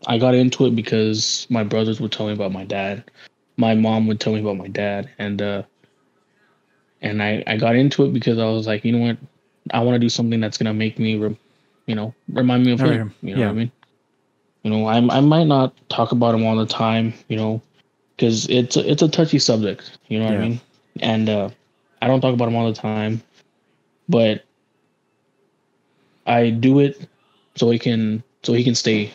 I 0.06 0.18
got 0.18 0.34
into 0.34 0.66
it 0.66 0.76
because 0.76 1.46
my 1.50 1.64
brothers 1.64 2.00
would 2.00 2.12
tell 2.12 2.26
me 2.26 2.32
about 2.32 2.52
my 2.52 2.64
dad. 2.64 3.04
My 3.56 3.74
mom 3.74 4.06
would 4.08 4.20
tell 4.20 4.32
me 4.34 4.40
about 4.40 4.56
my 4.58 4.68
dad, 4.68 5.10
and 5.18 5.42
uh, 5.42 5.62
and 7.02 7.22
I 7.22 7.42
I 7.46 7.56
got 7.56 7.76
into 7.76 8.04
it 8.04 8.12
because 8.12 8.38
I 8.38 8.46
was 8.46 8.66
like, 8.66 8.84
you 8.84 8.92
know 8.92 9.06
what, 9.06 9.18
I 9.72 9.80
want 9.80 9.94
to 9.96 10.00
do 10.00 10.08
something 10.10 10.40
that's 10.40 10.58
gonna 10.58 10.74
make 10.74 10.98
me, 10.98 11.16
re- 11.16 11.36
you 11.86 11.94
know, 11.96 12.14
remind 12.32 12.64
me 12.64 12.72
of 12.72 12.80
him. 12.80 13.14
You 13.22 13.34
know 13.34 13.40
Yeah. 13.40 13.50
what 13.50 13.50
I 13.50 13.54
mean? 13.54 13.72
You 14.64 14.70
know, 14.70 14.86
I 14.86 14.96
I 15.18 15.20
might 15.20 15.46
not 15.46 15.74
talk 15.90 16.12
about 16.12 16.34
him 16.34 16.44
all 16.46 16.56
the 16.56 16.66
time, 16.66 17.14
you 17.28 17.36
know, 17.36 17.62
because 18.16 18.48
it's 18.48 18.76
a, 18.76 18.90
it's 18.90 19.02
a 19.02 19.08
touchy 19.08 19.38
subject. 19.38 19.98
You 20.08 20.18
know 20.20 20.26
what 20.26 20.34
Yeah. 20.34 20.44
I 20.44 20.48
mean? 20.48 20.60
And 21.00 21.28
uh, 21.30 21.50
I 22.02 22.08
don't 22.08 22.20
talk 22.20 22.34
about 22.34 22.48
him 22.48 22.56
all 22.56 22.72
the 22.72 22.78
time, 22.80 23.14
but 24.00 24.34
I 26.26 26.50
do 26.50 26.78
it 26.80 27.09
so 27.60 27.68
he 27.68 27.78
can 27.78 28.22
so 28.42 28.54
he 28.54 28.64
can 28.64 28.74
stay 28.74 29.12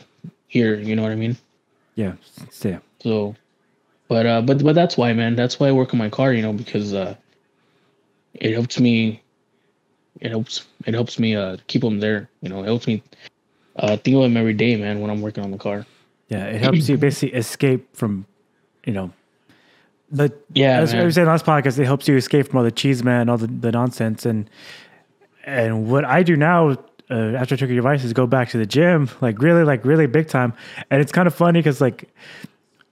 here. 0.47 0.75
You 0.75 0.95
know 0.95 1.01
what 1.01 1.11
I 1.11 1.15
mean? 1.15 1.35
Yeah. 1.95 2.13
Stay. 2.51 2.77
So, 3.01 3.35
but 4.07 4.27
uh, 4.27 4.41
but 4.41 4.63
but 4.63 4.75
that's 4.75 4.97
why, 4.97 5.13
man. 5.13 5.35
That's 5.35 5.59
why 5.59 5.69
I 5.69 5.71
work 5.71 5.93
on 5.93 5.97
my 5.97 6.11
car. 6.11 6.31
You 6.31 6.43
know, 6.43 6.53
because 6.53 6.93
uh, 6.93 7.15
it 8.35 8.53
helps 8.53 8.79
me. 8.79 9.19
It 10.21 10.29
helps. 10.29 10.67
It 10.85 10.93
helps 10.93 11.17
me 11.17 11.35
uh 11.35 11.57
keep 11.65 11.81
them 11.81 11.99
there. 11.99 12.29
You 12.41 12.49
know, 12.49 12.61
it 12.61 12.67
helps 12.67 12.85
me 12.85 13.01
uh, 13.77 13.97
think 13.97 14.15
of 14.15 14.21
them 14.21 14.37
every 14.37 14.53
day, 14.53 14.75
man. 14.75 15.01
When 15.01 15.09
I'm 15.09 15.21
working 15.21 15.43
on 15.43 15.49
the 15.49 15.57
car. 15.57 15.87
Yeah, 16.29 16.45
it 16.45 16.61
helps 16.61 16.87
you 16.89 16.97
basically 16.97 17.37
escape 17.37 17.95
from, 17.95 18.25
you 18.83 18.93
know, 18.93 19.11
the 20.09 20.33
Yeah, 20.53 20.79
As 20.79 20.91
I 20.91 20.97
man. 20.97 21.05
was 21.05 21.13
saying 21.15 21.27
last 21.27 21.45
podcast, 21.45 21.77
it 21.77 21.85
helps 21.85 22.07
you 22.07 22.15
escape 22.15 22.47
from 22.47 22.57
all 22.57 22.63
the 22.63 22.71
cheese 22.71 23.03
man, 23.03 23.29
all 23.29 23.37
the, 23.37 23.45
the 23.45 23.71
nonsense, 23.71 24.25
and 24.25 24.49
and 25.45 25.87
what 25.87 26.03
I 26.03 26.23
do 26.23 26.35
now 26.35 26.77
uh, 27.09 27.37
after 27.37 27.55
I 27.55 27.57
took 27.57 27.69
your 27.69 27.77
advice 27.79 28.03
is 28.03 28.13
go 28.13 28.27
back 28.27 28.49
to 28.49 28.57
the 28.57 28.65
gym, 28.65 29.09
like 29.21 29.41
really, 29.41 29.63
like 29.63 29.85
really 29.85 30.07
big 30.07 30.27
time, 30.27 30.53
and 30.89 31.01
it's 31.01 31.11
kind 31.11 31.27
of 31.27 31.35
funny 31.35 31.59
because 31.59 31.81
like, 31.81 32.09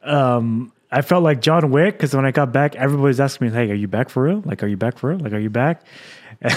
um, 0.03 0.71
I 0.91 1.01
felt 1.01 1.23
like 1.23 1.41
John 1.41 1.71
Wick 1.71 1.95
because 1.95 2.15
when 2.15 2.25
I 2.25 2.31
got 2.31 2.51
back, 2.51 2.75
everybody's 2.75 3.19
asking 3.19 3.47
me, 3.47 3.53
"Hey, 3.53 3.71
are 3.71 3.75
you 3.75 3.87
back 3.87 4.09
for 4.09 4.23
real? 4.23 4.41
Like, 4.45 4.61
are 4.61 4.67
you 4.67 4.77
back 4.77 4.97
for 4.97 5.09
real? 5.09 5.19
Like, 5.19 5.33
are 5.33 5.39
you 5.39 5.49
back?" 5.49 5.83
and 6.41 6.53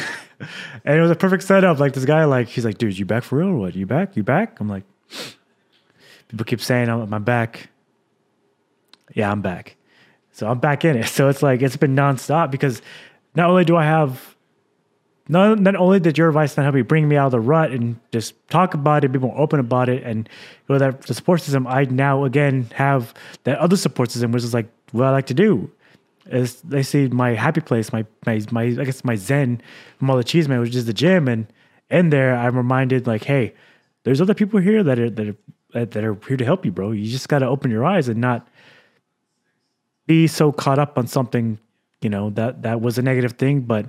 it 0.85 1.01
was 1.01 1.11
a 1.11 1.17
perfect 1.17 1.45
setup. 1.45 1.79
Like 1.79 1.95
this 1.95 2.05
guy, 2.05 2.25
like 2.25 2.49
he's 2.49 2.65
like, 2.65 2.79
"Dude, 2.79 2.99
you 2.99 3.07
back 3.07 3.23
for 3.23 3.39
real? 3.39 3.49
Or 3.49 3.57
what? 3.57 3.75
You 3.75 3.87
back? 3.87 4.17
You 4.17 4.23
back?" 4.23 4.61
I'm 4.61 4.69
like, 4.69 4.85
people 6.29 6.45
keep 6.45 6.61
saying 6.61 6.89
I'm, 6.89 7.13
I'm 7.13 7.25
back. 7.25 7.71
Yeah, 9.15 9.31
I'm 9.31 9.41
back. 9.41 9.77
So 10.33 10.47
I'm 10.47 10.59
back 10.59 10.85
in 10.85 10.97
it. 10.97 11.07
So 11.17 11.29
it's 11.29 11.43
like 11.43 11.63
it's 11.63 11.77
been 11.77 11.97
nonstop 11.97 12.51
because 12.51 12.83
not 13.35 13.49
only 13.49 13.65
do 13.65 13.77
I 13.77 13.85
have 13.85 14.36
not, 15.29 15.59
not 15.59 15.77
only 15.77 15.99
did 15.99 16.17
your 16.17 16.29
advice 16.29 16.57
not 16.57 16.63
help 16.63 16.75
me 16.75 16.83
bring 16.83 17.09
me 17.09 17.17
out 17.17 17.27
of 17.27 17.33
the 17.33 17.41
rut 17.41 17.73
and 17.73 17.99
just 18.13 18.35
talk 18.49 18.75
about 18.75 19.05
it, 19.05 19.13
be 19.13 19.19
more 19.19 19.37
open 19.39 19.59
about 19.59 19.89
it, 19.89 20.03
and 20.05 20.29
with 20.69 20.81
that 20.81 21.03
the 21.03 21.15
support 21.15 21.41
system, 21.41 21.67
I 21.67 21.85
now 21.85 22.25
again 22.25 22.69
have 22.75 23.13
that 23.45 23.59
other 23.59 23.77
support 23.77 24.11
system, 24.11 24.33
which 24.33 24.45
is 24.45 24.55
like 24.55 24.69
what 24.93 25.07
I 25.07 25.11
like 25.11 25.27
to 25.27 25.35
do. 25.35 25.71
Is 26.27 26.61
they 26.63 26.83
see 26.83 27.09
my 27.09 27.35
happy 27.35 27.61
place, 27.61 27.93
my 27.93 28.05
my 28.25 28.41
my 28.51 28.63
I 28.63 28.85
guess 28.85 29.05
my 29.05 29.17
zen 29.17 29.61
from 29.99 30.11
all 30.11 30.17
the 30.17 30.25
cheese 30.25 30.49
man, 30.49 30.61
which 30.61 30.75
is 30.75 30.87
the 30.87 30.93
gym, 30.93 31.29
and 31.29 31.47
in 31.91 32.11
there 32.11 32.37
I'm 32.37 32.57
reminded 32.57 33.07
like, 33.07 33.25
hey, 33.25 33.55
there's 34.05 34.21
other 34.21 34.35
people 34.35 34.61
here 34.61 34.83
that 34.83 34.99
are 34.99 35.11
that 35.11 35.29
are 35.75 35.87
that 35.87 36.05
are 36.05 36.17
here 36.27 36.37
to 36.37 36.45
help 36.45 36.65
you, 36.65 36.73
bro. 36.73 36.93
You 36.93 37.11
just 37.11 37.29
got 37.29 37.41
to 37.41 37.47
open 37.47 37.71
your 37.71 37.85
eyes 37.85 38.09
and 38.09 38.21
not 38.21 38.49
be 40.07 40.27
so 40.27 40.53
caught 40.53 40.79
up 40.79 40.99
on 40.99 41.07
something, 41.07 41.59
you 42.01 42.11
know, 42.11 42.31
that 42.31 42.63
that 42.63 42.81
was 42.81 42.99
a 42.99 43.03
negative 43.03 43.33
thing, 43.33 43.63
but 43.63 43.87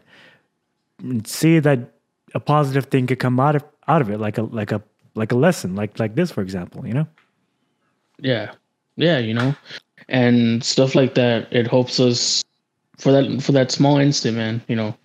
see 1.25 1.59
that 1.59 1.79
a 2.33 2.39
positive 2.39 2.85
thing 2.85 3.07
could 3.07 3.19
come 3.19 3.39
out 3.39 3.55
of 3.55 3.63
out 3.87 4.01
of 4.01 4.09
it, 4.09 4.19
like 4.19 4.37
a 4.37 4.43
like 4.43 4.71
a 4.71 4.81
like 5.15 5.31
a 5.31 5.35
lesson, 5.35 5.75
like 5.75 5.99
like 5.99 6.15
this, 6.15 6.31
for 6.31 6.41
example, 6.41 6.85
you 6.85 6.93
know. 6.93 7.07
Yeah, 8.19 8.51
yeah, 8.95 9.17
you 9.19 9.33
know, 9.33 9.55
and 10.09 10.63
stuff 10.63 10.95
like 10.95 11.15
that. 11.15 11.47
It 11.51 11.67
helps 11.67 11.99
us 11.99 12.43
for 12.97 13.11
that 13.11 13.41
for 13.41 13.51
that 13.51 13.71
small 13.71 13.97
instant, 13.97 14.37
man. 14.37 14.61
You 14.67 14.75
know, 14.75 14.95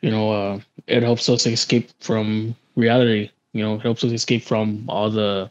you 0.00 0.10
know, 0.10 0.32
uh, 0.32 0.60
it 0.86 1.02
helps 1.02 1.28
us 1.28 1.46
escape 1.46 1.90
from 2.00 2.54
reality. 2.76 3.30
You 3.52 3.62
know, 3.62 3.74
it 3.74 3.82
helps 3.82 4.04
us 4.04 4.12
escape 4.12 4.44
from 4.44 4.84
all 4.88 5.10
the 5.10 5.50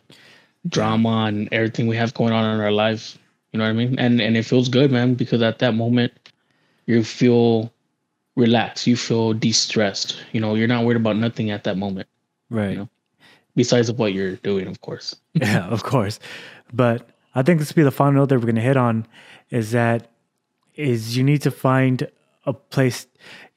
drama 0.67 1.25
and 1.27 1.47
everything 1.51 1.87
we 1.87 1.95
have 1.95 2.13
going 2.13 2.33
on 2.33 2.55
in 2.55 2.61
our 2.61 2.71
life. 2.71 3.17
You 3.51 3.59
know 3.59 3.65
what 3.65 3.71
I 3.71 3.73
mean? 3.73 3.97
And 3.99 4.21
and 4.21 4.37
it 4.37 4.43
feels 4.43 4.69
good, 4.69 4.91
man, 4.91 5.15
because 5.15 5.41
at 5.41 5.59
that 5.59 5.73
moment 5.75 6.13
you 6.85 7.03
feel 7.03 7.71
relaxed, 8.35 8.87
you 8.87 8.95
feel 8.95 9.33
de-stressed. 9.33 10.17
You 10.31 10.39
know, 10.41 10.55
you're 10.55 10.67
not 10.67 10.85
worried 10.85 10.97
about 10.97 11.17
nothing 11.17 11.51
at 11.51 11.63
that 11.65 11.77
moment 11.77 12.07
Right. 12.49 12.77
know. 12.77 12.89
besides 13.55 13.89
of 13.89 13.99
what 13.99 14.13
you're 14.13 14.35
doing, 14.37 14.67
of 14.67 14.81
course. 14.81 15.15
yeah, 15.33 15.67
of 15.67 15.83
course. 15.83 16.19
But 16.73 17.09
I 17.35 17.41
think 17.43 17.59
this 17.59 17.69
will 17.69 17.81
be 17.81 17.83
the 17.83 17.91
final 17.91 18.13
note 18.21 18.29
that 18.29 18.35
we're 18.35 18.45
going 18.45 18.55
to 18.55 18.61
hit 18.61 18.77
on 18.77 19.05
is 19.49 19.71
that 19.71 20.09
is 20.75 21.17
you 21.17 21.23
need 21.23 21.41
to 21.43 21.51
find 21.51 22.07
a 22.45 22.53
place. 22.53 23.05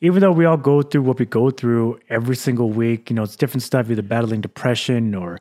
Even 0.00 0.20
though 0.20 0.32
we 0.32 0.44
all 0.44 0.56
go 0.56 0.82
through 0.82 1.02
what 1.02 1.18
we 1.18 1.24
go 1.26 1.50
through 1.50 2.00
every 2.08 2.34
single 2.34 2.70
week, 2.70 3.08
you 3.08 3.14
know, 3.16 3.22
it's 3.22 3.36
different 3.36 3.62
stuff. 3.62 3.88
Either 3.88 4.02
battling 4.02 4.40
depression 4.40 5.14
or, 5.14 5.38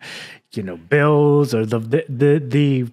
you 0.53 0.61
know, 0.61 0.77
bills 0.77 1.53
or 1.55 1.65
the 1.65 1.79
the 1.79 2.05
the 2.07 2.39
the 2.39 2.85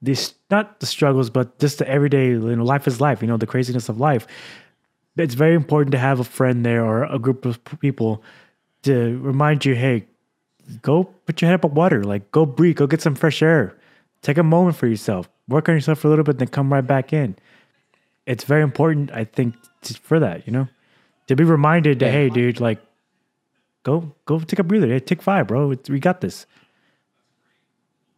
these 0.00 0.34
not 0.50 0.78
the 0.80 0.86
struggles, 0.86 1.28
but 1.30 1.58
just 1.58 1.78
the 1.78 1.88
everyday. 1.88 2.28
You 2.28 2.54
know, 2.56 2.64
life 2.64 2.86
is 2.86 3.00
life. 3.00 3.20
You 3.20 3.26
know, 3.28 3.36
the 3.36 3.46
craziness 3.46 3.88
of 3.88 3.98
life. 3.98 4.26
It's 5.16 5.34
very 5.34 5.54
important 5.54 5.92
to 5.92 5.98
have 5.98 6.20
a 6.20 6.24
friend 6.24 6.64
there 6.64 6.84
or 6.84 7.04
a 7.04 7.18
group 7.18 7.44
of 7.44 7.58
people 7.80 8.22
to 8.82 9.18
remind 9.18 9.64
you, 9.64 9.74
hey, 9.74 10.06
go 10.82 11.04
put 11.04 11.40
your 11.40 11.50
head 11.50 11.64
up 11.64 11.70
water. 11.70 12.04
Like 12.04 12.30
go 12.32 12.44
breathe, 12.44 12.76
go 12.76 12.86
get 12.86 13.02
some 13.02 13.14
fresh 13.14 13.42
air. 13.42 13.76
Take 14.22 14.38
a 14.38 14.42
moment 14.42 14.76
for 14.76 14.86
yourself. 14.86 15.28
Work 15.48 15.68
on 15.68 15.74
yourself 15.74 16.00
for 16.00 16.08
a 16.08 16.10
little 16.10 16.24
bit, 16.24 16.38
then 16.38 16.48
come 16.48 16.72
right 16.72 16.86
back 16.86 17.12
in. 17.12 17.36
It's 18.26 18.44
very 18.44 18.62
important, 18.62 19.12
I 19.12 19.24
think, 19.24 19.54
for 20.02 20.18
that, 20.18 20.46
you 20.46 20.52
know? 20.52 20.68
To 21.28 21.36
be 21.36 21.44
reminded 21.44 22.00
that, 22.00 22.10
hey, 22.10 22.28
dude, 22.28 22.60
like 22.60 22.80
go 23.82 24.12
go 24.26 24.40
take 24.40 24.58
a 24.58 24.64
breather. 24.64 24.88
Hey, 24.88 25.00
take 25.00 25.22
five, 25.22 25.46
bro. 25.46 25.70
It's, 25.70 25.88
we 25.88 26.00
got 26.00 26.20
this. 26.20 26.46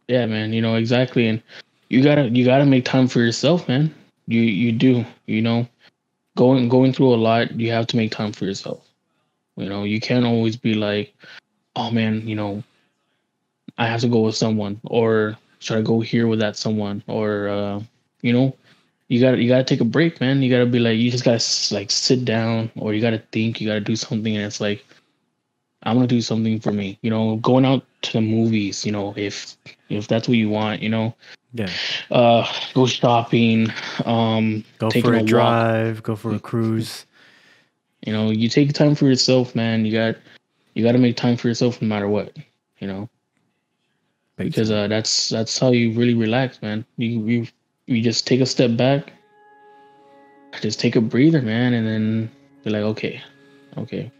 Yeah, 0.07 0.25
man, 0.25 0.53
you 0.53 0.61
know 0.61 0.75
exactly, 0.75 1.27
and 1.27 1.41
you 1.89 2.03
gotta 2.03 2.29
you 2.29 2.43
gotta 2.43 2.65
make 2.65 2.85
time 2.85 3.07
for 3.07 3.19
yourself, 3.19 3.67
man. 3.67 3.93
You 4.27 4.41
you 4.41 4.71
do, 4.71 5.05
you 5.27 5.41
know, 5.41 5.67
going 6.39 6.69
going 6.69 6.93
through 6.93 7.13
a 7.13 7.19
lot. 7.19 7.51
You 7.59 7.69
have 7.71 7.85
to 7.87 7.97
make 7.97 8.11
time 8.11 8.31
for 8.31 8.45
yourself. 8.45 8.79
You 9.57 9.67
know, 9.67 9.83
you 9.83 9.99
can't 9.99 10.25
always 10.25 10.55
be 10.55 10.73
like, 10.73 11.13
oh 11.75 11.91
man, 11.91 12.25
you 12.25 12.35
know, 12.35 12.63
I 13.77 13.87
have 13.87 13.99
to 14.01 14.07
go 14.07 14.21
with 14.21 14.37
someone, 14.37 14.79
or 14.85 15.37
should 15.59 15.77
I 15.77 15.81
go 15.81 15.99
here 15.99 16.27
with 16.27 16.39
that 16.39 16.55
someone, 16.55 17.03
or 17.07 17.49
uh, 17.49 17.81
you 18.21 18.31
know, 18.31 18.55
you 19.09 19.19
gotta 19.19 19.43
you 19.43 19.49
gotta 19.49 19.65
take 19.65 19.81
a 19.81 19.91
break, 19.97 20.21
man. 20.21 20.41
You 20.41 20.49
gotta 20.49 20.65
be 20.65 20.79
like, 20.79 20.97
you 20.97 21.11
just 21.11 21.25
gotta 21.25 21.43
like 21.75 21.91
sit 21.91 22.23
down, 22.23 22.71
or 22.77 22.93
you 22.93 23.01
gotta 23.01 23.21
think, 23.33 23.59
you 23.59 23.67
gotta 23.67 23.83
do 23.83 23.97
something, 23.97 24.33
and 24.33 24.45
it's 24.45 24.61
like, 24.61 24.85
I'm 25.83 25.97
gonna 25.97 26.07
do 26.07 26.21
something 26.21 26.61
for 26.61 26.71
me. 26.71 26.97
You 27.01 27.09
know, 27.09 27.35
going 27.43 27.65
out 27.65 27.83
to 28.03 28.13
the 28.13 28.21
movies. 28.21 28.85
You 28.85 28.91
know, 28.91 29.13
if 29.17 29.57
if 29.89 30.07
that's 30.07 30.27
what 30.27 30.37
you 30.37 30.49
want, 30.49 30.81
you 30.81 30.89
know, 30.89 31.15
Yeah. 31.53 31.69
uh, 32.11 32.45
go 32.73 32.85
shopping, 32.85 33.71
um, 34.05 34.63
Go 34.77 34.89
for 34.91 35.13
a, 35.13 35.17
walk. 35.17 35.25
drive, 35.27 36.03
go 36.03 36.15
for 36.15 36.33
a 36.35 36.39
cruise. 36.39 37.05
You 38.05 38.13
know, 38.13 38.29
you 38.31 38.47
take 38.49 38.71
time 38.73 38.95
for 38.95 39.05
yourself, 39.05 39.55
man. 39.55 39.85
You 39.85 39.91
got 39.91 40.15
you 40.73 40.83
got 40.83 40.93
to 40.93 40.97
make 40.99 41.17
time 41.17 41.35
for 41.37 41.47
yourself 41.47 41.81
no 41.81 41.87
matter 41.87 42.07
what. 42.07 42.35
You 42.79 42.87
know, 42.87 43.09
Big 44.37 44.47
because 44.47 44.71
uh, 44.71 44.87
that's 44.87 45.29
that's 45.29 45.57
how 45.59 45.71
you 45.71 45.91
really 45.91 46.13
relax, 46.13 46.61
man. 46.61 46.85
You 46.97 47.25
you 47.25 47.47
you 47.87 48.01
just 48.01 48.25
take 48.27 48.39
a 48.39 48.45
step 48.45 48.77
back, 48.77 49.11
just 50.61 50.79
take 50.79 50.95
a 50.95 51.01
breather, 51.01 51.41
man, 51.41 51.73
and 51.73 51.85
then 51.85 52.31
be 52.63 52.69
like, 52.69 52.83
okay, 52.83 53.21
okay, 53.77 54.11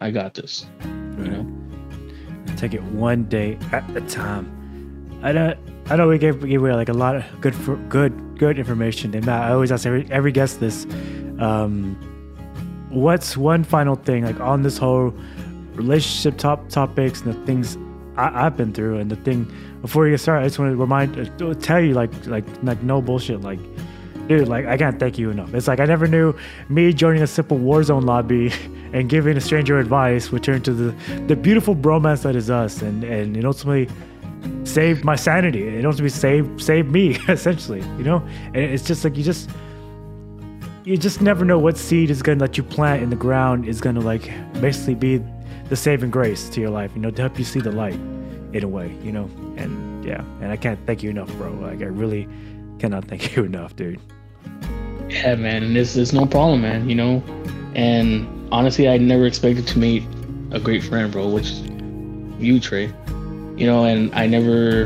I 0.00 0.10
got 0.12 0.34
this. 0.34 0.66
You 1.18 1.28
know, 1.32 1.55
Take 2.56 2.74
it 2.74 2.82
one 2.82 3.24
day 3.24 3.58
at 3.72 3.84
a 3.96 4.00
time. 4.02 5.20
I 5.22 5.32
know. 5.32 5.54
I 5.88 5.96
know 5.96 6.08
we 6.08 6.18
gave, 6.18 6.40
gave 6.40 6.60
away 6.60 6.72
like 6.72 6.88
a 6.88 6.92
lot 6.92 7.14
of 7.14 7.24
good, 7.40 7.54
for, 7.54 7.76
good, 7.88 8.38
good 8.38 8.58
information. 8.58 9.14
And 9.14 9.24
Matt, 9.24 9.42
I 9.44 9.52
always 9.52 9.70
ask 9.70 9.86
every, 9.86 10.08
every 10.10 10.32
guest 10.32 10.58
this: 10.58 10.84
um, 11.38 11.94
What's 12.90 13.36
one 13.36 13.62
final 13.62 13.94
thing, 13.94 14.24
like 14.24 14.40
on 14.40 14.62
this 14.62 14.78
whole 14.78 15.14
relationship 15.74 16.38
top 16.38 16.68
topics 16.68 17.20
and 17.20 17.34
the 17.34 17.46
things 17.46 17.76
I, 18.16 18.46
I've 18.46 18.56
been 18.56 18.72
through, 18.72 18.98
and 18.98 19.10
the 19.10 19.16
thing 19.16 19.52
before 19.80 20.06
you 20.06 20.14
get 20.14 20.20
started, 20.20 20.42
I 20.44 20.48
just 20.48 20.58
want 20.58 20.72
to 20.72 20.76
remind, 20.76 21.18
uh, 21.18 21.54
tell 21.54 21.80
you 21.80 21.94
like, 21.94 22.26
like, 22.26 22.44
like 22.62 22.82
no 22.82 23.00
bullshit, 23.00 23.42
like. 23.42 23.60
Dude, 24.28 24.48
like 24.48 24.66
I 24.66 24.76
can't 24.76 24.98
thank 24.98 25.18
you 25.18 25.30
enough. 25.30 25.54
It's 25.54 25.68
like 25.68 25.78
I 25.78 25.84
never 25.84 26.08
knew 26.08 26.34
me 26.68 26.92
joining 26.92 27.22
a 27.22 27.26
simple 27.26 27.58
Warzone 27.58 28.04
lobby 28.04 28.52
and 28.92 29.08
giving 29.08 29.36
a 29.36 29.40
stranger 29.40 29.78
advice 29.78 30.32
would 30.32 30.42
turn 30.42 30.62
to 30.62 30.72
the 30.72 31.20
the 31.26 31.36
beautiful 31.36 31.76
bromance 31.76 32.22
that 32.22 32.34
is 32.34 32.50
us, 32.50 32.82
and 32.82 33.04
and 33.04 33.36
it 33.36 33.44
ultimately 33.44 33.88
saved 34.64 35.04
my 35.04 35.14
sanity. 35.14 35.62
It 35.68 35.84
ultimately 35.84 36.08
saved 36.08 36.60
saved 36.60 36.90
me 36.90 37.16
essentially. 37.28 37.80
You 37.98 38.04
know, 38.04 38.16
and 38.46 38.56
it's 38.56 38.84
just 38.84 39.04
like 39.04 39.16
you 39.16 39.22
just 39.22 39.48
you 40.84 40.96
just 40.96 41.20
never 41.20 41.44
know 41.44 41.58
what 41.58 41.78
seed 41.78 42.10
is 42.10 42.20
gonna 42.20 42.40
let 42.40 42.56
you 42.56 42.64
plant 42.64 43.02
in 43.02 43.10
the 43.10 43.16
ground 43.16 43.66
is 43.68 43.80
gonna 43.80 44.00
like 44.00 44.30
basically 44.60 44.94
be 44.96 45.24
the 45.68 45.76
saving 45.76 46.10
grace 46.10 46.48
to 46.48 46.60
your 46.60 46.70
life. 46.70 46.90
You 46.96 47.00
know, 47.00 47.10
to 47.10 47.22
help 47.22 47.38
you 47.38 47.44
see 47.44 47.60
the 47.60 47.72
light 47.72 47.98
in 48.52 48.64
a 48.64 48.68
way. 48.68 48.96
You 49.04 49.12
know, 49.12 49.30
and 49.56 50.04
yeah, 50.04 50.22
and 50.40 50.50
I 50.50 50.56
can't 50.56 50.84
thank 50.84 51.04
you 51.04 51.10
enough, 51.10 51.32
bro. 51.34 51.52
Like 51.52 51.80
I 51.80 51.84
really 51.84 52.28
cannot 52.78 53.06
thank 53.06 53.36
you 53.36 53.44
enough, 53.44 53.76
dude. 53.76 54.00
yeah, 55.08 55.34
man, 55.34 55.62
and 55.62 55.76
it's 55.76 55.96
it's 55.96 56.12
no 56.12 56.26
problem, 56.26 56.62
man. 56.62 56.88
You 56.88 56.94
know, 56.94 57.22
and 57.74 58.26
honestly, 58.52 58.88
I 58.88 58.98
never 58.98 59.26
expected 59.26 59.66
to 59.68 59.78
meet 59.78 60.04
a 60.52 60.60
great 60.60 60.82
friend, 60.84 61.12
bro. 61.12 61.28
Which 61.28 61.50
you, 62.38 62.60
Trey. 62.60 62.92
You 63.56 63.66
know, 63.66 63.84
and 63.84 64.14
I 64.14 64.26
never, 64.26 64.84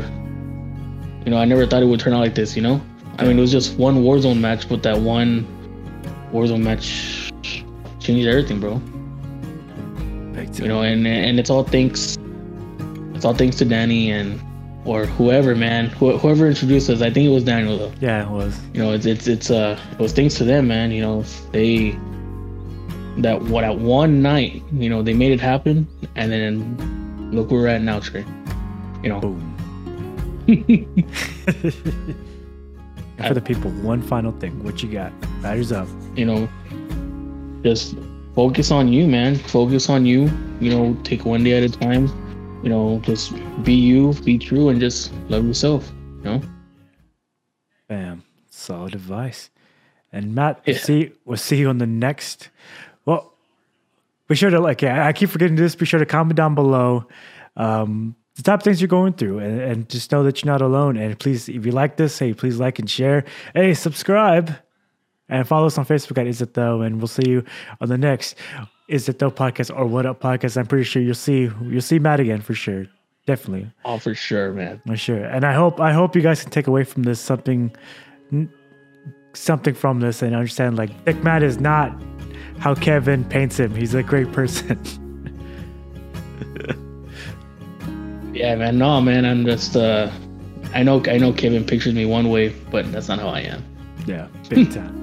you 1.25 1.31
know, 1.31 1.37
I 1.37 1.45
never 1.45 1.67
thought 1.67 1.83
it 1.83 1.87
would 1.87 1.99
turn 1.99 2.13
out 2.13 2.21
like 2.21 2.35
this. 2.35 2.55
You 2.55 2.61
know, 2.61 2.81
I 3.19 3.25
mean, 3.25 3.37
it 3.37 3.41
was 3.41 3.51
just 3.51 3.77
one 3.77 3.97
Warzone 3.97 4.39
match, 4.39 4.69
but 4.69 4.81
that 4.83 4.97
one 4.97 5.45
Warzone 6.31 6.61
match 6.63 7.31
changed 7.99 8.27
everything, 8.27 8.59
bro. 8.59 8.81
You 10.59 10.67
know 10.67 10.81
and 10.81 11.07
and 11.07 11.39
it's 11.39 11.49
all 11.49 11.63
thanks 11.63 12.17
it's 13.15 13.25
all 13.25 13.33
thanks 13.33 13.55
to 13.57 13.65
danny 13.65 14.11
and 14.11 14.39
or 14.85 15.05
whoever 15.05 15.55
man 15.55 15.89
Wh- 15.91 16.17
whoever 16.19 16.47
introduced 16.47 16.89
us 16.89 17.01
i 17.01 17.09
think 17.11 17.27
it 17.27 17.31
was 17.33 17.43
daniel 17.43 17.77
though 17.77 17.91
yeah, 17.99 18.23
it 18.23 18.29
was. 18.31 18.59
you 18.73 18.81
know 18.81 18.93
it's 18.93 19.05
it's 19.05 19.27
it's 19.27 19.51
uh 19.51 19.79
it 19.91 19.99
was 19.99 20.13
thanks 20.13 20.35
to 20.35 20.43
them 20.43 20.67
man 20.67 20.91
you 20.91 21.01
know 21.01 21.21
they 21.51 21.91
that 23.17 23.41
what 23.43 23.63
at 23.63 23.77
one 23.77 24.21
night 24.21 24.63
you 24.73 24.89
know 24.89 25.01
they 25.03 25.13
made 25.13 25.31
it 25.31 25.39
happen 25.39 25.87
and 26.15 26.31
then 26.31 27.29
look 27.31 27.51
where 27.51 27.61
we're 27.61 27.67
at 27.67 27.81
now 27.81 27.99
trey 27.99 28.25
You 29.03 29.09
know, 29.09 29.19
Boom. 29.19 29.47
and 30.47 30.87
for 33.27 33.33
the 33.33 33.41
people, 33.41 33.71
one 33.81 34.01
final 34.01 34.31
thing. 34.33 34.63
What 34.63 34.81
you 34.83 34.91
got? 34.91 35.11
Batteries 35.41 35.71
up. 35.71 35.87
you 36.15 36.25
know, 36.25 36.47
just 37.63 37.95
focus 38.35 38.69
on 38.71 38.91
you, 38.93 39.07
man. 39.07 39.35
Focus 39.37 39.89
on 39.89 40.05
you. 40.05 40.29
You 40.59 40.69
know, 40.69 40.95
take 41.03 41.25
one 41.25 41.43
day 41.43 41.53
at 41.57 41.63
a 41.63 41.69
time. 41.69 42.07
You 42.63 42.69
know, 42.69 42.99
just 43.03 43.33
be 43.63 43.73
you, 43.73 44.13
be 44.23 44.37
true, 44.37 44.69
and 44.69 44.79
just 44.79 45.11
love 45.29 45.45
yourself. 45.45 45.91
You 46.19 46.23
know. 46.23 46.41
Bam. 47.87 48.23
Solid 48.49 48.93
advice. 48.93 49.49
And 50.13 50.35
Matt, 50.35 50.61
we'll 50.65 50.75
Yeah. 50.75 50.81
see 50.81 51.11
we'll 51.25 51.37
see 51.37 51.57
you 51.57 51.69
on 51.69 51.77
the 51.79 51.87
next. 51.87 52.49
Well, 53.05 53.33
be 54.27 54.35
sure 54.35 54.49
to 54.49 54.59
like. 54.59 54.83
I 54.83 55.13
keep 55.13 55.29
forgetting 55.29 55.55
this. 55.55 55.75
Be 55.75 55.85
sure 55.85 55.99
to 55.99 56.05
comment 56.05 56.37
down 56.37 56.53
below 56.53 57.05
um, 57.55 58.15
the 58.35 58.43
top 58.43 58.63
things 58.63 58.79
you're 58.81 58.87
going 58.87 59.13
through, 59.13 59.39
and, 59.39 59.59
and 59.59 59.89
just 59.89 60.11
know 60.11 60.23
that 60.23 60.43
you're 60.43 60.51
not 60.51 60.61
alone. 60.61 60.97
And 60.97 61.17
please, 61.17 61.49
if 61.49 61.65
you 61.65 61.71
like 61.71 61.97
this, 61.97 62.19
hey, 62.19 62.33
please 62.33 62.59
like 62.59 62.77
and 62.79 62.89
share. 62.89 63.25
Hey, 63.55 63.73
subscribe 63.73 64.55
and 65.27 65.47
follow 65.47 65.67
us 65.67 65.77
on 65.77 65.85
Facebook 65.85 66.17
at 66.17 66.27
Is 66.27 66.41
It 66.41 66.53
Though. 66.53 66.81
And 66.81 66.97
we'll 66.99 67.07
see 67.07 67.27
you 67.29 67.43
on 67.79 67.89
the 67.89 67.97
next 67.97 68.35
Is 68.91 69.07
It 69.09 69.19
Though 69.19 69.31
podcast 69.31 69.75
or 69.75 69.85
What 69.85 70.05
Up 70.05 70.19
podcast. 70.19 70.57
I'm 70.57 70.67
pretty 70.67 70.83
sure 70.83 71.01
you'll 71.01 71.15
see 71.15 71.49
you'll 71.63 71.81
see 71.81 71.97
Matt 71.99 72.19
again 72.19 72.41
for 72.41 72.53
sure. 72.53 72.85
Definitely. 73.25 73.71
Oh, 73.85 73.97
for 73.97 74.13
sure, 74.13 74.51
man. 74.51 74.81
For 74.85 74.97
sure. 74.97 75.23
And 75.23 75.45
I 75.45 75.53
hope 75.53 75.79
I 75.79 75.93
hope 75.93 76.15
you 76.15 76.21
guys 76.21 76.41
can 76.41 76.51
take 76.51 76.67
away 76.67 76.83
from 76.83 77.03
this 77.03 77.19
something 77.19 77.73
something 79.33 79.73
from 79.73 79.99
this 80.01 80.21
and 80.21 80.35
understand 80.35 80.77
like 80.77 80.89
Thick 81.05 81.23
Matt 81.23 81.41
is 81.43 81.59
not 81.59 81.91
how 82.59 82.75
Kevin 82.75 83.23
paints 83.25 83.57
him. 83.59 83.73
He's 83.73 83.93
a 83.93 84.03
great 84.03 84.31
person. 84.31 84.79
Yeah, 88.33 88.55
man. 88.55 88.77
No, 88.77 89.01
man. 89.01 89.25
I'm 89.25 89.45
just. 89.45 89.75
uh 89.75 90.09
I 90.73 90.83
know. 90.83 91.03
I 91.05 91.17
know. 91.17 91.33
Kevin 91.33 91.65
pictures 91.65 91.93
me 91.93 92.05
one 92.05 92.29
way, 92.29 92.49
but 92.71 92.89
that's 92.91 93.09
not 93.09 93.19
how 93.19 93.27
I 93.27 93.41
am. 93.41 93.61
yeah, 94.07 94.27
big 94.49 94.71
time. 94.71 95.00